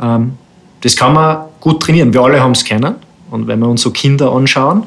Ähm, 0.00 0.32
das 0.80 0.96
kann 0.96 1.14
man 1.14 1.46
gut 1.60 1.82
trainieren. 1.82 2.12
Wir 2.12 2.20
alle 2.22 2.40
haben 2.40 2.52
es 2.52 2.64
kennen. 2.64 2.94
Und 3.30 3.46
wenn 3.46 3.60
wir 3.60 3.68
uns 3.68 3.82
so 3.82 3.90
Kinder 3.90 4.32
anschauen, 4.32 4.84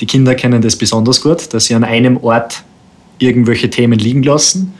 die 0.00 0.06
Kinder 0.06 0.34
kennen 0.34 0.62
das 0.62 0.76
besonders 0.76 1.20
gut, 1.20 1.52
dass 1.52 1.66
sie 1.66 1.74
an 1.74 1.84
einem 1.84 2.16
Ort 2.18 2.62
irgendwelche 3.18 3.70
Themen 3.70 3.98
liegen 3.98 4.22
lassen, 4.22 4.74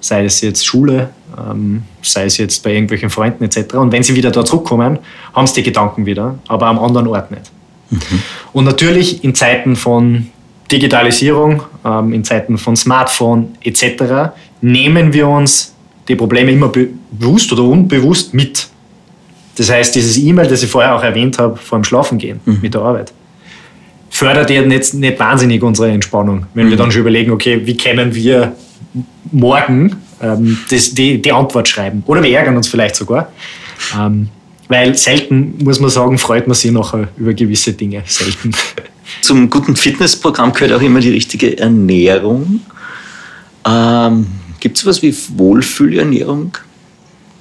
sei 0.00 0.24
es 0.24 0.40
jetzt 0.40 0.64
Schule, 0.64 1.10
ähm, 1.38 1.82
sei 2.02 2.24
es 2.24 2.36
jetzt 2.36 2.62
bei 2.62 2.72
irgendwelchen 2.72 3.10
Freunden 3.10 3.44
etc. 3.44 3.74
Und 3.74 3.92
wenn 3.92 4.02
sie 4.02 4.14
wieder 4.14 4.30
da 4.30 4.44
zurückkommen, 4.44 4.98
haben 5.32 5.46
sie 5.46 5.54
die 5.54 5.62
Gedanken 5.64 6.06
wieder, 6.06 6.38
aber 6.48 6.66
am 6.66 6.78
anderen 6.78 7.06
Ort 7.08 7.30
nicht. 7.30 7.50
Mhm. 7.90 8.22
Und 8.52 8.64
natürlich 8.64 9.22
in 9.24 9.34
Zeiten 9.34 9.76
von 9.76 10.28
Digitalisierung, 10.70 11.62
ähm, 11.84 12.12
in 12.12 12.24
Zeiten 12.24 12.58
von 12.58 12.76
Smartphone 12.76 13.56
etc. 13.62 14.32
nehmen 14.60 15.12
wir 15.12 15.28
uns 15.28 15.74
die 16.08 16.16
Probleme 16.16 16.50
immer 16.50 16.68
bewusst 16.68 17.52
oder 17.52 17.62
unbewusst 17.62 18.34
mit. 18.34 18.68
Das 19.56 19.70
heißt, 19.70 19.94
dieses 19.94 20.16
E-Mail, 20.16 20.48
das 20.48 20.62
ich 20.62 20.70
vorher 20.70 20.96
auch 20.96 21.02
erwähnt 21.02 21.38
habe, 21.38 21.56
vor 21.56 21.78
dem 21.78 21.84
Schlafengehen 21.84 22.40
mhm. 22.44 22.58
mit 22.62 22.74
der 22.74 22.80
Arbeit, 22.80 23.12
fördert 24.12 24.50
ja 24.50 24.60
nicht, 24.62 24.92
nicht 24.94 25.18
wahnsinnig 25.18 25.62
unsere 25.62 25.90
Entspannung. 25.90 26.46
Wenn 26.52 26.66
mhm. 26.66 26.70
wir 26.70 26.76
dann 26.76 26.92
schon 26.92 27.00
überlegen, 27.00 27.32
okay, 27.32 27.62
wie 27.64 27.76
können 27.76 28.14
wir 28.14 28.54
morgen 29.32 29.96
ähm, 30.20 30.58
das, 30.70 30.92
die, 30.92 31.20
die 31.20 31.32
Antwort 31.32 31.66
schreiben? 31.66 32.02
Oder 32.06 32.22
wir 32.22 32.36
ärgern 32.36 32.56
uns 32.56 32.68
vielleicht 32.68 32.94
sogar. 32.94 33.32
Ähm, 33.98 34.28
weil 34.68 34.96
selten, 34.96 35.54
muss 35.64 35.80
man 35.80 35.88
sagen, 35.88 36.18
freut 36.18 36.46
man 36.46 36.54
sich 36.54 36.70
nachher 36.70 37.08
über 37.16 37.32
gewisse 37.32 37.72
Dinge. 37.72 38.02
Selten. 38.06 38.52
Zum 39.22 39.48
guten 39.48 39.76
Fitnessprogramm 39.76 40.52
gehört 40.52 40.72
auch 40.72 40.82
immer 40.82 41.00
die 41.00 41.10
richtige 41.10 41.58
Ernährung. 41.58 42.60
Ähm, 43.66 44.26
Gibt 44.60 44.76
es 44.76 44.84
was 44.84 45.02
wie 45.02 45.14
Wohlfühlernährung, 45.36 46.52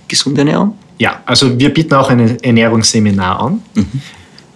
gesunde 0.08 0.42
Ernährung? 0.42 0.76
Ja, 0.98 1.22
also 1.26 1.60
wir 1.60 1.74
bieten 1.74 1.94
auch 1.96 2.10
ein 2.10 2.40
Ernährungsseminar 2.42 3.42
an. 3.42 3.62
Mhm. 3.76 4.02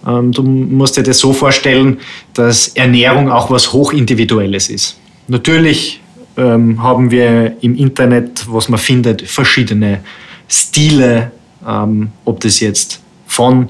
Ähm, 0.06 0.32
du 0.32 0.42
musst 0.42 0.96
dir 0.96 1.02
das 1.02 1.18
so 1.18 1.32
vorstellen, 1.32 1.98
dass 2.34 2.68
Ernährung 2.68 3.30
auch 3.30 3.50
was 3.50 3.72
Hochindividuelles 3.72 4.70
ist. 4.70 4.98
Natürlich 5.28 6.00
ähm, 6.36 6.82
haben 6.82 7.10
wir 7.10 7.56
im 7.60 7.74
Internet, 7.76 8.46
was 8.48 8.68
man 8.68 8.78
findet, 8.78 9.22
verschiedene 9.22 10.00
Stile, 10.48 11.32
ähm, 11.66 12.10
ob 12.24 12.40
das 12.40 12.60
jetzt 12.60 13.00
von 13.26 13.68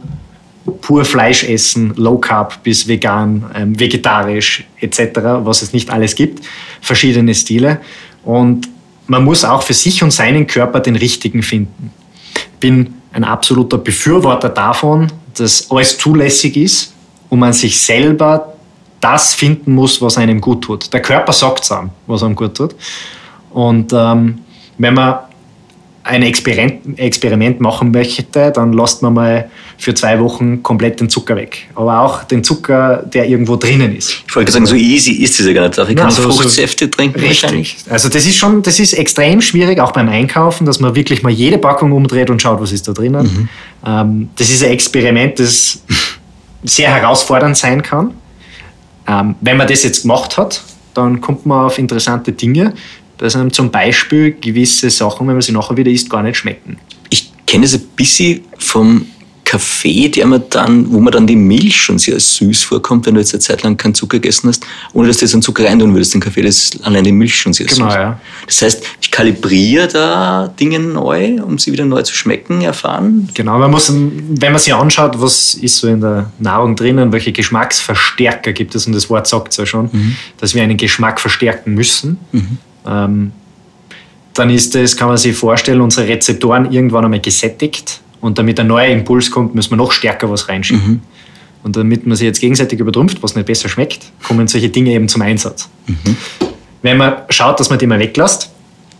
pur 0.80 1.04
Fleisch 1.04 1.44
essen, 1.44 1.92
Low 1.96 2.18
Carb 2.18 2.62
bis 2.62 2.88
vegan, 2.88 3.44
ähm, 3.54 3.78
vegetarisch 3.78 4.64
etc., 4.80 5.00
was 5.44 5.62
es 5.62 5.72
nicht 5.72 5.90
alles 5.90 6.14
gibt, 6.14 6.44
verschiedene 6.80 7.34
Stile. 7.34 7.80
Und 8.24 8.68
man 9.06 9.24
muss 9.24 9.44
auch 9.44 9.62
für 9.62 9.74
sich 9.74 10.02
und 10.02 10.12
seinen 10.12 10.46
Körper 10.46 10.80
den 10.80 10.96
richtigen 10.96 11.42
finden. 11.42 11.92
Ich 12.34 12.58
bin 12.58 12.94
ein 13.12 13.24
absoluter 13.24 13.78
Befürworter 13.78 14.48
davon, 14.48 15.06
dass 15.38 15.70
alles 15.70 15.96
zulässig 15.98 16.56
ist 16.56 16.94
und 17.28 17.38
man 17.38 17.52
sich 17.52 17.80
selber 17.80 18.54
das 19.00 19.34
finden 19.34 19.74
muss, 19.74 20.00
was 20.00 20.16
einem 20.18 20.40
gut 20.40 20.64
tut. 20.64 20.92
Der 20.92 21.02
Körper 21.02 21.32
sagt 21.32 21.64
es 21.64 21.72
einem, 21.72 21.90
was 22.06 22.22
einem 22.22 22.34
gut 22.34 22.56
tut. 22.56 22.74
Und 23.50 23.92
ähm, 23.92 24.38
wenn 24.78 24.94
man 24.94 25.18
ein 26.06 26.22
Experiment, 26.22 26.98
Experiment 26.98 27.60
machen 27.60 27.90
möchte, 27.90 28.52
dann 28.52 28.72
lasst 28.72 29.02
man 29.02 29.14
mal 29.14 29.50
für 29.76 29.92
zwei 29.92 30.20
Wochen 30.20 30.62
komplett 30.62 31.00
den 31.00 31.10
Zucker 31.10 31.34
weg. 31.34 31.66
Aber 31.74 32.00
auch 32.00 32.22
den 32.22 32.44
Zucker, 32.44 33.02
der 33.12 33.28
irgendwo 33.28 33.56
drinnen 33.56 33.94
ist. 33.96 34.22
Ich 34.26 34.36
wollte 34.36 34.52
sagen, 34.52 34.66
so 34.66 34.76
easy 34.76 35.12
ist 35.12 35.40
es 35.40 35.46
ja 35.46 35.52
gar 35.52 35.68
nicht. 35.68 35.78
Ich 35.78 35.96
kann 35.96 36.10
so, 36.10 36.22
Fruchtsäfte 36.22 36.88
trinken 36.88 37.18
Richtig. 37.18 37.76
Also 37.90 38.08
das 38.08 38.24
ist 38.24 38.36
schon, 38.36 38.62
das 38.62 38.78
ist 38.78 38.92
extrem 38.92 39.40
schwierig, 39.40 39.80
auch 39.80 39.90
beim 39.90 40.08
Einkaufen, 40.08 40.64
dass 40.64 40.78
man 40.78 40.94
wirklich 40.94 41.24
mal 41.24 41.32
jede 41.32 41.58
Packung 41.58 41.90
umdreht 41.90 42.30
und 42.30 42.40
schaut, 42.40 42.60
was 42.60 42.70
ist 42.70 42.86
da 42.86 42.92
drinnen. 42.92 43.26
Mhm. 43.26 43.48
Ähm, 43.84 44.28
das 44.36 44.48
ist 44.48 44.62
ein 44.62 44.70
Experiment, 44.70 45.40
das 45.40 45.80
sehr 46.62 46.94
herausfordernd 46.94 47.56
sein 47.56 47.82
kann. 47.82 48.14
Ähm, 49.08 49.34
wenn 49.40 49.56
man 49.56 49.66
das 49.66 49.82
jetzt 49.82 50.02
gemacht 50.02 50.38
hat, 50.38 50.62
dann 50.94 51.20
kommt 51.20 51.46
man 51.46 51.66
auf 51.66 51.78
interessante 51.78 52.32
Dinge 52.32 52.74
dass 53.18 53.36
einem 53.36 53.52
zum 53.52 53.70
Beispiel 53.70 54.32
gewisse 54.32 54.90
Sachen, 54.90 55.26
wenn 55.26 55.34
man 55.34 55.42
sie 55.42 55.52
nachher 55.52 55.76
wieder 55.76 55.90
isst, 55.90 56.10
gar 56.10 56.22
nicht 56.22 56.36
schmecken. 56.36 56.78
Ich 57.10 57.30
kenne 57.46 57.64
es 57.64 57.74
ein 57.74 57.82
bisschen 57.96 58.42
vom 58.58 59.06
Kaffee, 59.46 60.08
der 60.08 60.26
man 60.26 60.42
dann, 60.50 60.92
wo 60.92 60.98
man 60.98 61.12
dann 61.12 61.26
die 61.26 61.36
Milch 61.36 61.76
schon 61.76 62.00
sehr 62.00 62.18
süß 62.18 62.64
vorkommt, 62.64 63.06
wenn 63.06 63.14
du 63.14 63.20
jetzt 63.20 63.32
eine 63.32 63.40
Zeit 63.40 63.62
lang 63.62 63.76
keinen 63.76 63.94
Zucker 63.94 64.18
gegessen 64.18 64.48
hast, 64.48 64.66
ohne 64.92 65.06
dass 65.06 65.18
du 65.18 65.24
jetzt 65.24 65.34
einen 65.34 65.42
Zucker 65.42 65.64
reintun 65.64 65.94
würdest, 65.94 66.14
den 66.14 66.20
Kaffee, 66.20 66.42
das 66.42 66.56
ist 66.56 66.84
allein 66.84 67.04
die 67.04 67.12
Milch 67.12 67.36
schon 67.36 67.52
sehr 67.52 67.66
genau, 67.66 67.86
süß. 67.86 67.94
Ja. 67.94 68.20
Das 68.44 68.62
heißt, 68.62 68.84
ich 69.00 69.10
kalibriere 69.12 69.86
da 69.86 70.52
Dinge 70.58 70.80
neu, 70.80 71.40
um 71.40 71.58
sie 71.58 71.70
wieder 71.70 71.84
neu 71.84 72.02
zu 72.02 72.12
schmecken, 72.12 72.60
erfahren. 72.62 73.28
Genau, 73.34 73.56
man 73.58 73.70
muss, 73.70 73.90
wenn 73.94 74.50
man 74.50 74.58
sich 74.58 74.74
anschaut, 74.74 75.12
was 75.20 75.54
ist 75.54 75.76
so 75.76 75.86
in 75.86 76.00
der 76.00 76.32
Nahrung 76.40 76.74
drinnen, 76.74 77.12
welche 77.12 77.30
Geschmacksverstärker 77.30 78.52
gibt 78.52 78.74
es, 78.74 78.88
und 78.88 78.94
das 78.94 79.08
Wort 79.08 79.28
sagt 79.28 79.52
es 79.52 79.58
ja 79.58 79.64
schon, 79.64 79.90
mhm. 79.92 80.16
dass 80.38 80.56
wir 80.56 80.64
einen 80.64 80.76
Geschmack 80.76 81.20
verstärken 81.20 81.74
müssen. 81.74 82.18
Mhm 82.32 82.58
ähm, 82.86 83.32
dann 84.34 84.50
ist 84.50 84.74
es, 84.76 84.96
kann 84.96 85.08
man 85.08 85.16
sich 85.16 85.36
vorstellen, 85.36 85.80
unsere 85.80 86.08
Rezeptoren 86.08 86.70
irgendwann 86.70 87.04
einmal 87.04 87.20
gesättigt 87.20 88.00
und 88.20 88.38
damit 88.38 88.60
ein 88.60 88.66
neuer 88.66 88.88
Impuls 88.88 89.30
kommt, 89.30 89.54
müssen 89.54 89.70
wir 89.70 89.76
noch 89.76 89.92
stärker 89.92 90.30
was 90.30 90.48
reinschieben. 90.48 90.86
Mhm. 90.86 91.00
Und 91.62 91.76
damit 91.76 92.06
man 92.06 92.16
sich 92.16 92.26
jetzt 92.26 92.40
gegenseitig 92.40 92.78
übertrumpft, 92.78 93.22
was 93.22 93.34
nicht 93.34 93.46
besser 93.46 93.68
schmeckt, 93.68 94.12
kommen 94.22 94.46
solche 94.46 94.68
Dinge 94.68 94.92
eben 94.92 95.08
zum 95.08 95.22
Einsatz. 95.22 95.68
Mhm. 95.86 96.16
Wenn 96.82 96.98
man 96.98 97.14
schaut, 97.30 97.58
dass 97.58 97.70
man 97.70 97.78
die 97.78 97.86
mal 97.86 97.98
weglässt, 97.98 98.50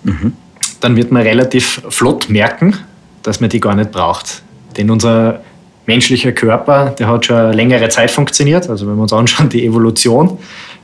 mhm. 0.03 0.33
dann 0.81 0.97
wird 0.97 1.13
man 1.13 1.23
relativ 1.23 1.83
flott 1.91 2.29
merken, 2.29 2.75
dass 3.23 3.41
man 3.41 3.51
die 3.51 3.61
gar 3.61 3.75
nicht 3.75 3.93
braucht. 3.93 4.43
Denn 4.77 4.91
unser 4.91 5.43
menschlicher 5.87 6.33
Körper, 6.33 6.95
der 6.99 7.09
hat 7.09 7.27
schon 7.27 7.53
längere 7.53 7.89
Zeit 7.89 8.11
funktioniert. 8.11 8.69
Also 8.69 8.87
wenn 8.87 8.97
wir 8.97 9.03
uns 9.03 9.13
anschauen, 9.13 9.49
die 9.49 9.65
Evolution, 9.65 10.39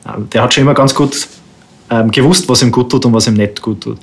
äh, 0.05 0.21
der 0.33 0.43
hat 0.43 0.55
schon 0.55 0.63
immer 0.63 0.75
ganz 0.75 0.95
gut 0.95 1.27
ähm, 1.93 2.11
gewusst, 2.11 2.49
was 2.49 2.63
ihm 2.63 2.73
gut 2.73 2.91
tut 2.91 3.05
und 3.05 3.13
was 3.13 3.27
ihm 3.27 3.35
nicht 3.35 3.61
gut 3.61 3.83
tut. 3.83 3.99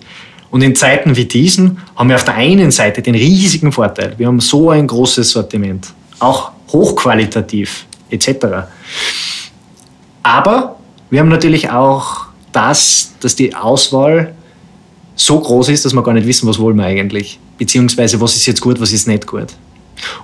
Und 0.52 0.62
in 0.62 0.76
Zeiten 0.76 1.16
wie 1.16 1.26
diesen 1.26 1.80
haben 1.96 2.10
wir 2.10 2.16
auf 2.16 2.24
der 2.24 2.36
einen 2.36 2.72
Seite 2.72 3.02
den 3.02 3.16
riesigen 3.16 3.72
Vorteil, 3.72 4.14
wir 4.18 4.28
haben 4.28 4.40
so 4.40 4.70
ein 4.70 4.86
großes 4.86 5.32
Sortiment, 5.32 5.88
auch 6.20 6.52
hochqualitativ 6.70 7.86
etc. 8.12 8.30
Aber 10.22 10.76
wir 11.10 11.20
haben 11.20 11.30
natürlich 11.30 11.70
auch 11.70 12.28
das, 12.52 13.14
dass 13.20 13.36
die 13.36 13.56
Auswahl 13.56 14.36
so 15.16 15.40
groß 15.40 15.70
ist, 15.70 15.86
dass 15.86 15.94
wir 15.94 16.04
gar 16.04 16.14
nicht 16.14 16.28
wissen, 16.28 16.48
was 16.48 16.60
wollen 16.60 16.78
wir 16.78 16.86
eigentlich, 16.86 17.40
beziehungsweise 17.58 18.22
was 18.22 18.36
ist 18.36 18.46
jetzt 18.46 18.62
gut, 18.62 18.80
was 18.80 18.92
ist 18.92 19.08
nicht 19.08 19.26
gut. 19.26 19.48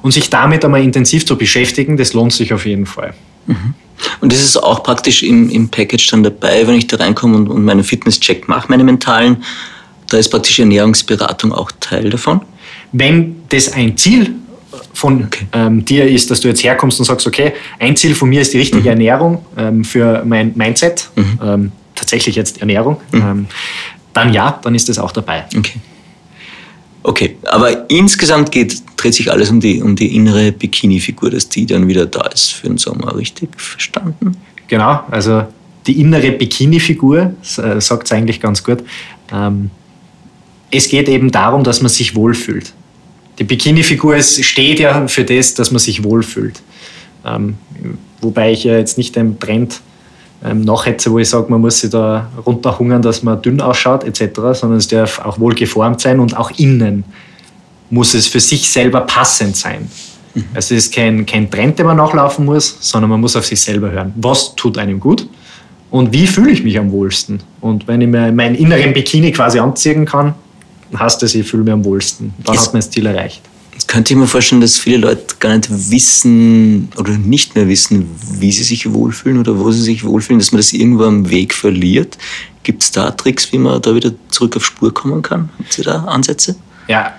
Und 0.02 0.12
sich 0.12 0.30
damit 0.30 0.64
einmal 0.64 0.84
intensiv 0.84 1.26
zu 1.26 1.36
beschäftigen, 1.38 1.98
das 1.98 2.14
lohnt 2.14 2.34
sich 2.34 2.54
auf 2.54 2.66
jeden 2.66 2.86
Fall. 2.86 3.14
Mhm. 3.48 3.74
Und 4.22 4.32
das 4.32 4.42
ist 4.42 4.58
auch 4.58 4.84
praktisch 4.84 5.24
im, 5.24 5.50
im 5.50 5.70
Package 5.70 6.08
dann 6.12 6.24
dabei, 6.24 6.68
wenn 6.68 6.76
ich 6.76 6.88
da 6.88 6.98
reinkomme 6.98 7.38
und, 7.38 7.50
und 7.50 7.64
meinen 7.64 7.84
Fitnesscheck 7.84 8.48
mache, 8.48 8.68
meine 8.70 8.84
mentalen, 8.84 9.44
Da 10.10 10.18
ist 10.18 10.30
praktisch 10.30 10.60
Ernährungsberatung 10.60 11.52
auch 11.52 11.72
Teil 11.80 12.10
davon. 12.10 12.42
Wenn 12.92 13.38
das 13.50 13.74
ein 13.74 13.98
Ziel 13.98 14.36
von 14.94 15.26
okay. 15.26 15.46
ähm, 15.54 15.84
dir 15.84 16.08
ist, 16.08 16.30
dass 16.32 16.42
du 16.42 16.48
jetzt 16.48 16.64
herkommst 16.64 17.00
und 17.00 17.06
sagst, 17.06 17.26
okay, 17.28 17.54
ein 17.80 17.96
Ziel 17.96 18.16
von 18.16 18.30
mir 18.30 18.42
ist 18.42 18.54
die 18.54 18.58
richtige 18.58 18.82
mhm. 18.82 18.88
Ernährung 18.88 19.46
ähm, 19.58 19.84
für 19.84 20.24
mein 20.26 20.54
Mindset, 20.56 21.10
mhm. 21.16 21.40
ähm, 21.44 21.72
tatsächlich 21.96 22.36
jetzt 22.36 22.62
Ernährung, 22.62 22.98
mhm. 23.12 23.22
Ähm, 23.22 23.48
dann 24.14 24.34
ja, 24.34 24.60
dann 24.64 24.76
ist 24.76 24.88
das 24.88 24.98
auch 24.98 25.12
dabei. 25.12 25.46
Okay. 25.58 25.80
Okay, 27.08 27.38
aber 27.44 27.88
insgesamt 27.88 28.52
geht, 28.52 28.82
dreht 28.98 29.14
sich 29.14 29.32
alles 29.32 29.52
um 29.52 29.60
die, 29.60 29.80
um 29.80 29.96
die 29.96 30.16
innere 30.16 30.52
Bikini-Figur, 30.52 31.30
dass 31.30 31.48
die 31.48 31.68
dann 31.68 31.88
wieder 31.88 32.08
da 32.08 32.22
ist 32.34 32.54
für 32.54 32.68
den 32.68 32.80
Sommer, 32.80 33.16
richtig 33.16 33.50
verstanden? 33.62 34.36
Genau, 34.68 35.02
also 35.12 35.44
die 35.86 36.02
innere 36.02 36.32
Bikini-Figur, 36.32 37.36
äh, 37.58 37.80
sagt 37.80 38.06
es 38.06 38.12
eigentlich 38.12 38.42
ganz 38.42 38.64
gut. 38.64 38.80
Ähm, 39.32 39.70
es 40.72 40.90
geht 40.90 41.08
eben 41.08 41.30
darum, 41.30 41.64
dass 41.64 41.80
man 41.80 41.90
sich 41.90 42.16
wohlfühlt. 42.16 42.74
Die 43.38 43.44
Bikini-Figur 43.44 44.20
steht 44.24 44.80
ja 44.80 45.08
für 45.08 45.26
das, 45.26 45.54
dass 45.54 45.70
man 45.70 45.78
sich 45.78 46.04
wohlfühlt. 46.04 46.60
Ähm, 47.24 47.60
wobei 48.20 48.52
ich 48.52 48.64
ja 48.64 48.80
jetzt 48.80 48.98
nicht 48.98 49.16
dem 49.16 49.40
Trend 49.40 49.80
ähm, 50.46 50.62
nachhetze, 50.62 51.12
wo 51.12 51.20
ich 51.20 51.30
sage, 51.30 51.48
man 51.50 51.62
muss 51.62 51.80
sich 51.80 51.90
da 51.90 52.30
runterhungern, 52.46 53.02
dass 53.02 53.24
man 53.24 53.42
dünn 53.42 53.60
ausschaut 53.62 54.04
etc., 54.04 54.40
sondern 54.54 54.78
es 54.78 54.88
darf 54.88 55.20
auch 55.20 55.40
wohl 55.40 55.56
geformt 55.56 56.02
sein 56.02 56.20
und 56.20 56.38
auch 56.38 56.52
innen 56.58 57.04
muss 57.90 58.14
es 58.14 58.28
für 58.28 58.40
sich 58.40 58.70
selber 58.70 59.02
passend 59.02 59.56
sein. 59.56 59.90
Mhm. 60.34 60.46
Also 60.54 60.76
es 60.76 60.86
ist 60.86 60.94
kein, 60.94 61.26
kein 61.26 61.50
Trend, 61.50 61.80
den 61.80 61.86
man 61.86 61.98
nachlaufen 61.98 62.46
muss, 62.46 62.78
sondern 62.80 63.10
man 63.10 63.22
muss 63.22 63.36
auf 63.36 63.46
sich 63.46 63.62
selber 63.62 63.92
hören. 63.92 64.14
Was 64.18 64.56
tut 64.56 64.78
einem 64.78 65.00
gut 65.00 65.28
und 65.92 66.14
wie 66.14 66.28
fühle 66.28 66.52
ich 66.52 66.64
mich 66.64 66.78
am 66.78 66.92
wohlsten? 66.92 67.40
Und 67.62 67.88
wenn 67.88 68.02
ich 68.02 68.08
mir 68.08 68.32
meinen 68.32 68.56
inneren 68.56 68.94
Bikini 68.94 69.32
quasi 69.32 69.60
anziehen 69.60 70.06
kann, 70.06 70.34
heißt 70.98 71.22
das, 71.22 71.34
ich 71.36 71.48
fühle 71.48 71.64
mich 71.64 71.74
am 71.74 71.86
wohlsten. 71.86 72.34
Dann 72.44 72.56
es 72.56 72.62
hat 72.62 72.74
man 72.74 72.82
das 72.82 72.90
Ziel 72.90 73.06
erreicht. 73.06 73.42
Könnte 73.88 74.14
ich 74.14 74.20
mir 74.20 74.28
vorstellen, 74.28 74.62
dass 74.62 74.78
viele 74.78 74.98
Leute 74.98 75.36
gar 75.40 75.56
nicht 75.56 75.70
wissen 75.92 76.90
oder 76.98 77.12
nicht 77.12 77.56
mehr 77.56 77.68
wissen, 77.68 78.10
wie 78.40 78.52
sie 78.52 78.64
sich 78.64 78.92
wohlfühlen 78.92 79.40
oder 79.40 79.60
wo 79.60 79.72
sie 79.72 79.82
sich 79.82 80.04
wohlfühlen, 80.04 80.40
dass 80.40 80.52
man 80.52 80.60
das 80.60 80.74
irgendwo 80.74 81.04
am 81.04 81.30
Weg 81.30 81.54
verliert. 81.54 82.18
Gibt 82.64 82.84
es 82.84 82.92
da 82.92 83.12
Tricks, 83.12 83.52
wie 83.52 83.60
man 83.60 83.82
da 83.82 83.94
wieder 83.94 84.12
zurück 84.30 84.58
auf 84.58 84.66
Spur 84.66 84.94
kommen 84.94 85.22
kann? 85.22 85.50
Habt 85.60 85.78
ihr 85.78 85.84
da 85.84 86.04
Ansätze? 86.06 86.56
Ja, 86.88 87.14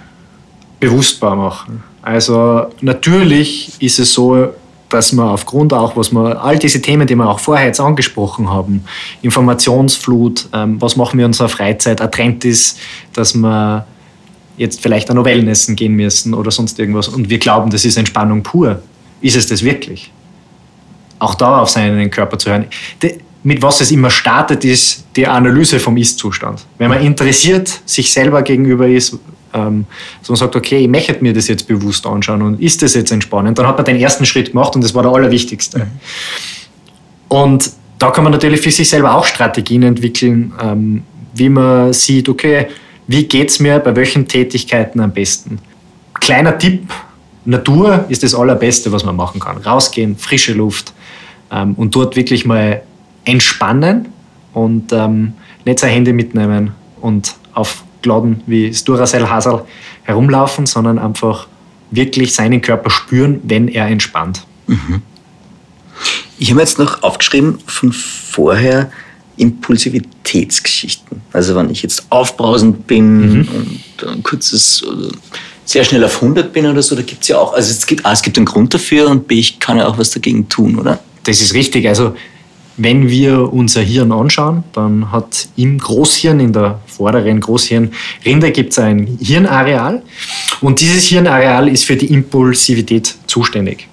bewusstbar 0.80 1.36
machen. 1.36 1.82
Also 2.02 2.66
natürlich 2.80 3.72
ist 3.80 3.98
es 3.98 4.12
so, 4.12 4.52
dass 4.88 5.12
man 5.12 5.28
aufgrund 5.28 5.72
auch, 5.72 5.96
was 5.96 6.12
wir, 6.12 6.42
all 6.42 6.58
diese 6.58 6.80
Themen, 6.80 7.06
die 7.06 7.16
wir 7.16 7.28
auch 7.28 7.40
vorher 7.40 7.66
jetzt 7.66 7.80
angesprochen 7.80 8.48
haben, 8.48 8.84
Informationsflut, 9.22 10.48
ähm, 10.52 10.80
was 10.80 10.96
machen 10.96 11.18
wir 11.18 11.24
in 11.24 11.30
unserer 11.30 11.48
Freizeit, 11.48 12.00
ein 12.00 12.10
Trend 12.10 12.44
ist, 12.44 12.78
dass 13.12 13.34
wir 13.34 13.86
jetzt 14.56 14.80
vielleicht 14.80 15.10
an 15.10 15.24
Wellnessen 15.24 15.76
gehen 15.76 15.94
müssen 15.94 16.34
oder 16.34 16.50
sonst 16.50 16.78
irgendwas 16.78 17.08
und 17.08 17.28
wir 17.28 17.38
glauben, 17.38 17.70
das 17.70 17.84
ist 17.84 17.96
Entspannung 17.96 18.42
pur. 18.42 18.80
Ist 19.20 19.36
es 19.36 19.46
das 19.46 19.62
wirklich? 19.62 20.12
Auch 21.18 21.34
da 21.34 21.60
auf 21.60 21.70
seinen 21.70 22.10
Körper 22.10 22.38
zu 22.38 22.50
hören. 22.50 22.66
Mit 23.42 23.62
was 23.62 23.80
es 23.80 23.90
immer 23.90 24.10
startet, 24.10 24.64
ist 24.64 25.04
die 25.14 25.26
Analyse 25.26 25.78
vom 25.78 25.96
Ist-Zustand. 25.96 26.66
Wenn 26.78 26.88
man 26.88 27.00
interessiert 27.00 27.80
sich 27.84 28.12
selber 28.12 28.42
gegenüber 28.42 28.88
ist, 28.88 29.18
ähm, 29.54 29.86
so 30.20 30.32
man 30.32 30.38
sagt, 30.38 30.56
okay, 30.56 30.78
ich 30.78 30.88
möchte 30.88 31.22
mir 31.22 31.32
das 31.32 31.48
jetzt 31.48 31.66
bewusst 31.68 32.06
anschauen 32.06 32.42
und 32.42 32.60
ist 32.60 32.82
das 32.82 32.94
jetzt 32.94 33.12
entspannend, 33.12 33.58
dann 33.58 33.66
hat 33.66 33.76
man 33.76 33.84
den 33.84 33.96
ersten 33.96 34.26
Schritt 34.26 34.50
gemacht 34.50 34.74
und 34.74 34.82
das 34.82 34.94
war 34.94 35.02
der 35.02 35.12
allerwichtigste. 35.12 35.78
Mhm. 35.78 35.84
Und 37.28 37.70
da 37.98 38.10
kann 38.10 38.24
man 38.24 38.32
natürlich 38.32 38.60
für 38.60 38.70
sich 38.70 38.88
selber 38.88 39.14
auch 39.14 39.24
Strategien 39.24 39.82
entwickeln, 39.82 40.52
ähm, 40.60 41.02
wie 41.34 41.48
man 41.48 41.92
sieht, 41.92 42.28
okay, 42.28 42.66
wie 43.06 43.24
geht 43.24 43.50
es 43.50 43.60
mir 43.60 43.78
bei 43.78 43.94
welchen 43.94 44.26
Tätigkeiten 44.26 45.00
am 45.00 45.12
besten? 45.12 45.58
Kleiner 46.14 46.58
Tipp, 46.58 46.92
Natur 47.44 48.04
ist 48.08 48.22
das 48.22 48.34
Allerbeste, 48.34 48.90
was 48.90 49.04
man 49.04 49.16
machen 49.16 49.40
kann. 49.40 49.58
Rausgehen, 49.58 50.16
frische 50.16 50.52
Luft 50.52 50.92
ähm, 51.50 51.74
und 51.74 51.94
dort 51.94 52.16
wirklich 52.16 52.44
mal 52.44 52.82
entspannen 53.24 54.08
und 54.52 54.92
ähm, 54.92 55.34
nicht 55.64 55.78
sein 55.78 55.90
Handy 55.90 56.12
mitnehmen 56.12 56.72
und 57.00 57.36
auf 57.54 57.84
Gladen 58.02 58.42
wie 58.46 58.70
das 58.70 58.84
Duracell 58.84 59.28
Hasel 59.28 59.62
herumlaufen, 60.04 60.66
sondern 60.66 60.98
einfach 60.98 61.46
wirklich 61.90 62.34
seinen 62.34 62.60
Körper 62.60 62.90
spüren, 62.90 63.40
wenn 63.44 63.68
er 63.68 63.86
entspannt. 63.86 64.44
Mhm. 64.66 65.02
Ich 66.38 66.50
habe 66.50 66.60
jetzt 66.60 66.78
noch 66.78 67.02
aufgeschrieben 67.02 67.58
von 67.66 67.92
vorher, 67.92 68.90
Impulsivitätsgeschichten. 69.36 71.20
Also 71.32 71.54
wenn 71.54 71.70
ich 71.70 71.82
jetzt 71.82 72.06
aufbrausend 72.10 72.86
bin 72.86 73.40
mhm. 73.40 73.48
und 73.48 74.08
ein 74.08 74.22
kurzes, 74.22 74.84
sehr 75.64 75.84
schnell 75.84 76.04
auf 76.04 76.16
100 76.22 76.52
bin 76.52 76.66
oder 76.66 76.82
so, 76.82 76.94
da 76.94 77.02
gibt 77.02 77.22
es 77.22 77.28
ja 77.28 77.38
auch, 77.38 77.52
also 77.54 77.70
es 77.70 77.86
gibt, 77.86 78.04
A, 78.06 78.12
es 78.12 78.22
gibt 78.22 78.36
einen 78.36 78.46
Grund 78.46 78.72
dafür 78.72 79.08
und 79.08 79.26
B, 79.28 79.38
ich 79.38 79.58
kann 79.58 79.78
ja 79.78 79.86
auch 79.86 79.98
was 79.98 80.10
dagegen 80.10 80.48
tun, 80.48 80.78
oder? 80.78 81.00
Das 81.24 81.40
ist 81.40 81.54
richtig. 81.54 81.88
Also 81.88 82.14
wenn 82.76 83.08
wir 83.08 83.52
unser 83.52 83.80
Hirn 83.80 84.12
anschauen, 84.12 84.62
dann 84.72 85.10
hat 85.10 85.48
im 85.56 85.78
Großhirn, 85.78 86.40
in 86.40 86.52
der 86.52 86.78
vorderen 86.86 87.40
Großhirnrinde, 87.40 88.52
gibt 88.52 88.72
es 88.72 88.78
ein 88.78 89.18
Hirnareal 89.20 90.02
und 90.60 90.80
dieses 90.80 91.04
Hirnareal 91.04 91.68
ist 91.68 91.84
für 91.84 91.96
die 91.96 92.12
Impulsivität 92.12 93.14
zuständig. 93.26 93.88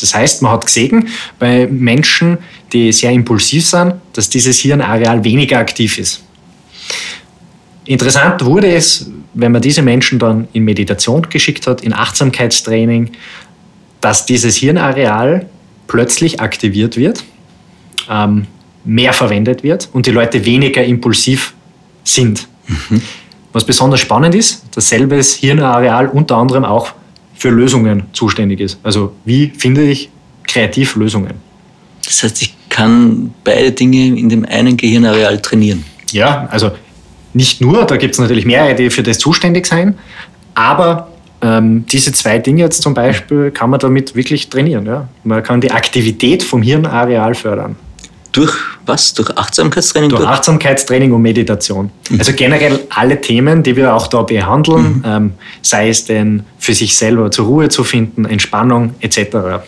Das 0.00 0.14
heißt, 0.14 0.42
man 0.42 0.52
hat 0.52 0.66
gesehen, 0.66 1.08
bei 1.38 1.66
Menschen, 1.66 2.38
die 2.72 2.92
sehr 2.92 3.12
impulsiv 3.12 3.66
sind, 3.66 3.94
dass 4.12 4.28
dieses 4.28 4.58
Hirnareal 4.58 5.22
weniger 5.24 5.58
aktiv 5.58 5.98
ist. 5.98 6.22
Interessant 7.84 8.44
wurde 8.44 8.74
es, 8.74 9.10
wenn 9.34 9.52
man 9.52 9.62
diese 9.62 9.82
Menschen 9.82 10.18
dann 10.18 10.48
in 10.52 10.64
Meditation 10.64 11.22
geschickt 11.28 11.66
hat, 11.66 11.82
in 11.82 11.92
Achtsamkeitstraining, 11.92 13.12
dass 14.00 14.26
dieses 14.26 14.56
Hirnareal 14.56 15.48
plötzlich 15.86 16.40
aktiviert 16.40 16.96
wird, 16.96 17.22
ähm, 18.10 18.46
mehr 18.84 19.12
verwendet 19.12 19.62
wird 19.62 19.88
und 19.92 20.06
die 20.06 20.10
Leute 20.10 20.44
weniger 20.44 20.84
impulsiv 20.84 21.54
sind. 22.04 22.48
Mhm. 22.66 23.02
Was 23.52 23.64
besonders 23.64 24.00
spannend 24.00 24.34
ist, 24.34 24.64
dasselbe 24.74 25.20
Hirnareal 25.20 26.08
unter 26.08 26.36
anderem 26.36 26.64
auch 26.64 26.92
für 27.36 27.50
Lösungen 27.50 28.04
zuständig 28.12 28.60
ist. 28.60 28.78
Also 28.82 29.12
wie 29.24 29.52
finde 29.56 29.82
ich 29.82 30.10
kreativ 30.46 30.96
Lösungen? 30.96 31.34
Das 32.04 32.22
heißt, 32.22 32.42
ich 32.42 32.54
kann 32.68 33.34
beide 33.44 33.72
Dinge 33.72 34.18
in 34.18 34.28
dem 34.28 34.44
einen 34.44 34.76
Gehirnareal 34.76 35.40
trainieren. 35.40 35.84
Ja, 36.12 36.46
also 36.50 36.70
nicht 37.32 37.60
nur, 37.60 37.84
da 37.84 37.96
gibt 37.96 38.14
es 38.14 38.20
natürlich 38.20 38.46
mehrere, 38.46 38.74
die 38.74 38.90
für 38.90 39.02
das 39.02 39.18
zuständig 39.18 39.66
sein, 39.66 39.98
aber 40.54 41.08
ähm, 41.42 41.84
diese 41.86 42.12
zwei 42.12 42.38
Dinge 42.38 42.62
jetzt 42.62 42.82
zum 42.82 42.94
Beispiel 42.94 43.50
kann 43.50 43.70
man 43.70 43.80
damit 43.80 44.14
wirklich 44.14 44.48
trainieren. 44.48 44.86
Ja? 44.86 45.08
Man 45.24 45.42
kann 45.42 45.60
die 45.60 45.70
Aktivität 45.70 46.42
vom 46.42 46.62
Hirnareal 46.62 47.34
fördern. 47.34 47.76
Durch 48.36 48.54
was? 48.84 49.14
Durch 49.14 49.34
Achtsamkeitstraining? 49.34 50.10
Durch, 50.10 50.20
durch? 50.20 50.30
Achtsamkeitstraining 50.30 51.10
und 51.10 51.22
Meditation. 51.22 51.90
Mhm. 52.10 52.18
Also 52.18 52.34
generell 52.34 52.80
alle 52.90 53.18
Themen, 53.18 53.62
die 53.62 53.74
wir 53.76 53.94
auch 53.94 54.08
da 54.08 54.22
behandeln, 54.22 54.98
mhm. 54.98 55.02
ähm, 55.06 55.32
sei 55.62 55.88
es 55.88 56.04
denn 56.04 56.42
für 56.58 56.74
sich 56.74 56.94
selber 56.96 57.30
zur 57.30 57.46
Ruhe 57.46 57.70
zu 57.70 57.82
finden, 57.82 58.26
Entspannung 58.26 58.94
etc. 59.00 59.64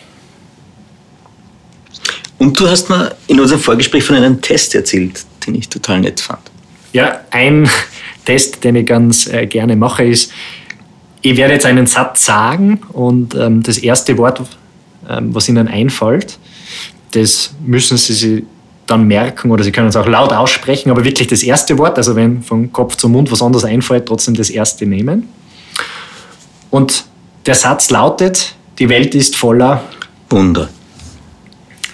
Und 2.37 2.59
du 2.59 2.69
hast 2.69 2.91
mir 2.91 3.15
in 3.25 3.39
unserem 3.39 3.59
Vorgespräch 3.59 4.03
von 4.03 4.15
einem 4.17 4.39
Test 4.39 4.75
erzählt, 4.75 5.25
den 5.47 5.55
ich 5.55 5.67
total 5.67 6.01
nett 6.01 6.19
fand. 6.19 6.41
Ja, 6.93 7.21
ein 7.31 7.67
Test, 8.25 8.63
den 8.63 8.75
ich 8.75 8.85
ganz 8.85 9.25
äh, 9.25 9.47
gerne 9.47 9.75
mache, 9.77 10.03
ist, 10.03 10.31
ich 11.23 11.37
werde 11.37 11.55
jetzt 11.55 11.65
einen 11.65 11.87
Satz 11.87 12.23
sagen 12.23 12.81
und 12.93 13.33
ähm, 13.33 13.63
das 13.63 13.79
erste 13.79 14.15
Wort, 14.19 14.43
ähm, 15.09 15.33
was 15.33 15.49
Ihnen 15.49 15.67
einfällt, 15.67 16.37
das 17.11 17.55
müssen 17.65 17.97
Sie 17.97 18.13
sich 18.13 18.43
dann 18.89 19.07
merken 19.07 19.51
oder 19.51 19.63
Sie 19.63 19.71
können 19.71 19.87
es 19.87 19.95
auch 19.95 20.07
laut 20.07 20.33
aussprechen, 20.33 20.89
aber 20.91 21.03
wirklich 21.03 21.27
das 21.27 21.43
erste 21.43 21.77
Wort, 21.77 21.97
also 21.97 22.15
wenn 22.15 22.41
von 22.43 22.71
Kopf 22.73 22.95
zum 22.95 23.11
Mund 23.11 23.31
was 23.31 23.41
anderes 23.41 23.65
einfällt, 23.65 24.05
trotzdem 24.05 24.35
das 24.35 24.49
erste 24.49 24.85
nehmen. 24.85 25.29
Und 26.69 27.05
der 27.45 27.55
Satz 27.55 27.89
lautet, 27.89 28.55
die 28.77 28.89
Welt 28.89 29.15
ist 29.15 29.35
voller 29.35 29.83
Wunder. 30.29 30.69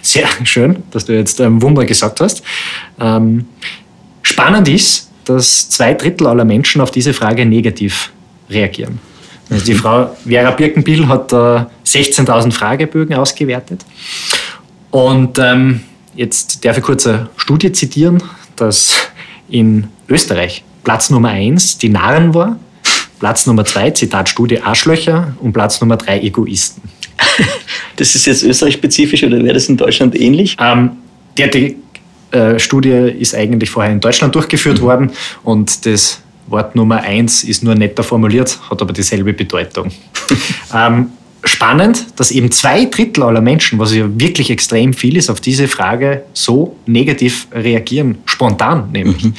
Sehr 0.01 0.27
schön, 0.43 0.83
dass 0.91 1.05
du 1.05 1.13
jetzt 1.13 1.39
ähm, 1.39 1.61
Wunder 1.61 1.85
gesagt 1.85 2.21
hast. 2.21 2.43
Ähm, 2.99 3.45
spannend 4.21 4.67
ist, 4.67 5.11
dass 5.25 5.69
zwei 5.69 5.93
Drittel 5.93 6.27
aller 6.27 6.45
Menschen 6.45 6.81
auf 6.81 6.91
diese 6.91 7.13
Frage 7.13 7.45
negativ 7.45 8.11
reagieren. 8.49 8.99
Also 9.49 9.65
die. 9.65 9.73
Frau 9.75 10.15
Vera 10.25 10.51
Birkenbiel 10.51 11.07
hat 11.07 11.33
äh, 11.33 11.65
16.000 11.85 12.51
Fragebögen 12.51 13.15
ausgewertet. 13.15 13.85
Und 14.91 15.39
ähm, 15.39 15.81
Jetzt 16.16 16.63
darf 16.63 16.78
ich 16.78 16.84
kurz 16.84 17.05
eine 17.05 17.30
Studie 17.36 17.72
zitieren, 17.72 18.24
dass 18.55 18.95
in 19.49 19.88
Österreich 20.07 20.63
Platz 20.84 21.09
Nummer 21.09 21.30
1 21.30 21.78
die 21.78 21.89
Narren 21.89 22.34
war, 22.34 22.57
Platz 23.20 23.45
Nummer 23.47 23.66
2, 23.66 23.91
Zitat 23.91 24.30
Studie, 24.30 24.61
Arschlöcher 24.61 25.36
und 25.41 25.53
Platz 25.53 25.82
Nummer 25.82 25.97
3 25.97 26.22
Egoisten. 26.22 26.82
Das 27.97 28.13
ist 28.13 28.26
jetzt 28.26 28.43
österreich-spezifisch 28.43 29.24
oder 29.24 29.41
wäre 29.41 29.53
das 29.53 29.70
in 29.70 29.78
Deutschland 29.78 30.20
ähnlich? 30.20 30.57
Ähm, 30.59 30.97
die, 31.38 31.49
die 31.49 32.38
äh, 32.38 32.59
Studie 32.59 32.89
ist 32.89 33.34
eigentlich 33.34 33.70
vorher 33.70 33.93
in 33.93 34.01
Deutschland 34.01 34.36
durchgeführt 34.36 34.80
mhm. 34.80 34.84
worden 34.84 35.11
und 35.43 35.86
das 35.86 36.22
Wort 36.47 36.76
Nummer 36.76 36.97
eins 37.01 37.45
ist 37.45 37.63
nur 37.63 37.74
netter 37.74 38.03
formuliert, 38.03 38.59
hat 38.70 38.82
aber 38.82 38.91
dieselbe 38.91 39.32
Bedeutung. 39.32 39.91
ähm, 40.76 41.07
spannend, 41.47 42.05
dass 42.15 42.31
eben 42.31 42.51
zwei 42.51 42.85
Drittel 42.85 43.23
aller 43.23 43.41
Menschen, 43.41 43.79
was 43.79 43.93
ja 43.93 44.05
wirklich 44.19 44.49
extrem 44.49 44.93
viel 44.93 45.17
ist, 45.17 45.29
auf 45.29 45.39
diese 45.39 45.67
Frage 45.67 46.23
so 46.33 46.75
negativ 46.85 47.47
reagieren, 47.53 48.17
spontan 48.25 48.91
nämlich. 48.91 49.23
Mhm. 49.23 49.33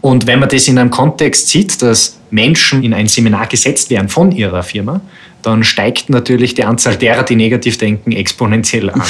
Und 0.00 0.26
wenn 0.26 0.38
man 0.38 0.48
das 0.48 0.66
in 0.68 0.78
einem 0.78 0.90
Kontext 0.90 1.48
sieht, 1.48 1.82
dass 1.82 2.18
Menschen 2.30 2.82
in 2.82 2.94
ein 2.94 3.06
Seminar 3.06 3.46
gesetzt 3.46 3.90
werden 3.90 4.08
von 4.08 4.32
ihrer 4.32 4.62
Firma, 4.62 5.00
dann 5.42 5.64
steigt 5.64 6.10
natürlich 6.10 6.54
die 6.54 6.64
Anzahl 6.64 6.96
derer, 6.96 7.22
die 7.22 7.36
negativ 7.36 7.78
denken, 7.78 8.12
exponentiell 8.12 8.90
an. 8.90 9.02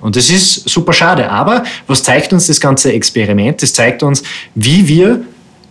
Und 0.00 0.16
das 0.16 0.30
ist 0.30 0.68
super 0.68 0.92
schade. 0.92 1.30
Aber 1.30 1.64
was 1.86 2.02
zeigt 2.02 2.32
uns 2.32 2.46
das 2.46 2.60
ganze 2.60 2.92
Experiment? 2.92 3.62
Das 3.62 3.72
zeigt 3.72 4.02
uns, 4.02 4.22
wie 4.54 4.88
wir 4.88 5.24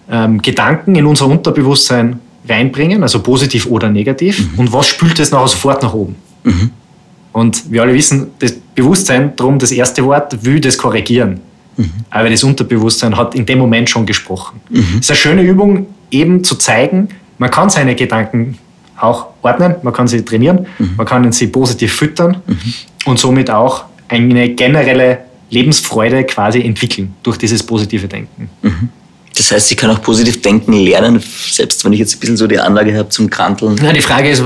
ähm, 0.10 0.42
Gedanken 0.42 0.96
in 0.96 1.06
unser 1.06 1.28
Unterbewusstsein 1.28 2.20
reinbringen, 2.50 3.04
also 3.04 3.22
positiv 3.22 3.66
oder 3.68 3.90
negativ, 3.90 4.52
mhm. 4.52 4.60
und 4.60 4.74
was 4.74 4.88
spült 4.88 5.20
es 5.20 5.32
nachher 5.32 5.48
sofort 5.48 5.84
nach 5.84 5.94
oben. 5.94 6.16
Mhm. 6.44 6.72
Und 7.32 7.72
wir 7.72 7.84
alle 7.84 7.94
wissen, 7.94 8.32
das 8.40 8.54
Bewusstsein, 8.76 9.36
darum 9.36 9.60
das 9.60 9.72
erste 9.72 10.04
Wort, 10.04 10.44
will 10.44 10.60
das 10.60 10.78
korrigieren. 10.78 11.40
Mhm. 11.78 11.92
Aber 12.10 12.30
das 12.30 12.44
Unterbewusstsein 12.44 13.16
hat 13.16 13.36
in 13.36 13.46
dem 13.46 13.60
Moment 13.60 13.90
schon 13.90 14.06
gesprochen. 14.06 14.60
Mhm. 14.70 14.80
Es 14.96 15.02
ist 15.02 15.12
eine 15.12 15.18
schöne 15.18 15.42
Übung, 15.44 15.88
eben 16.12 16.44
zu 16.44 16.56
zeigen, 16.56 17.10
man 17.38 17.52
kann 17.52 17.70
seine 17.70 17.96
Gedanken 17.96 18.58
auch 18.98 19.28
ordnen, 19.42 19.76
man 19.84 19.94
kann 19.94 20.08
sie 20.08 20.24
trainieren, 20.26 20.66
mhm. 20.78 20.94
man 20.98 21.06
kann 21.06 21.32
sie 21.32 21.48
positiv 21.48 21.94
füttern 21.94 22.42
mhm. 22.46 22.74
und 23.06 23.20
somit 23.20 23.50
auch 23.50 23.86
eine 24.10 24.50
generelle 24.50 25.20
Lebensfreude 25.50 26.26
quasi 26.26 26.62
entwickeln 26.62 27.14
durch 27.24 27.38
dieses 27.38 27.64
positive 27.64 28.08
Denken. 28.08 28.50
Das 29.40 29.52
heißt, 29.52 29.72
ich 29.72 29.78
kann 29.78 29.90
auch 29.90 30.02
positiv 30.02 30.42
denken 30.42 30.74
lernen, 30.74 31.24
selbst 31.50 31.86
wenn 31.86 31.94
ich 31.94 32.00
jetzt 32.00 32.18
ein 32.18 32.20
bisschen 32.20 32.36
so 32.36 32.46
die 32.46 32.60
Anlage 32.60 32.94
habe 32.98 33.08
zum 33.08 33.30
Kranteln. 33.30 33.80
Ja, 33.82 33.94
die 33.94 34.02
Frage 34.02 34.30
ist, 34.30 34.44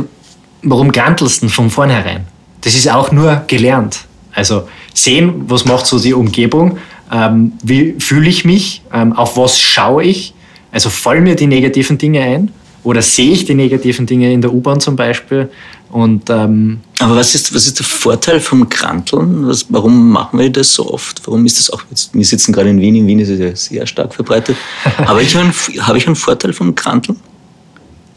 warum 0.61 0.91
krantelst 0.91 1.41
du 1.41 1.49
von 1.49 1.71
vornherein? 1.71 2.25
Das 2.61 2.75
ist 2.75 2.87
auch 2.87 3.11
nur 3.11 3.43
gelernt. 3.47 4.01
Also 4.33 4.69
sehen, 4.93 5.45
was 5.47 5.65
macht 5.65 5.87
so 5.87 5.97
die 5.97 6.13
Umgebung, 6.13 6.77
ähm, 7.11 7.53
wie 7.63 7.95
fühle 7.97 8.29
ich 8.29 8.45
mich, 8.45 8.83
ähm, 8.93 9.13
auf 9.13 9.35
was 9.35 9.59
schaue 9.59 10.03
ich, 10.03 10.35
also 10.71 10.91
fallen 10.91 11.23
mir 11.23 11.35
die 11.35 11.47
negativen 11.47 11.97
Dinge 11.97 12.21
ein 12.21 12.51
oder 12.83 13.01
sehe 13.01 13.31
ich 13.31 13.45
die 13.45 13.55
negativen 13.55 14.05
Dinge 14.05 14.31
in 14.31 14.41
der 14.41 14.53
U-Bahn 14.53 14.79
zum 14.79 14.95
Beispiel 14.95 15.49
und, 15.93 16.27
ähm, 16.31 16.79
Aber 16.97 17.17
was 17.17 17.35
ist, 17.35 17.53
was 17.53 17.67
ist 17.67 17.77
der 17.77 17.85
Vorteil 17.85 18.39
vom 18.39 18.67
Kranteln? 18.67 19.47
Was, 19.47 19.67
warum 19.69 20.09
machen 20.09 20.39
wir 20.39 20.49
das 20.49 20.73
so 20.73 20.91
oft? 20.91 21.21
Warum 21.27 21.45
ist 21.45 21.59
das 21.59 21.69
auch 21.69 21.83
jetzt? 21.91 22.15
Wir 22.15 22.25
sitzen 22.25 22.51
gerade 22.51 22.71
in 22.71 22.81
Wien. 22.81 22.95
In 22.95 23.05
Wien 23.05 23.19
ist 23.19 23.29
es 23.29 23.39
ja 23.39 23.55
sehr 23.55 23.85
stark 23.85 24.15
verbreitet. 24.15 24.57
habe, 24.97 25.21
ich 25.21 25.37
einen, 25.37 25.53
habe 25.81 25.99
ich 25.99 26.07
einen 26.07 26.15
Vorteil 26.15 26.51
vom 26.51 26.73
Kranteln? 26.73 27.19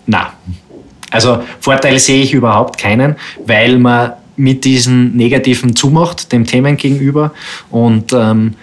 Na, 0.06 0.32
also 1.10 1.42
Vorteil 1.60 1.98
sehe 1.98 2.22
ich 2.22 2.32
überhaupt 2.32 2.78
keinen, 2.78 3.16
weil 3.44 3.78
man 3.78 4.14
mit 4.36 4.64
diesen 4.64 5.14
Negativen 5.14 5.76
zumacht, 5.76 6.32
dem 6.32 6.46
Themen 6.46 6.78
gegenüber 6.78 7.34
und 7.70 8.14
ähm, 8.14 8.54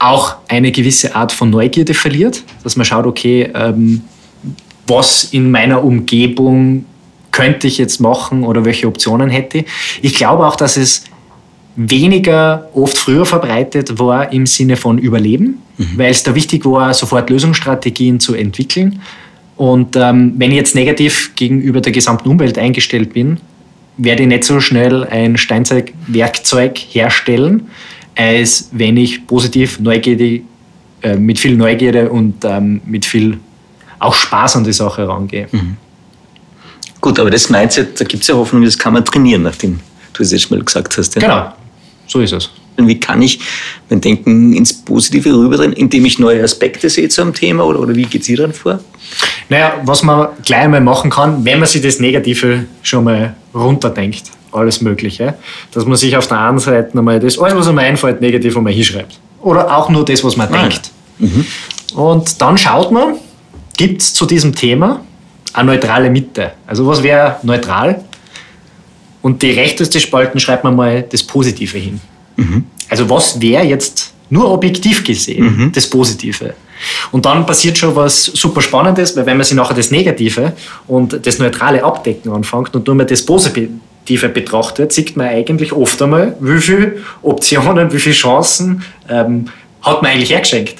auch 0.00 0.38
eine 0.48 0.72
gewisse 0.72 1.14
Art 1.14 1.30
von 1.30 1.50
Neugierde 1.50 1.94
verliert, 1.94 2.42
dass 2.64 2.74
man 2.74 2.84
schaut, 2.84 3.06
okay, 3.06 3.48
ähm, 3.54 4.02
was 4.88 5.22
in 5.24 5.52
meiner 5.52 5.84
Umgebung 5.84 6.84
könnte 7.40 7.66
ich 7.66 7.78
jetzt 7.78 8.00
machen 8.00 8.44
oder 8.44 8.66
welche 8.66 8.86
Optionen 8.86 9.30
hätte. 9.30 9.64
Ich 10.02 10.14
glaube 10.14 10.46
auch, 10.46 10.56
dass 10.56 10.76
es 10.76 11.04
weniger 11.74 12.68
oft 12.74 12.98
früher 12.98 13.24
verbreitet 13.24 13.98
war 13.98 14.30
im 14.30 14.44
Sinne 14.46 14.76
von 14.76 14.98
Überleben, 14.98 15.62
mhm. 15.78 15.92
weil 15.96 16.10
es 16.10 16.22
da 16.22 16.34
wichtig 16.34 16.66
war, 16.66 16.92
sofort 16.92 17.30
Lösungsstrategien 17.30 18.20
zu 18.20 18.34
entwickeln. 18.34 19.00
Und 19.56 19.96
ähm, 19.96 20.34
wenn 20.36 20.50
ich 20.50 20.56
jetzt 20.58 20.74
negativ 20.74 21.32
gegenüber 21.34 21.80
der 21.80 21.92
gesamten 21.92 22.28
Umwelt 22.28 22.58
eingestellt 22.58 23.14
bin, 23.14 23.38
werde 23.96 24.22
ich 24.22 24.28
nicht 24.28 24.44
so 24.44 24.60
schnell 24.60 25.04
ein 25.04 25.38
Steinzeugwerkzeug 25.38 26.78
herstellen, 26.78 27.68
als 28.16 28.68
wenn 28.72 28.98
ich 28.98 29.26
positiv, 29.26 29.80
neugierig, 29.80 30.44
äh, 31.02 31.16
mit 31.16 31.38
viel 31.38 31.56
Neugierde 31.56 32.10
und 32.10 32.44
ähm, 32.44 32.82
mit 32.84 33.06
viel 33.06 33.38
auch 33.98 34.14
Spaß 34.14 34.56
an 34.56 34.64
die 34.64 34.74
Sache 34.74 35.08
rangehe. 35.08 35.48
Mhm. 35.50 35.76
Gut, 37.00 37.18
aber 37.18 37.30
das 37.30 37.48
Mindset, 37.48 38.00
da 38.00 38.04
gibt 38.04 38.22
es 38.22 38.28
ja 38.28 38.34
Hoffnung, 38.34 38.64
das 38.64 38.76
kann 38.76 38.92
man 38.92 39.04
trainieren, 39.04 39.42
nachdem 39.42 39.80
du 40.12 40.22
es 40.22 40.32
jetzt 40.32 40.50
mal 40.50 40.62
gesagt 40.62 40.96
hast. 40.98 41.14
Ja? 41.14 41.20
Genau, 41.20 41.52
so 42.06 42.20
ist 42.20 42.32
es. 42.32 42.50
Und 42.76 42.88
wie 42.88 42.98
kann 42.98 43.20
ich 43.20 43.40
mein 43.88 44.00
Denken 44.00 44.52
ins 44.52 44.72
Positive 44.72 45.30
rüberdrehen, 45.34 45.72
indem 45.72 46.04
ich 46.06 46.18
neue 46.18 46.42
Aspekte 46.42 46.88
sehe 46.88 47.08
zu 47.08 47.22
einem 47.22 47.34
Thema 47.34 47.64
oder, 47.64 47.80
oder 47.80 47.94
wie 47.94 48.04
geht 48.04 48.24
sie 48.24 48.36
dann 48.36 48.52
vor? 48.52 48.80
Naja, 49.48 49.74
was 49.84 50.02
man 50.02 50.28
gleich 50.44 50.60
einmal 50.60 50.80
machen 50.80 51.10
kann, 51.10 51.44
wenn 51.44 51.58
man 51.58 51.68
sich 51.68 51.82
das 51.82 52.00
Negative 52.00 52.64
schon 52.82 53.04
mal 53.04 53.34
runterdenkt, 53.54 54.24
alles 54.52 54.80
Mögliche, 54.80 55.34
dass 55.72 55.84
man 55.84 55.96
sich 55.96 56.16
auf 56.16 56.26
der 56.26 56.40
einen 56.40 56.58
Seite 56.58 56.96
einmal 56.96 57.20
das, 57.20 57.38
alles, 57.38 57.54
was 57.54 57.68
einem 57.68 57.78
einfällt, 57.78 58.20
negativ 58.20 58.56
einmal 58.56 58.72
hinschreibt. 58.72 59.18
Oder 59.42 59.76
auch 59.76 59.88
nur 59.88 60.04
das, 60.04 60.22
was 60.24 60.36
man 60.36 60.50
Nein. 60.50 60.70
denkt. 60.70 60.90
Mhm. 61.18 61.46
Und 61.94 62.40
dann 62.40 62.56
schaut 62.56 62.92
man, 62.92 63.16
gibt 63.76 64.00
es 64.02 64.14
zu 64.14 64.26
diesem 64.26 64.54
Thema 64.54 65.00
eine 65.52 65.72
neutrale 65.72 66.10
Mitte. 66.10 66.52
Also 66.66 66.86
was 66.86 67.02
wäre 67.02 67.36
neutral? 67.42 68.04
Und 69.22 69.42
die 69.42 69.50
rechteste 69.50 70.00
Spalten 70.00 70.40
schreibt 70.40 70.64
man 70.64 70.74
mal 70.74 71.02
das 71.02 71.22
Positive 71.22 71.76
hin. 71.76 72.00
Mhm. 72.36 72.64
Also 72.88 73.08
was 73.08 73.40
wäre 73.40 73.64
jetzt 73.64 74.12
nur 74.30 74.50
objektiv 74.50 75.04
gesehen 75.04 75.56
mhm. 75.56 75.72
das 75.72 75.88
Positive? 75.88 76.54
Und 77.12 77.26
dann 77.26 77.44
passiert 77.44 77.76
schon 77.76 77.94
was 77.94 78.24
super 78.24 78.62
Spannendes, 78.62 79.14
weil 79.16 79.26
wenn 79.26 79.36
man 79.36 79.44
sich 79.44 79.56
nachher 79.56 79.74
das 79.74 79.90
Negative 79.90 80.52
und 80.86 81.26
das 81.26 81.38
Neutrale 81.38 81.84
abdecken 81.84 82.32
anfängt 82.32 82.74
und 82.74 82.86
nur 82.86 82.96
mal 82.96 83.04
das 83.04 83.24
Positive 83.24 84.28
betrachtet, 84.32 84.92
sieht 84.92 85.16
man 85.16 85.28
eigentlich 85.28 85.72
oft 85.72 86.00
einmal, 86.00 86.36
wie 86.40 86.60
viele 86.60 86.96
Optionen, 87.22 87.92
wie 87.92 87.98
viele 87.98 88.14
Chancen 88.14 88.82
ähm, 89.10 89.46
hat 89.82 90.00
man 90.00 90.12
eigentlich 90.12 90.30
hergeschenkt. 90.30 90.76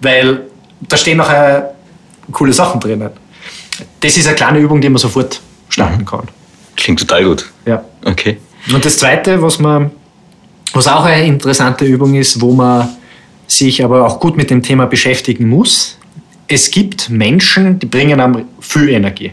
Weil 0.00 0.42
da 0.80 0.96
stehen 0.96 1.18
nachher 1.18 1.74
coole 2.32 2.52
Sachen 2.54 2.80
drinnen 2.80 3.10
das 4.00 4.16
ist 4.16 4.26
eine 4.26 4.36
kleine 4.36 4.58
Übung, 4.58 4.80
die 4.80 4.88
man 4.88 4.98
sofort 4.98 5.40
starten 5.68 6.00
mhm. 6.00 6.06
kann. 6.06 6.28
Klingt 6.76 7.00
total 7.00 7.24
gut. 7.24 7.46
Ja. 7.64 7.84
Okay. 8.04 8.38
Und 8.72 8.84
das 8.84 8.98
Zweite, 8.98 9.40
was, 9.40 9.58
man, 9.58 9.90
was 10.72 10.86
auch 10.86 11.04
eine 11.04 11.26
interessante 11.26 11.84
Übung 11.84 12.14
ist, 12.14 12.40
wo 12.40 12.52
man 12.52 12.88
sich 13.46 13.82
aber 13.82 14.04
auch 14.06 14.20
gut 14.20 14.36
mit 14.36 14.50
dem 14.50 14.62
Thema 14.62 14.86
beschäftigen 14.86 15.48
muss, 15.48 15.96
es 16.48 16.70
gibt 16.70 17.08
Menschen, 17.10 17.78
die 17.78 17.86
bringen 17.86 18.20
einem 18.20 18.44
viel 18.60 18.90
Energie. 18.90 19.32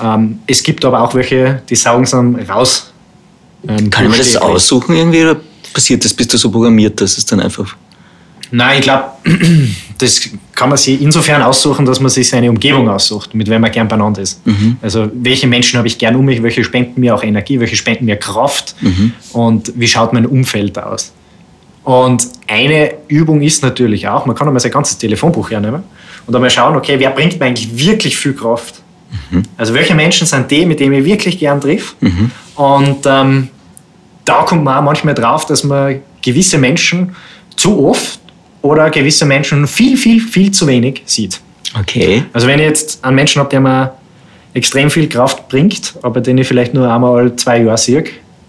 Ähm, 0.00 0.40
es 0.46 0.62
gibt 0.62 0.84
aber 0.84 1.02
auch 1.02 1.14
welche, 1.14 1.62
die 1.68 1.76
saugen 1.76 2.04
es 2.04 2.10
dann 2.10 2.36
raus. 2.36 2.92
Ähm, 3.66 3.90
Kann 3.90 4.08
man 4.08 4.18
das 4.18 4.36
aussuchen 4.36 4.94
irgendwie 4.94 5.22
oder 5.22 5.36
passiert 5.72 6.04
das? 6.04 6.14
Bist 6.14 6.32
du 6.32 6.36
so 6.36 6.50
programmiert, 6.50 7.00
dass 7.00 7.18
es 7.18 7.26
dann 7.26 7.40
einfach 7.40 7.76
Nein, 8.50 8.78
ich 8.78 8.84
glaube, 8.84 9.04
das 9.98 10.30
kann 10.54 10.68
man 10.68 10.78
sich 10.78 11.02
insofern 11.02 11.42
aussuchen, 11.42 11.84
dass 11.84 11.98
man 11.98 12.08
sich 12.08 12.28
seine 12.28 12.48
Umgebung 12.48 12.88
aussucht, 12.88 13.34
mit 13.34 13.50
wem 13.50 13.60
man 13.60 13.72
gern 13.72 13.88
beieinander 13.88 14.22
ist. 14.22 14.46
Mhm. 14.46 14.76
Also 14.80 15.10
welche 15.12 15.48
Menschen 15.48 15.76
habe 15.76 15.88
ich 15.88 15.98
gern 15.98 16.14
um 16.14 16.24
mich, 16.24 16.42
welche 16.42 16.62
spenden 16.62 17.00
mir 17.00 17.14
auch 17.14 17.24
Energie, 17.24 17.58
welche 17.58 17.74
spenden 17.74 18.04
mir 18.04 18.16
Kraft 18.16 18.76
mhm. 18.80 19.12
und 19.32 19.72
wie 19.74 19.88
schaut 19.88 20.12
mein 20.12 20.24
Umfeld 20.24 20.78
aus. 20.78 21.12
Und 21.82 22.28
eine 22.46 22.94
Übung 23.08 23.42
ist 23.42 23.62
natürlich 23.62 24.06
auch, 24.06 24.24
man 24.26 24.36
kann 24.36 24.46
einmal 24.46 24.60
sein 24.60 24.70
ganzes 24.70 24.98
Telefonbuch 24.98 25.50
hernehmen 25.50 25.82
und 26.26 26.34
einmal 26.34 26.50
schauen, 26.50 26.76
okay, 26.76 26.94
wer 26.98 27.10
bringt 27.10 27.40
mir 27.40 27.46
eigentlich 27.46 27.76
wirklich 27.76 28.16
viel 28.16 28.34
Kraft? 28.34 28.80
Mhm. 29.30 29.42
Also 29.56 29.74
welche 29.74 29.94
Menschen 29.94 30.26
sind 30.26 30.50
die, 30.50 30.64
mit 30.64 30.78
denen 30.78 30.92
ich 30.92 31.04
wirklich 31.04 31.38
gern 31.40 31.60
triff? 31.60 31.96
Mhm. 32.00 32.30
Und 32.54 33.06
ähm, 33.06 33.48
da 34.24 34.42
kommt 34.42 34.62
man 34.62 34.78
auch 34.78 34.82
manchmal 34.82 35.14
drauf, 35.14 35.46
dass 35.46 35.64
man 35.64 36.00
gewisse 36.22 36.58
Menschen 36.58 37.16
zu 37.56 37.84
oft 37.84 38.20
oder 38.62 38.90
gewisse 38.90 39.24
Menschen 39.24 39.66
viel, 39.66 39.96
viel, 39.96 40.20
viel 40.20 40.50
zu 40.50 40.66
wenig 40.66 41.02
sieht. 41.04 41.40
Okay. 41.78 42.24
Also 42.32 42.46
wenn 42.46 42.58
ich 42.58 42.66
jetzt 42.66 43.04
einen 43.04 43.16
Menschen 43.16 43.40
habe, 43.40 43.50
der 43.50 43.60
mir 43.60 43.92
extrem 44.54 44.90
viel 44.90 45.08
Kraft 45.08 45.48
bringt, 45.48 45.94
aber 46.02 46.20
den 46.20 46.38
ich 46.38 46.48
vielleicht 46.48 46.74
nur 46.74 46.90
einmal 46.90 47.34
zwei 47.36 47.62
Jahre 47.62 47.78
sehe, 47.78 48.04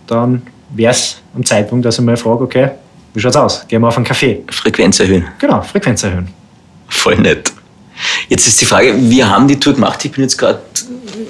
dann 0.07 0.41
wäre 0.69 0.91
es 0.91 1.21
am 1.35 1.45
Zeitpunkt, 1.45 1.85
dass 1.85 1.99
ich 1.99 2.05
mal 2.05 2.17
frage, 2.17 2.43
okay, 2.43 2.69
wie 3.13 3.19
schaut's 3.19 3.35
aus? 3.35 3.67
Gehen 3.67 3.81
wir 3.81 3.87
auf 3.87 3.97
einen 3.97 4.05
Kaffee. 4.05 4.43
Frequenz 4.49 4.99
erhöhen. 4.99 5.27
Genau, 5.39 5.61
Frequenz 5.61 6.03
erhöhen. 6.03 6.29
Voll 6.87 7.17
nett. 7.17 7.51
Jetzt 8.27 8.47
ist 8.47 8.61
die 8.61 8.65
Frage, 8.65 8.95
wir 8.97 9.29
haben 9.29 9.47
die 9.47 9.59
Tour 9.59 9.73
gemacht. 9.73 10.03
Ich 10.05 10.11
bin 10.11 10.23
jetzt 10.23 10.37
gerade 10.37 10.61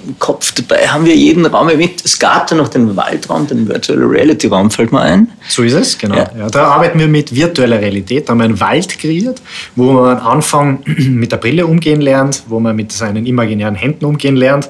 im 0.05 0.19
Kopf 0.19 0.53
dabei. 0.53 0.87
Haben 0.87 1.05
wir 1.05 1.15
jeden 1.15 1.45
Raum 1.45 1.69
erwähnt? 1.69 2.01
Es 2.03 2.19
gab 2.19 2.47
da 2.47 2.55
noch 2.55 2.67
den 2.67 2.95
Waldraum, 2.95 3.47
den 3.47 3.67
Virtual 3.67 3.99
Reality 3.99 4.47
Raum, 4.47 4.71
fällt 4.71 4.91
mir 4.91 5.01
ein. 5.01 5.29
So 5.47 5.63
ist 5.63 5.73
es, 5.73 5.97
genau. 5.97 6.15
Ja. 6.15 6.31
Ja, 6.37 6.49
da 6.49 6.67
arbeiten 6.67 6.99
wir 6.99 7.07
mit 7.07 7.33
virtueller 7.35 7.79
Realität. 7.79 8.27
Da 8.27 8.31
haben 8.31 8.39
wir 8.39 8.45
einen 8.45 8.59
Wald 8.59 8.97
kreiert, 8.97 9.41
wo 9.75 9.91
man 9.91 10.17
am 10.17 10.27
Anfang 10.27 10.79
mit 10.85 11.31
der 11.31 11.37
Brille 11.37 11.65
umgehen 11.65 12.01
lernt, 12.01 12.43
wo 12.47 12.59
man 12.59 12.75
mit 12.75 12.91
seinen 12.91 13.25
imaginären 13.25 13.75
Händen 13.75 14.05
umgehen 14.05 14.35
lernt. 14.35 14.69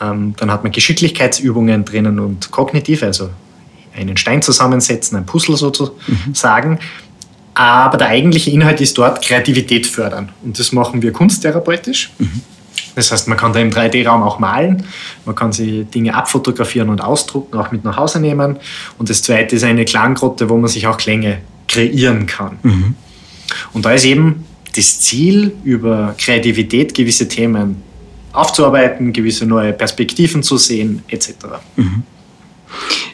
Ähm, 0.00 0.34
dann 0.36 0.50
hat 0.50 0.62
man 0.62 0.72
Geschicklichkeitsübungen 0.72 1.84
drinnen 1.84 2.18
und 2.18 2.50
kognitiv, 2.50 3.02
also 3.02 3.30
einen 3.96 4.16
Stein 4.16 4.42
zusammensetzen, 4.42 5.16
ein 5.18 5.26
Puzzle 5.26 5.56
sozusagen. 5.56 6.70
Mhm. 6.70 6.78
Aber 7.54 7.96
der 7.98 8.08
eigentliche 8.08 8.50
Inhalt 8.50 8.80
ist 8.80 8.98
dort 8.98 9.22
Kreativität 9.22 9.86
fördern. 9.86 10.30
Und 10.42 10.58
das 10.58 10.72
machen 10.72 11.02
wir 11.02 11.12
kunsttherapeutisch. 11.12 12.10
Mhm. 12.18 12.42
Das 12.94 13.10
heißt, 13.10 13.28
man 13.28 13.36
kann 13.36 13.52
da 13.52 13.60
im 13.60 13.70
3D-Raum 13.70 14.22
auch 14.22 14.38
malen, 14.38 14.84
man 15.24 15.34
kann 15.34 15.52
sich 15.52 15.86
Dinge 15.90 16.14
abfotografieren 16.14 16.88
und 16.88 17.00
ausdrucken, 17.00 17.58
auch 17.58 17.72
mit 17.72 17.84
nach 17.84 17.96
Hause 17.96 18.20
nehmen. 18.20 18.56
Und 18.98 19.10
das 19.10 19.22
zweite 19.22 19.56
ist 19.56 19.64
eine 19.64 19.84
Klanggrotte, 19.84 20.48
wo 20.48 20.56
man 20.56 20.68
sich 20.68 20.86
auch 20.86 20.96
Klänge 20.96 21.38
kreieren 21.68 22.26
kann. 22.26 22.58
Mhm. 22.62 22.94
Und 23.72 23.84
da 23.84 23.92
ist 23.92 24.04
eben 24.04 24.44
das 24.76 25.00
Ziel, 25.00 25.52
über 25.64 26.14
Kreativität 26.18 26.94
gewisse 26.94 27.28
Themen 27.28 27.82
aufzuarbeiten, 28.32 29.12
gewisse 29.12 29.46
neue 29.46 29.72
Perspektiven 29.72 30.42
zu 30.42 30.56
sehen, 30.56 31.02
etc. 31.08 31.30
Mhm. 31.76 32.02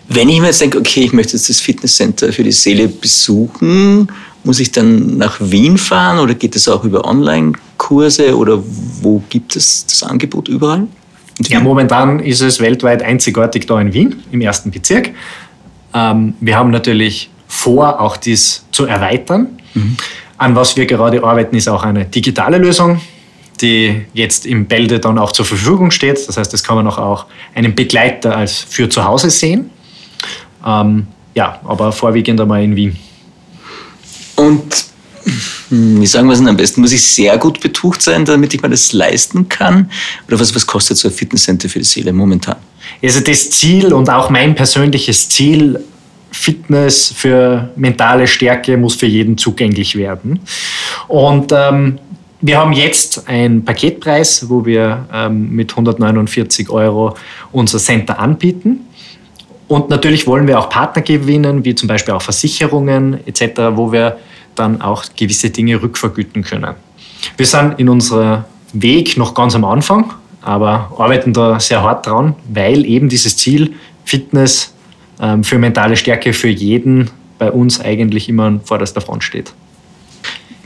Wenn 0.09 0.29
ich 0.29 0.41
mir 0.41 0.47
jetzt 0.47 0.61
denke, 0.61 0.79
okay, 0.79 1.05
ich 1.05 1.13
möchte 1.13 1.35
jetzt 1.37 1.49
das 1.49 1.61
Fitnesscenter 1.61 2.33
für 2.33 2.43
die 2.43 2.53
Seele 2.53 2.89
besuchen, 2.89 4.11
muss 4.45 4.61
ich 4.61 4.73
dann 4.73 5.19
nach 5.19 5.37
Wien 5.41 5.77
fahren 5.79 6.19
oder 6.19 6.35
geht 6.35 6.57
es 6.57 6.69
auch 6.69 6.85
über 6.85 7.05
Online-Kurse 7.05 8.37
oder 8.37 8.63
wo 9.03 9.23
gibt 9.29 9.57
es 9.57 9.87
das 9.87 10.03
Angebot 10.03 10.49
überall? 10.49 10.87
Ja, 11.49 11.61
momentan 11.61 12.21
ist 12.21 12.41
es 12.41 12.61
weltweit 12.61 13.03
einzigartig 13.03 13.67
da 13.67 13.81
in 13.81 13.93
Wien, 13.93 14.23
im 14.31 14.41
ersten 14.41 14.71
Bezirk. 14.71 15.11
Ähm, 15.95 16.35
wir 16.41 16.57
haben 16.57 16.71
natürlich 16.71 17.31
vor, 17.49 18.01
auch 18.01 18.17
dies 18.17 18.65
zu 18.73 18.87
erweitern. 18.87 19.49
Mhm. 19.75 19.97
An 20.39 20.55
was 20.55 20.77
wir 20.77 20.87
gerade 20.87 21.23
arbeiten, 21.23 21.57
ist 21.57 21.69
auch 21.69 21.83
eine 21.83 22.05
digitale 22.05 22.59
Lösung, 22.59 23.01
die 23.61 24.03
jetzt 24.15 24.47
im 24.47 24.67
Bälde 24.67 25.01
dann 25.01 25.19
auch 25.19 25.33
zur 25.33 25.45
Verfügung 25.45 25.91
steht. 25.91 26.29
Das 26.29 26.37
heißt, 26.37 26.53
das 26.53 26.63
kann 26.63 26.77
man 26.77 26.87
auch 26.87 27.27
einen 27.55 27.75
Begleiter 27.75 28.37
als 28.37 28.59
für 28.59 28.89
zu 28.89 29.05
Hause 29.05 29.31
sehen. 29.31 29.71
Ähm, 30.65 31.07
ja, 31.35 31.61
aber 31.65 31.93
vorwiegend 31.93 32.41
einmal 32.41 32.63
in 32.63 32.77
Wien. 32.77 32.97
Und 34.41 34.87
wie 35.69 36.07
sagen 36.07 36.27
wir 36.27 36.33
es 36.33 36.39
denn 36.39 36.49
am 36.49 36.57
besten? 36.57 36.81
Muss 36.81 36.93
ich 36.93 37.03
sehr 37.03 37.37
gut 37.39 37.61
betucht 37.61 38.01
sein, 38.03 38.25
damit 38.25 38.55
ich 38.55 38.63
mir 38.63 38.71
das 38.71 38.93
leisten 38.93 39.49
kann? 39.49 39.91
Oder 40.27 40.41
was, 40.41 40.55
was 40.55 40.67
kostet 40.67 40.97
so 40.97 41.09
ein 41.09 41.15
Fitnesscenter 41.15 41.69
für 41.69 41.79
die 41.79 41.85
Seele 41.85 42.13
momentan? 42.13 42.57
Also 43.03 43.21
das 43.21 43.51
Ziel 43.51 43.93
und 43.93 44.09
auch 44.09 44.31
mein 44.31 44.55
persönliches 44.55 45.29
Ziel, 45.29 45.79
Fitness 46.33 47.13
für 47.15 47.71
mentale 47.77 48.27
Stärke 48.27 48.77
muss 48.77 48.95
für 48.95 49.07
jeden 49.07 49.37
zugänglich 49.37 49.97
werden. 49.97 50.41
Und 51.09 51.53
ähm, 51.53 51.99
wir 52.41 52.59
haben 52.59 52.73
jetzt 52.73 53.29
einen 53.29 53.65
Paketpreis, 53.65 54.49
wo 54.49 54.65
wir 54.65 55.07
ähm, 55.13 55.51
mit 55.51 55.73
149 55.73 56.71
Euro 56.71 57.15
unser 57.53 57.79
Center 57.79 58.19
anbieten. 58.19 58.87
Und 59.69 59.89
natürlich 59.89 60.27
wollen 60.27 60.49
wir 60.49 60.59
auch 60.59 60.69
Partner 60.69 61.03
gewinnen, 61.03 61.65
wie 61.65 61.75
zum 61.75 61.87
Beispiel 61.89 62.15
auch 62.15 62.23
Versicherungen 62.23 63.25
etc., 63.27 63.61
wo 63.75 63.93
wir 63.93 64.19
dann 64.61 64.81
auch 64.81 65.05
gewisse 65.17 65.51
Dinge 65.51 65.83
rückvergüten 65.83 66.45
können. 66.45 66.75
Wir 67.37 67.47
sind 67.47 67.79
in 67.79 67.89
unserem 67.89 68.45
Weg 68.73 69.17
noch 69.17 69.35
ganz 69.35 69.55
am 69.55 69.65
Anfang, 69.65 70.13
aber 70.43 70.93
arbeiten 70.97 71.33
da 71.33 71.59
sehr 71.59 71.83
hart 71.83 72.07
dran, 72.07 72.35
weil 72.49 72.85
eben 72.87 73.09
dieses 73.09 73.37
Ziel 73.37 73.75
Fitness 74.05 74.73
ähm, 75.21 75.45
für 75.45 75.59
mentale 75.59 75.97
Stärke 75.97 76.33
für 76.33 76.49
jeden 76.49 77.11
bei 77.39 77.51
uns 77.51 77.81
eigentlich 77.81 78.29
immer 78.29 78.45
an 78.45 78.61
vorderster 78.63 79.01
Front 79.01 79.25
steht. 79.25 79.53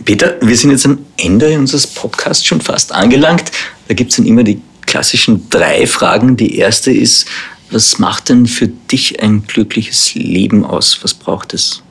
Peter, 0.04 0.36
wir 0.40 0.56
sind 0.56 0.70
jetzt 0.70 0.84
am 0.86 0.98
Ende 1.16 1.58
unseres 1.58 1.86
Podcasts 1.86 2.44
schon 2.44 2.60
fast 2.60 2.92
angelangt. 2.92 3.50
Da 3.88 3.94
gibt 3.94 4.10
es 4.10 4.16
dann 4.16 4.26
immer 4.26 4.42
die 4.42 4.60
klassischen 4.86 5.48
drei 5.50 5.86
Fragen. 5.86 6.36
Die 6.36 6.56
erste 6.56 6.90
ist, 6.90 7.26
was 7.70 7.98
macht 7.98 8.28
denn 8.28 8.46
für 8.46 8.68
dich 8.68 9.22
ein 9.22 9.44
glückliches 9.46 10.14
Leben 10.14 10.64
aus? 10.64 10.98
Was 11.02 11.14
braucht 11.14 11.54
es? 11.54 11.82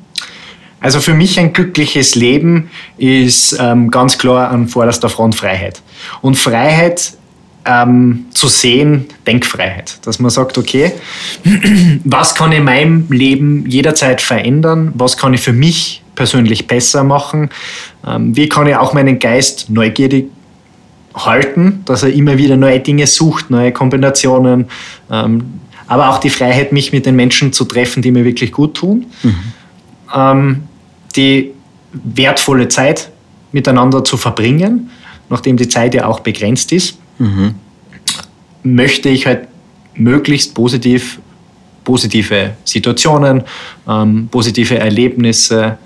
Also 0.83 0.99
für 0.99 1.13
mich 1.13 1.39
ein 1.39 1.53
glückliches 1.53 2.13
Leben 2.13 2.69
ist 2.97 3.57
ähm, 3.57 3.89
ganz 3.89 4.17
klar 4.17 4.51
an 4.51 4.67
vorderster 4.67 5.07
Front 5.07 5.33
Freiheit. 5.33 5.81
Und 6.21 6.35
Freiheit 6.35 7.13
ähm, 7.63 8.25
zu 8.31 8.49
sehen, 8.49 9.05
Denkfreiheit. 9.25 10.05
Dass 10.05 10.19
man 10.19 10.29
sagt, 10.29 10.57
okay, 10.57 10.91
was 12.03 12.35
kann 12.35 12.51
in 12.51 12.65
meinem 12.65 13.09
Leben 13.09 13.65
jederzeit 13.65 14.19
verändern? 14.19 14.91
Was 14.95 15.15
kann 15.15 15.33
ich 15.33 15.39
für 15.39 15.53
mich 15.53 16.03
persönlich 16.15 16.67
besser 16.67 17.05
machen? 17.05 17.49
Ähm, 18.05 18.35
wie 18.35 18.49
kann 18.49 18.67
ich 18.67 18.75
auch 18.75 18.93
meinen 18.93 19.19
Geist 19.19 19.69
neugierig 19.69 20.25
halten, 21.15 21.83
dass 21.85 22.03
er 22.03 22.11
immer 22.11 22.37
wieder 22.37 22.57
neue 22.57 22.81
Dinge 22.81 23.07
sucht, 23.07 23.49
neue 23.49 23.71
Kombinationen, 23.71 24.65
ähm, 25.09 25.45
aber 25.87 26.09
auch 26.09 26.17
die 26.17 26.29
Freiheit, 26.29 26.73
mich 26.73 26.91
mit 26.91 27.05
den 27.05 27.15
Menschen 27.15 27.53
zu 27.53 27.63
treffen, 27.63 28.01
die 28.03 28.11
mir 28.11 28.25
wirklich 28.25 28.51
gut 28.51 28.73
tun. 28.73 29.05
Mhm. 29.23 30.63
Die 31.15 31.51
wertvolle 31.91 32.67
Zeit 32.67 33.09
miteinander 33.51 34.03
zu 34.03 34.17
verbringen, 34.17 34.89
nachdem 35.29 35.57
die 35.57 35.67
Zeit 35.67 35.93
ja 35.93 36.07
auch 36.07 36.19
begrenzt 36.19 36.71
ist, 36.71 36.97
mhm. 37.19 37.55
möchte 38.63 39.09
ich 39.09 39.25
halt 39.25 39.47
möglichst 39.95 40.55
positiv, 40.55 41.19
positive 41.83 42.51
Situationen, 42.63 43.43
ähm, 43.87 44.27
positive 44.31 44.77
Erlebnisse 44.77 45.77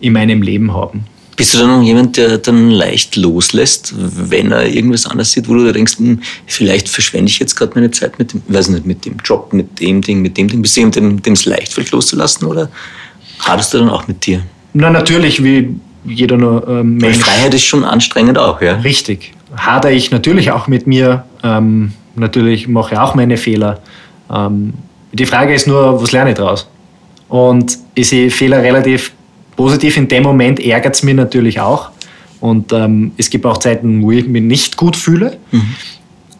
in 0.00 0.12
meinem 0.12 0.42
Leben 0.42 0.72
haben. 0.74 1.04
Bist 1.36 1.52
du 1.52 1.58
dann 1.58 1.68
noch 1.68 1.82
jemand, 1.82 2.16
der 2.16 2.38
dann 2.38 2.70
leicht 2.70 3.14
loslässt, 3.16 3.94
wenn 3.96 4.52
er 4.52 4.66
irgendwas 4.66 5.04
anderes 5.04 5.32
sieht, 5.32 5.48
wo 5.48 5.54
du 5.54 5.70
denkst, 5.70 5.98
hm, 5.98 6.22
vielleicht 6.46 6.88
verschwende 6.88 7.30
ich 7.30 7.38
jetzt 7.38 7.54
gerade 7.54 7.72
meine 7.74 7.90
Zeit 7.90 8.18
mit 8.18 8.32
dem, 8.32 8.42
weiß 8.48 8.68
nicht, 8.70 8.86
mit 8.86 9.04
dem 9.04 9.18
Job, 9.22 9.52
mit 9.52 9.78
dem 9.78 10.00
Ding, 10.00 10.22
mit 10.22 10.38
dem 10.38 10.48
Ding. 10.48 10.62
Bist 10.62 10.76
du 10.76 10.80
jemand, 10.80 10.96
dem, 10.96 11.22
dem 11.22 11.34
es 11.34 11.44
leicht 11.44 11.74
fällt 11.74 11.90
loszulassen 11.90 12.46
oder 12.46 12.70
hadest 13.40 13.74
du 13.74 13.78
dann 13.78 13.90
auch 13.90 14.08
mit 14.08 14.24
dir? 14.24 14.42
Na, 14.78 14.90
natürlich, 14.90 15.42
wie 15.42 15.74
jeder 16.04 16.36
nur 16.36 16.68
ähm, 16.68 16.98
Mensch. 16.98 17.16
Freiheit 17.16 17.54
ist 17.54 17.64
schon 17.64 17.82
anstrengend 17.82 18.36
auch, 18.36 18.60
ja. 18.60 18.74
Richtig. 18.76 19.32
Hader 19.56 19.90
ich 19.90 20.10
natürlich 20.10 20.50
auch 20.50 20.68
mit 20.68 20.86
mir. 20.86 21.24
Ähm, 21.42 21.92
natürlich 22.14 22.68
mache 22.68 22.94
ich 22.94 23.00
auch 23.00 23.14
meine 23.14 23.38
Fehler. 23.38 23.80
Ähm, 24.30 24.74
die 25.12 25.24
Frage 25.24 25.54
ist 25.54 25.66
nur, 25.66 26.02
was 26.02 26.12
lerne 26.12 26.30
ich 26.30 26.36
daraus? 26.36 26.68
Und 27.28 27.78
ich 27.94 28.10
sehe 28.10 28.30
Fehler 28.30 28.62
relativ 28.62 29.12
positiv. 29.56 29.96
In 29.96 30.08
dem 30.08 30.24
Moment 30.24 30.60
ärgert 30.60 30.94
es 30.94 31.02
mich 31.02 31.14
natürlich 31.14 31.58
auch. 31.58 31.88
Und 32.40 32.70
ähm, 32.74 33.12
es 33.16 33.30
gibt 33.30 33.46
auch 33.46 33.56
Zeiten, 33.56 34.02
wo 34.02 34.10
ich 34.10 34.26
mich 34.28 34.42
nicht 34.42 34.76
gut 34.76 34.94
fühle. 34.94 35.38
Mhm. 35.52 35.74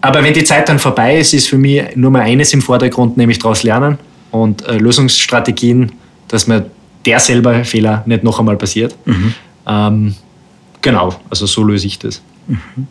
Aber 0.03 0.22
wenn 0.22 0.34
die 0.34 0.45
Zeit 0.45 0.68
dann 0.68 0.78
vorbei 0.78 1.18
ist, 1.18 1.32
ist 1.32 1.49
für 1.49 1.57
mich 1.57 1.82
nur 1.97 2.11
mal 2.11 2.20
eines 2.20 2.53
im 2.53 2.61
Vordergrund, 2.61 3.16
nämlich 3.16 3.39
daraus 3.39 3.62
lernen 3.62 3.97
und 4.30 4.68
äh, 4.68 4.76
Lösungsstrategien, 4.76 5.93
dass 6.28 6.47
mir 6.47 6.66
der 7.07 7.21
selber 7.21 7.65
Fehler 7.65 8.03
nicht 8.07 8.25
noch 8.25 8.39
einmal 8.39 8.57
passiert. 8.57 8.95
Mhm. 9.05 9.35
Ähm, 9.67 10.15
genau, 10.83 11.15
also 11.31 11.47
so 11.47 11.63
löse 11.63 11.87
ich 11.87 11.99
das. 11.99 12.21
Mhm. 12.47 12.87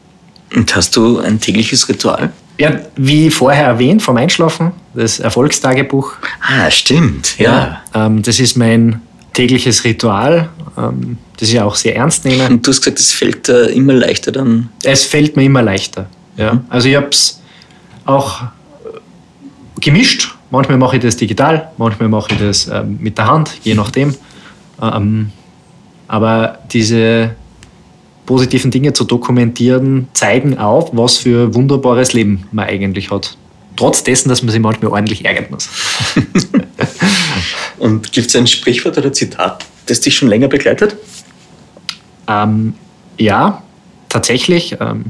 Und 0.55 0.76
hast 0.76 0.95
du 0.95 1.20
ein 1.20 1.39
tägliches 1.39 1.88
Ritual? 1.89 2.32
Ja, 2.57 2.80
wie 2.95 3.30
vorher 3.30 3.66
erwähnt, 3.66 4.01
vom 4.01 4.16
Einschlafen, 4.16 4.72
das 4.93 5.20
Erfolgstagebuch. 5.20 6.13
Ah, 6.41 6.72
stimmt, 6.72 7.38
ja. 7.38 7.82
ja 7.93 8.05
ähm, 8.05 8.22
das 8.22 8.39
ist 8.39 8.55
mein 8.55 9.01
tägliches 9.34 9.84
Ritual, 9.84 10.49
ähm, 10.78 11.18
das 11.38 11.49
ich 11.49 11.59
auch 11.59 11.76
sehr 11.76 11.97
ernst 11.97 12.24
nehme. 12.24 12.47
Und 12.47 12.66
du 12.66 12.72
hast 12.72 12.80
gesagt, 12.80 12.99
es 12.99 13.11
fällt 13.11 13.49
äh, 13.49 13.66
immer 13.68 13.93
leichter 13.93 14.32
dann? 14.32 14.70
Es 14.84 15.03
fällt 15.03 15.36
mir 15.36 15.43
immer 15.43 15.61
leichter, 15.61 16.07
ja. 16.38 16.53
Mhm. 16.53 16.61
Also 16.70 16.88
ich 16.88 16.95
habe 16.95 17.09
es 17.09 17.41
auch 18.05 18.43
gemischt. 19.82 20.34
Manchmal 20.51 20.77
mache 20.77 20.97
ich 20.97 21.01
das 21.01 21.17
digital, 21.17 21.71
manchmal 21.77 22.09
mache 22.09 22.33
ich 22.33 22.39
das 22.39 22.67
ähm, 22.67 22.97
mit 23.01 23.17
der 23.17 23.27
Hand, 23.27 23.51
je 23.63 23.73
nachdem. 23.73 24.15
Ähm, 24.81 25.31
aber 26.07 26.59
diese 26.71 27.35
positiven 28.25 28.71
Dinge 28.71 28.93
zu 28.93 29.03
dokumentieren, 29.03 30.07
zeigen 30.13 30.57
auch, 30.57 30.89
was 30.93 31.17
für 31.17 31.47
ein 31.47 31.53
wunderbares 31.55 32.13
Leben 32.13 32.47
man 32.51 32.67
eigentlich 32.67 33.11
hat. 33.11 33.37
Trotz 33.75 34.03
dessen, 34.03 34.29
dass 34.29 34.41
man 34.41 34.51
sich 34.51 34.61
manchmal 34.61 34.91
ordentlich 34.91 35.25
ärgern 35.25 35.47
muss. 35.49 35.69
Und 37.77 38.11
gibt 38.13 38.27
es 38.27 38.35
ein 38.35 38.47
Sprichwort 38.47 38.97
oder 38.97 39.11
Zitat, 39.11 39.65
das 39.87 39.99
dich 39.99 40.15
schon 40.15 40.29
länger 40.29 40.47
begleitet? 40.47 40.95
Ähm, 42.27 42.73
ja, 43.17 43.63
tatsächlich. 44.09 44.77
Ähm, 44.79 45.05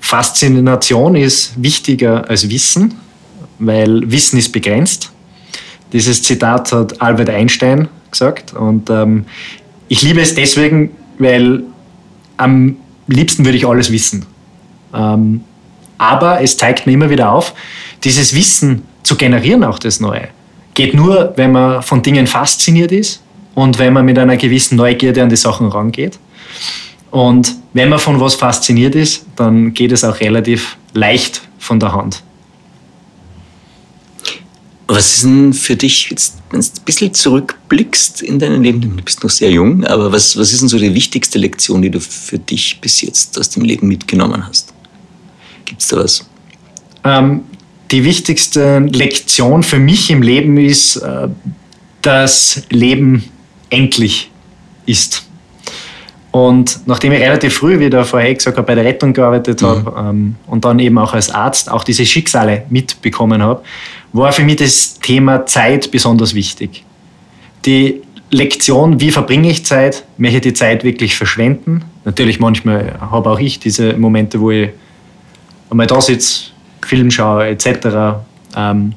Faszination 0.00 1.16
ist 1.16 1.60
wichtiger 1.62 2.28
als 2.28 2.48
Wissen, 2.48 2.94
weil 3.58 4.10
Wissen 4.10 4.38
ist 4.38 4.52
begrenzt. 4.52 5.12
Dieses 5.92 6.22
Zitat 6.22 6.72
hat 6.72 7.00
Albert 7.00 7.30
Einstein 7.30 7.88
gesagt. 8.10 8.54
Und 8.54 8.90
ähm, 8.90 9.26
ich 9.88 10.02
liebe 10.02 10.20
es 10.20 10.34
deswegen, 10.34 10.90
weil 11.18 11.62
am 12.36 12.76
liebsten 13.06 13.44
würde 13.44 13.58
ich 13.58 13.66
alles 13.66 13.92
wissen. 13.92 14.26
Ähm, 14.94 15.42
aber 15.98 16.40
es 16.40 16.56
zeigt 16.56 16.86
mir 16.86 16.92
immer 16.92 17.10
wieder 17.10 17.32
auf, 17.32 17.54
dieses 18.02 18.34
Wissen 18.34 18.82
zu 19.02 19.16
generieren, 19.16 19.64
auch 19.64 19.78
das 19.78 20.00
Neue, 20.00 20.28
geht 20.74 20.94
nur, 20.94 21.32
wenn 21.36 21.52
man 21.52 21.82
von 21.82 22.02
Dingen 22.02 22.26
fasziniert 22.26 22.92
ist 22.92 23.22
und 23.54 23.78
wenn 23.78 23.92
man 23.92 24.04
mit 24.04 24.18
einer 24.18 24.36
gewissen 24.36 24.76
Neugierde 24.76 25.22
an 25.22 25.28
die 25.28 25.36
Sachen 25.36 25.68
rangeht. 25.68 26.18
Und 27.10 27.54
wenn 27.74 27.88
man 27.88 28.00
von 28.00 28.20
was 28.20 28.34
fasziniert 28.34 28.96
ist, 28.96 29.24
dann 29.36 29.72
geht 29.72 29.92
es 29.92 30.02
auch 30.02 30.18
relativ 30.20 30.76
leicht 30.94 31.42
von 31.58 31.78
der 31.78 31.92
Hand. 31.92 32.22
Was 34.86 35.16
ist 35.16 35.24
denn 35.24 35.52
für 35.54 35.76
dich, 35.76 36.10
wenn 36.50 36.60
du 36.60 36.66
ein 36.66 36.84
bisschen 36.84 37.14
zurückblickst 37.14 38.22
in 38.22 38.38
deinem 38.38 38.62
Leben, 38.62 38.82
du 38.82 38.88
bist 38.88 39.22
noch 39.22 39.30
sehr 39.30 39.50
jung, 39.50 39.84
aber 39.84 40.12
was, 40.12 40.36
was 40.36 40.52
ist 40.52 40.60
denn 40.60 40.68
so 40.68 40.78
die 40.78 40.94
wichtigste 40.94 41.38
Lektion, 41.38 41.80
die 41.80 41.90
du 41.90 42.00
für 42.00 42.38
dich 42.38 42.80
bis 42.80 43.00
jetzt 43.00 43.38
aus 43.38 43.48
dem 43.48 43.64
Leben 43.64 43.88
mitgenommen 43.88 44.46
hast? 44.46 44.74
Gibt 45.64 45.80
es 45.80 45.88
da 45.88 45.96
was? 45.96 46.28
Ähm, 47.02 47.44
die 47.90 48.04
wichtigste 48.04 48.80
Lektion 48.80 49.62
für 49.62 49.78
mich 49.78 50.10
im 50.10 50.20
Leben 50.20 50.58
ist, 50.58 50.96
äh, 50.96 51.28
dass 52.02 52.62
Leben 52.68 53.24
endlich 53.70 54.30
ist. 54.84 55.24
Und 56.34 56.80
nachdem 56.86 57.12
ich 57.12 57.20
relativ 57.20 57.54
früh, 57.54 57.78
wie 57.78 57.88
der 57.88 58.04
vorher 58.04 58.34
gesagt 58.34 58.56
habe, 58.56 58.66
bei 58.66 58.74
der 58.74 58.84
Rettung 58.84 59.12
gearbeitet 59.12 59.62
mhm. 59.62 59.66
habe 59.66 59.94
ähm, 59.96 60.34
und 60.48 60.64
dann 60.64 60.80
eben 60.80 60.98
auch 60.98 61.14
als 61.14 61.30
Arzt 61.30 61.70
auch 61.70 61.84
diese 61.84 62.04
Schicksale 62.04 62.64
mitbekommen 62.70 63.40
habe, 63.40 63.62
war 64.12 64.32
für 64.32 64.42
mich 64.42 64.56
das 64.56 64.98
Thema 64.98 65.46
Zeit 65.46 65.92
besonders 65.92 66.34
wichtig. 66.34 66.84
Die 67.64 68.02
Lektion, 68.32 68.98
wie 68.98 69.12
verbringe 69.12 69.48
ich 69.48 69.64
Zeit, 69.64 70.02
möchte 70.18 70.38
ich 70.38 70.42
die 70.42 70.52
Zeit 70.54 70.82
wirklich 70.82 71.14
verschwenden. 71.14 71.84
Natürlich 72.04 72.40
manchmal 72.40 72.98
habe 73.00 73.30
auch 73.30 73.38
ich 73.38 73.60
diese 73.60 73.92
Momente, 73.92 74.40
wo 74.40 74.50
ich 74.50 74.70
einmal 75.70 75.86
da 75.86 76.00
sitze, 76.00 76.46
Film 76.84 77.12
schaue 77.12 77.46
etc. 77.46 78.16
Ähm, 78.56 78.94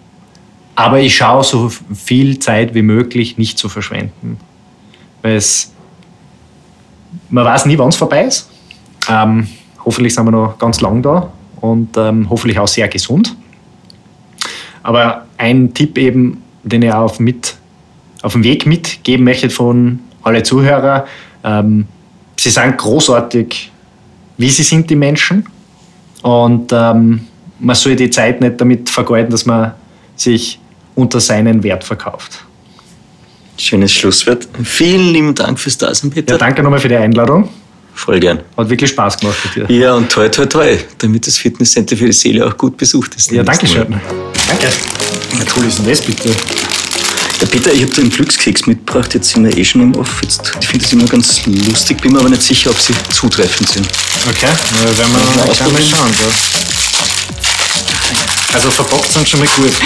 aber 0.73 1.01
ich 1.01 1.15
schaue 1.15 1.43
so 1.43 1.71
viel 1.93 2.39
Zeit 2.39 2.73
wie 2.73 2.81
möglich 2.81 3.37
nicht 3.37 3.59
zu 3.59 3.69
verschwenden. 3.69 4.39
Weil 5.21 5.35
es, 5.35 5.71
man 7.29 7.45
weiß 7.45 7.65
nie, 7.65 7.77
wann 7.77 7.89
es 7.89 7.95
vorbei 7.95 8.25
ist. 8.25 8.49
Ähm, 9.09 9.47
hoffentlich 9.83 10.13
sind 10.13 10.25
wir 10.25 10.31
noch 10.31 10.57
ganz 10.57 10.81
lang 10.81 11.01
da 11.01 11.31
und 11.61 11.97
ähm, 11.97 12.29
hoffentlich 12.29 12.59
auch 12.59 12.67
sehr 12.67 12.87
gesund. 12.87 13.35
Aber 14.83 15.25
ein 15.37 15.73
Tipp 15.73 15.97
eben, 15.97 16.41
den 16.63 16.81
ich 16.81 16.93
auf, 16.93 17.19
mit, 17.19 17.55
auf 18.21 18.33
dem 18.33 18.43
Weg 18.43 18.65
mitgeben 18.65 19.25
möchte 19.25 19.49
von 19.49 19.99
alle 20.23 20.43
Zuhörer, 20.43 21.05
ähm, 21.43 21.87
sie 22.37 22.49
sind 22.49 22.77
großartig, 22.77 23.71
wie 24.37 24.49
sie 24.49 24.63
sind, 24.63 24.89
die 24.89 24.95
Menschen. 24.95 25.45
Und 26.21 26.71
ähm, 26.73 27.27
man 27.59 27.75
soll 27.75 27.95
die 27.95 28.09
Zeit 28.09 28.41
nicht 28.41 28.59
damit 28.59 28.89
vergeuden, 28.89 29.31
dass 29.31 29.45
man 29.45 29.73
sich 30.15 30.59
unter 30.95 31.19
seinen 31.19 31.63
Wert 31.63 31.83
verkauft. 31.83 32.46
Schönes 33.57 33.91
Schlusswort. 33.91 34.47
Vielen 34.63 35.13
lieben 35.13 35.35
Dank 35.35 35.59
fürs 35.59 35.77
Dasein, 35.77 36.11
Peter. 36.11 36.33
Ja, 36.33 36.37
danke 36.37 36.61
nochmal 36.61 36.79
für 36.79 36.89
die 36.89 36.95
Einladung. 36.95 37.49
Voll 37.95 38.19
gern. 38.19 38.41
Hat 38.55 38.69
wirklich 38.69 38.91
Spaß 38.91 39.17
gemacht 39.17 39.37
mit 39.43 39.69
dir. 39.69 39.75
Ja, 39.75 39.95
und 39.95 40.11
toi, 40.11 40.29
toi, 40.29 40.45
toi, 40.45 40.77
damit 40.99 41.25
das 41.25 41.37
Fitnesscenter 41.37 41.97
für 41.97 42.05
die 42.05 42.11
Seele 42.11 42.45
auch 42.45 42.55
gut 42.55 42.77
besucht 42.77 43.15
ist. 43.15 43.31
Ja, 43.31 43.41
danke 43.41 43.65
schön. 43.65 43.87
Danke. 44.47 44.67
Na 45.33 45.45
cool 45.55 45.65
ist 45.65 45.79
denn 45.79 45.87
das 45.87 46.01
bitte? 46.01 46.29
Ja, 46.29 47.47
Peter, 47.47 47.73
ich 47.73 47.81
habe 47.81 47.91
da 47.91 48.01
einen 48.01 48.11
Glückskeks 48.11 48.67
mitgebracht, 48.67 49.13
jetzt 49.13 49.29
sind 49.29 49.43
wir 49.43 49.55
eh 49.57 49.65
schon 49.65 49.81
im 49.81 49.95
Off. 49.95 50.21
Jetzt, 50.21 50.53
ich 50.59 50.67
finde 50.67 50.83
das 50.83 50.93
immer 50.93 51.05
ganz 51.05 51.45
lustig, 51.45 52.01
bin 52.01 52.13
mir 52.13 52.19
aber 52.19 52.29
nicht 52.29 52.41
sicher, 52.43 52.69
ob 52.69 52.79
sie 52.79 52.93
zutreffend 53.11 53.69
sind. 53.69 53.87
Okay, 54.27 54.47
na, 54.73 54.97
werden 54.97 55.11
wir 55.11 55.19
mal, 55.19 55.45
mal 55.45 55.83
schauen. 55.83 56.11
Ja. 56.11 57.46
Also 58.53 58.71
verpackt 58.71 59.11
sind 59.11 59.27
schon 59.27 59.39
mal 59.39 59.49
gut. 59.55 59.71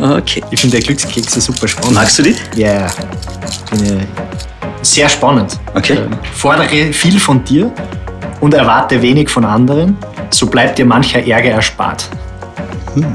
Okay. 0.00 0.42
Ich 0.50 0.60
finde 0.60 0.78
der 0.78 0.86
Glückskekse 0.86 1.40
super 1.40 1.68
spannend. 1.68 1.94
Magst 1.94 2.18
du 2.18 2.22
die? 2.22 2.36
Ja. 2.56 2.86
Yeah. 3.82 4.00
Sehr 4.82 5.08
spannend. 5.08 5.58
Okay. 5.74 5.98
Ähm, 5.98 6.18
fordere 6.32 6.92
viel 6.92 7.20
von 7.20 7.44
dir 7.44 7.70
und 8.40 8.54
erwarte 8.54 9.00
wenig 9.02 9.28
von 9.28 9.44
anderen, 9.44 9.96
so 10.30 10.46
bleibt 10.46 10.78
dir 10.78 10.86
mancher 10.86 11.26
Ärger 11.26 11.50
erspart. 11.50 12.08
Hm. 12.94 13.12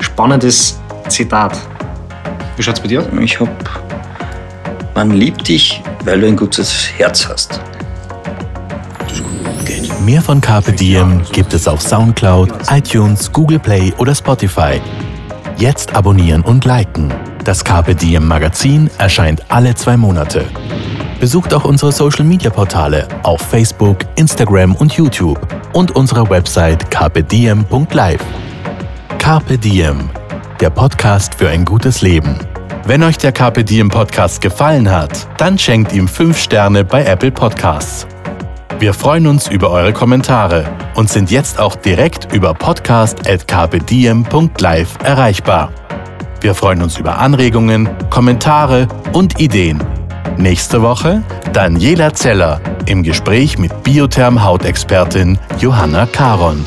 Spannendes 0.00 0.78
Zitat. 1.08 1.58
Wie 2.56 2.62
schaut's 2.62 2.80
bei 2.80 2.88
dir 2.88 3.00
aus? 3.00 3.06
Ich 3.20 3.38
hab. 3.38 3.48
Man 4.94 5.12
liebt 5.12 5.46
dich, 5.46 5.80
weil 6.04 6.20
du 6.20 6.26
ein 6.26 6.36
gutes 6.36 6.88
Herz 6.96 7.28
hast. 7.28 7.60
Mehr 10.04 10.22
von 10.22 10.40
Carpe 10.40 10.72
Diem 10.72 11.22
gibt 11.32 11.52
es 11.54 11.68
auf 11.68 11.82
Soundcloud, 11.82 12.50
iTunes, 12.70 13.32
Google 13.32 13.58
Play 13.58 13.92
oder 13.98 14.14
Spotify. 14.14 14.80
Jetzt 15.56 15.94
abonnieren 15.94 16.42
und 16.42 16.64
liken. 16.64 17.12
Das 17.44 17.64
Carpe 17.64 17.94
Diem 17.94 18.26
Magazin 18.26 18.90
erscheint 18.98 19.42
alle 19.48 19.74
zwei 19.74 19.96
Monate. 19.96 20.46
Besucht 21.20 21.52
auch 21.52 21.64
unsere 21.64 21.92
Social 21.92 22.24
Media 22.24 22.50
Portale 22.50 23.08
auf 23.24 23.40
Facebook, 23.40 23.98
Instagram 24.16 24.74
und 24.76 24.92
YouTube 24.92 25.38
und 25.72 25.96
unsere 25.96 26.28
Website 26.30 26.90
carpediem.live. 26.90 28.24
Carpe 29.18 29.58
Diem, 29.58 30.10
der 30.60 30.70
Podcast 30.70 31.34
für 31.34 31.48
ein 31.48 31.64
gutes 31.64 32.02
Leben. 32.02 32.38
Wenn 32.86 33.02
euch 33.02 33.18
der 33.18 33.32
Carpe 33.32 33.64
Diem 33.64 33.88
Podcast 33.88 34.40
gefallen 34.40 34.90
hat, 34.90 35.26
dann 35.36 35.58
schenkt 35.58 35.92
ihm 35.92 36.08
5 36.08 36.38
Sterne 36.38 36.84
bei 36.84 37.04
Apple 37.04 37.32
Podcasts. 37.32 38.06
Wir 38.78 38.94
freuen 38.94 39.26
uns 39.26 39.48
über 39.48 39.70
eure 39.70 39.92
Kommentare 39.92 40.64
und 40.94 41.10
sind 41.10 41.30
jetzt 41.30 41.58
auch 41.58 41.74
direkt 41.74 42.32
über 42.32 42.54
podcast.carpediem.live 42.54 44.98
erreichbar. 45.02 45.72
Wir 46.40 46.54
freuen 46.54 46.80
uns 46.82 46.96
über 46.96 47.18
Anregungen, 47.18 47.88
Kommentare 48.10 48.86
und 49.12 49.40
Ideen 49.40 49.82
Nächste 50.38 50.82
Woche 50.82 51.24
Daniela 51.52 52.14
Zeller 52.14 52.60
im 52.86 53.02
Gespräch 53.02 53.58
mit 53.58 53.72
Biotherm-Hautexpertin 53.82 55.36
Johanna 55.58 56.06
Karon. 56.06 56.64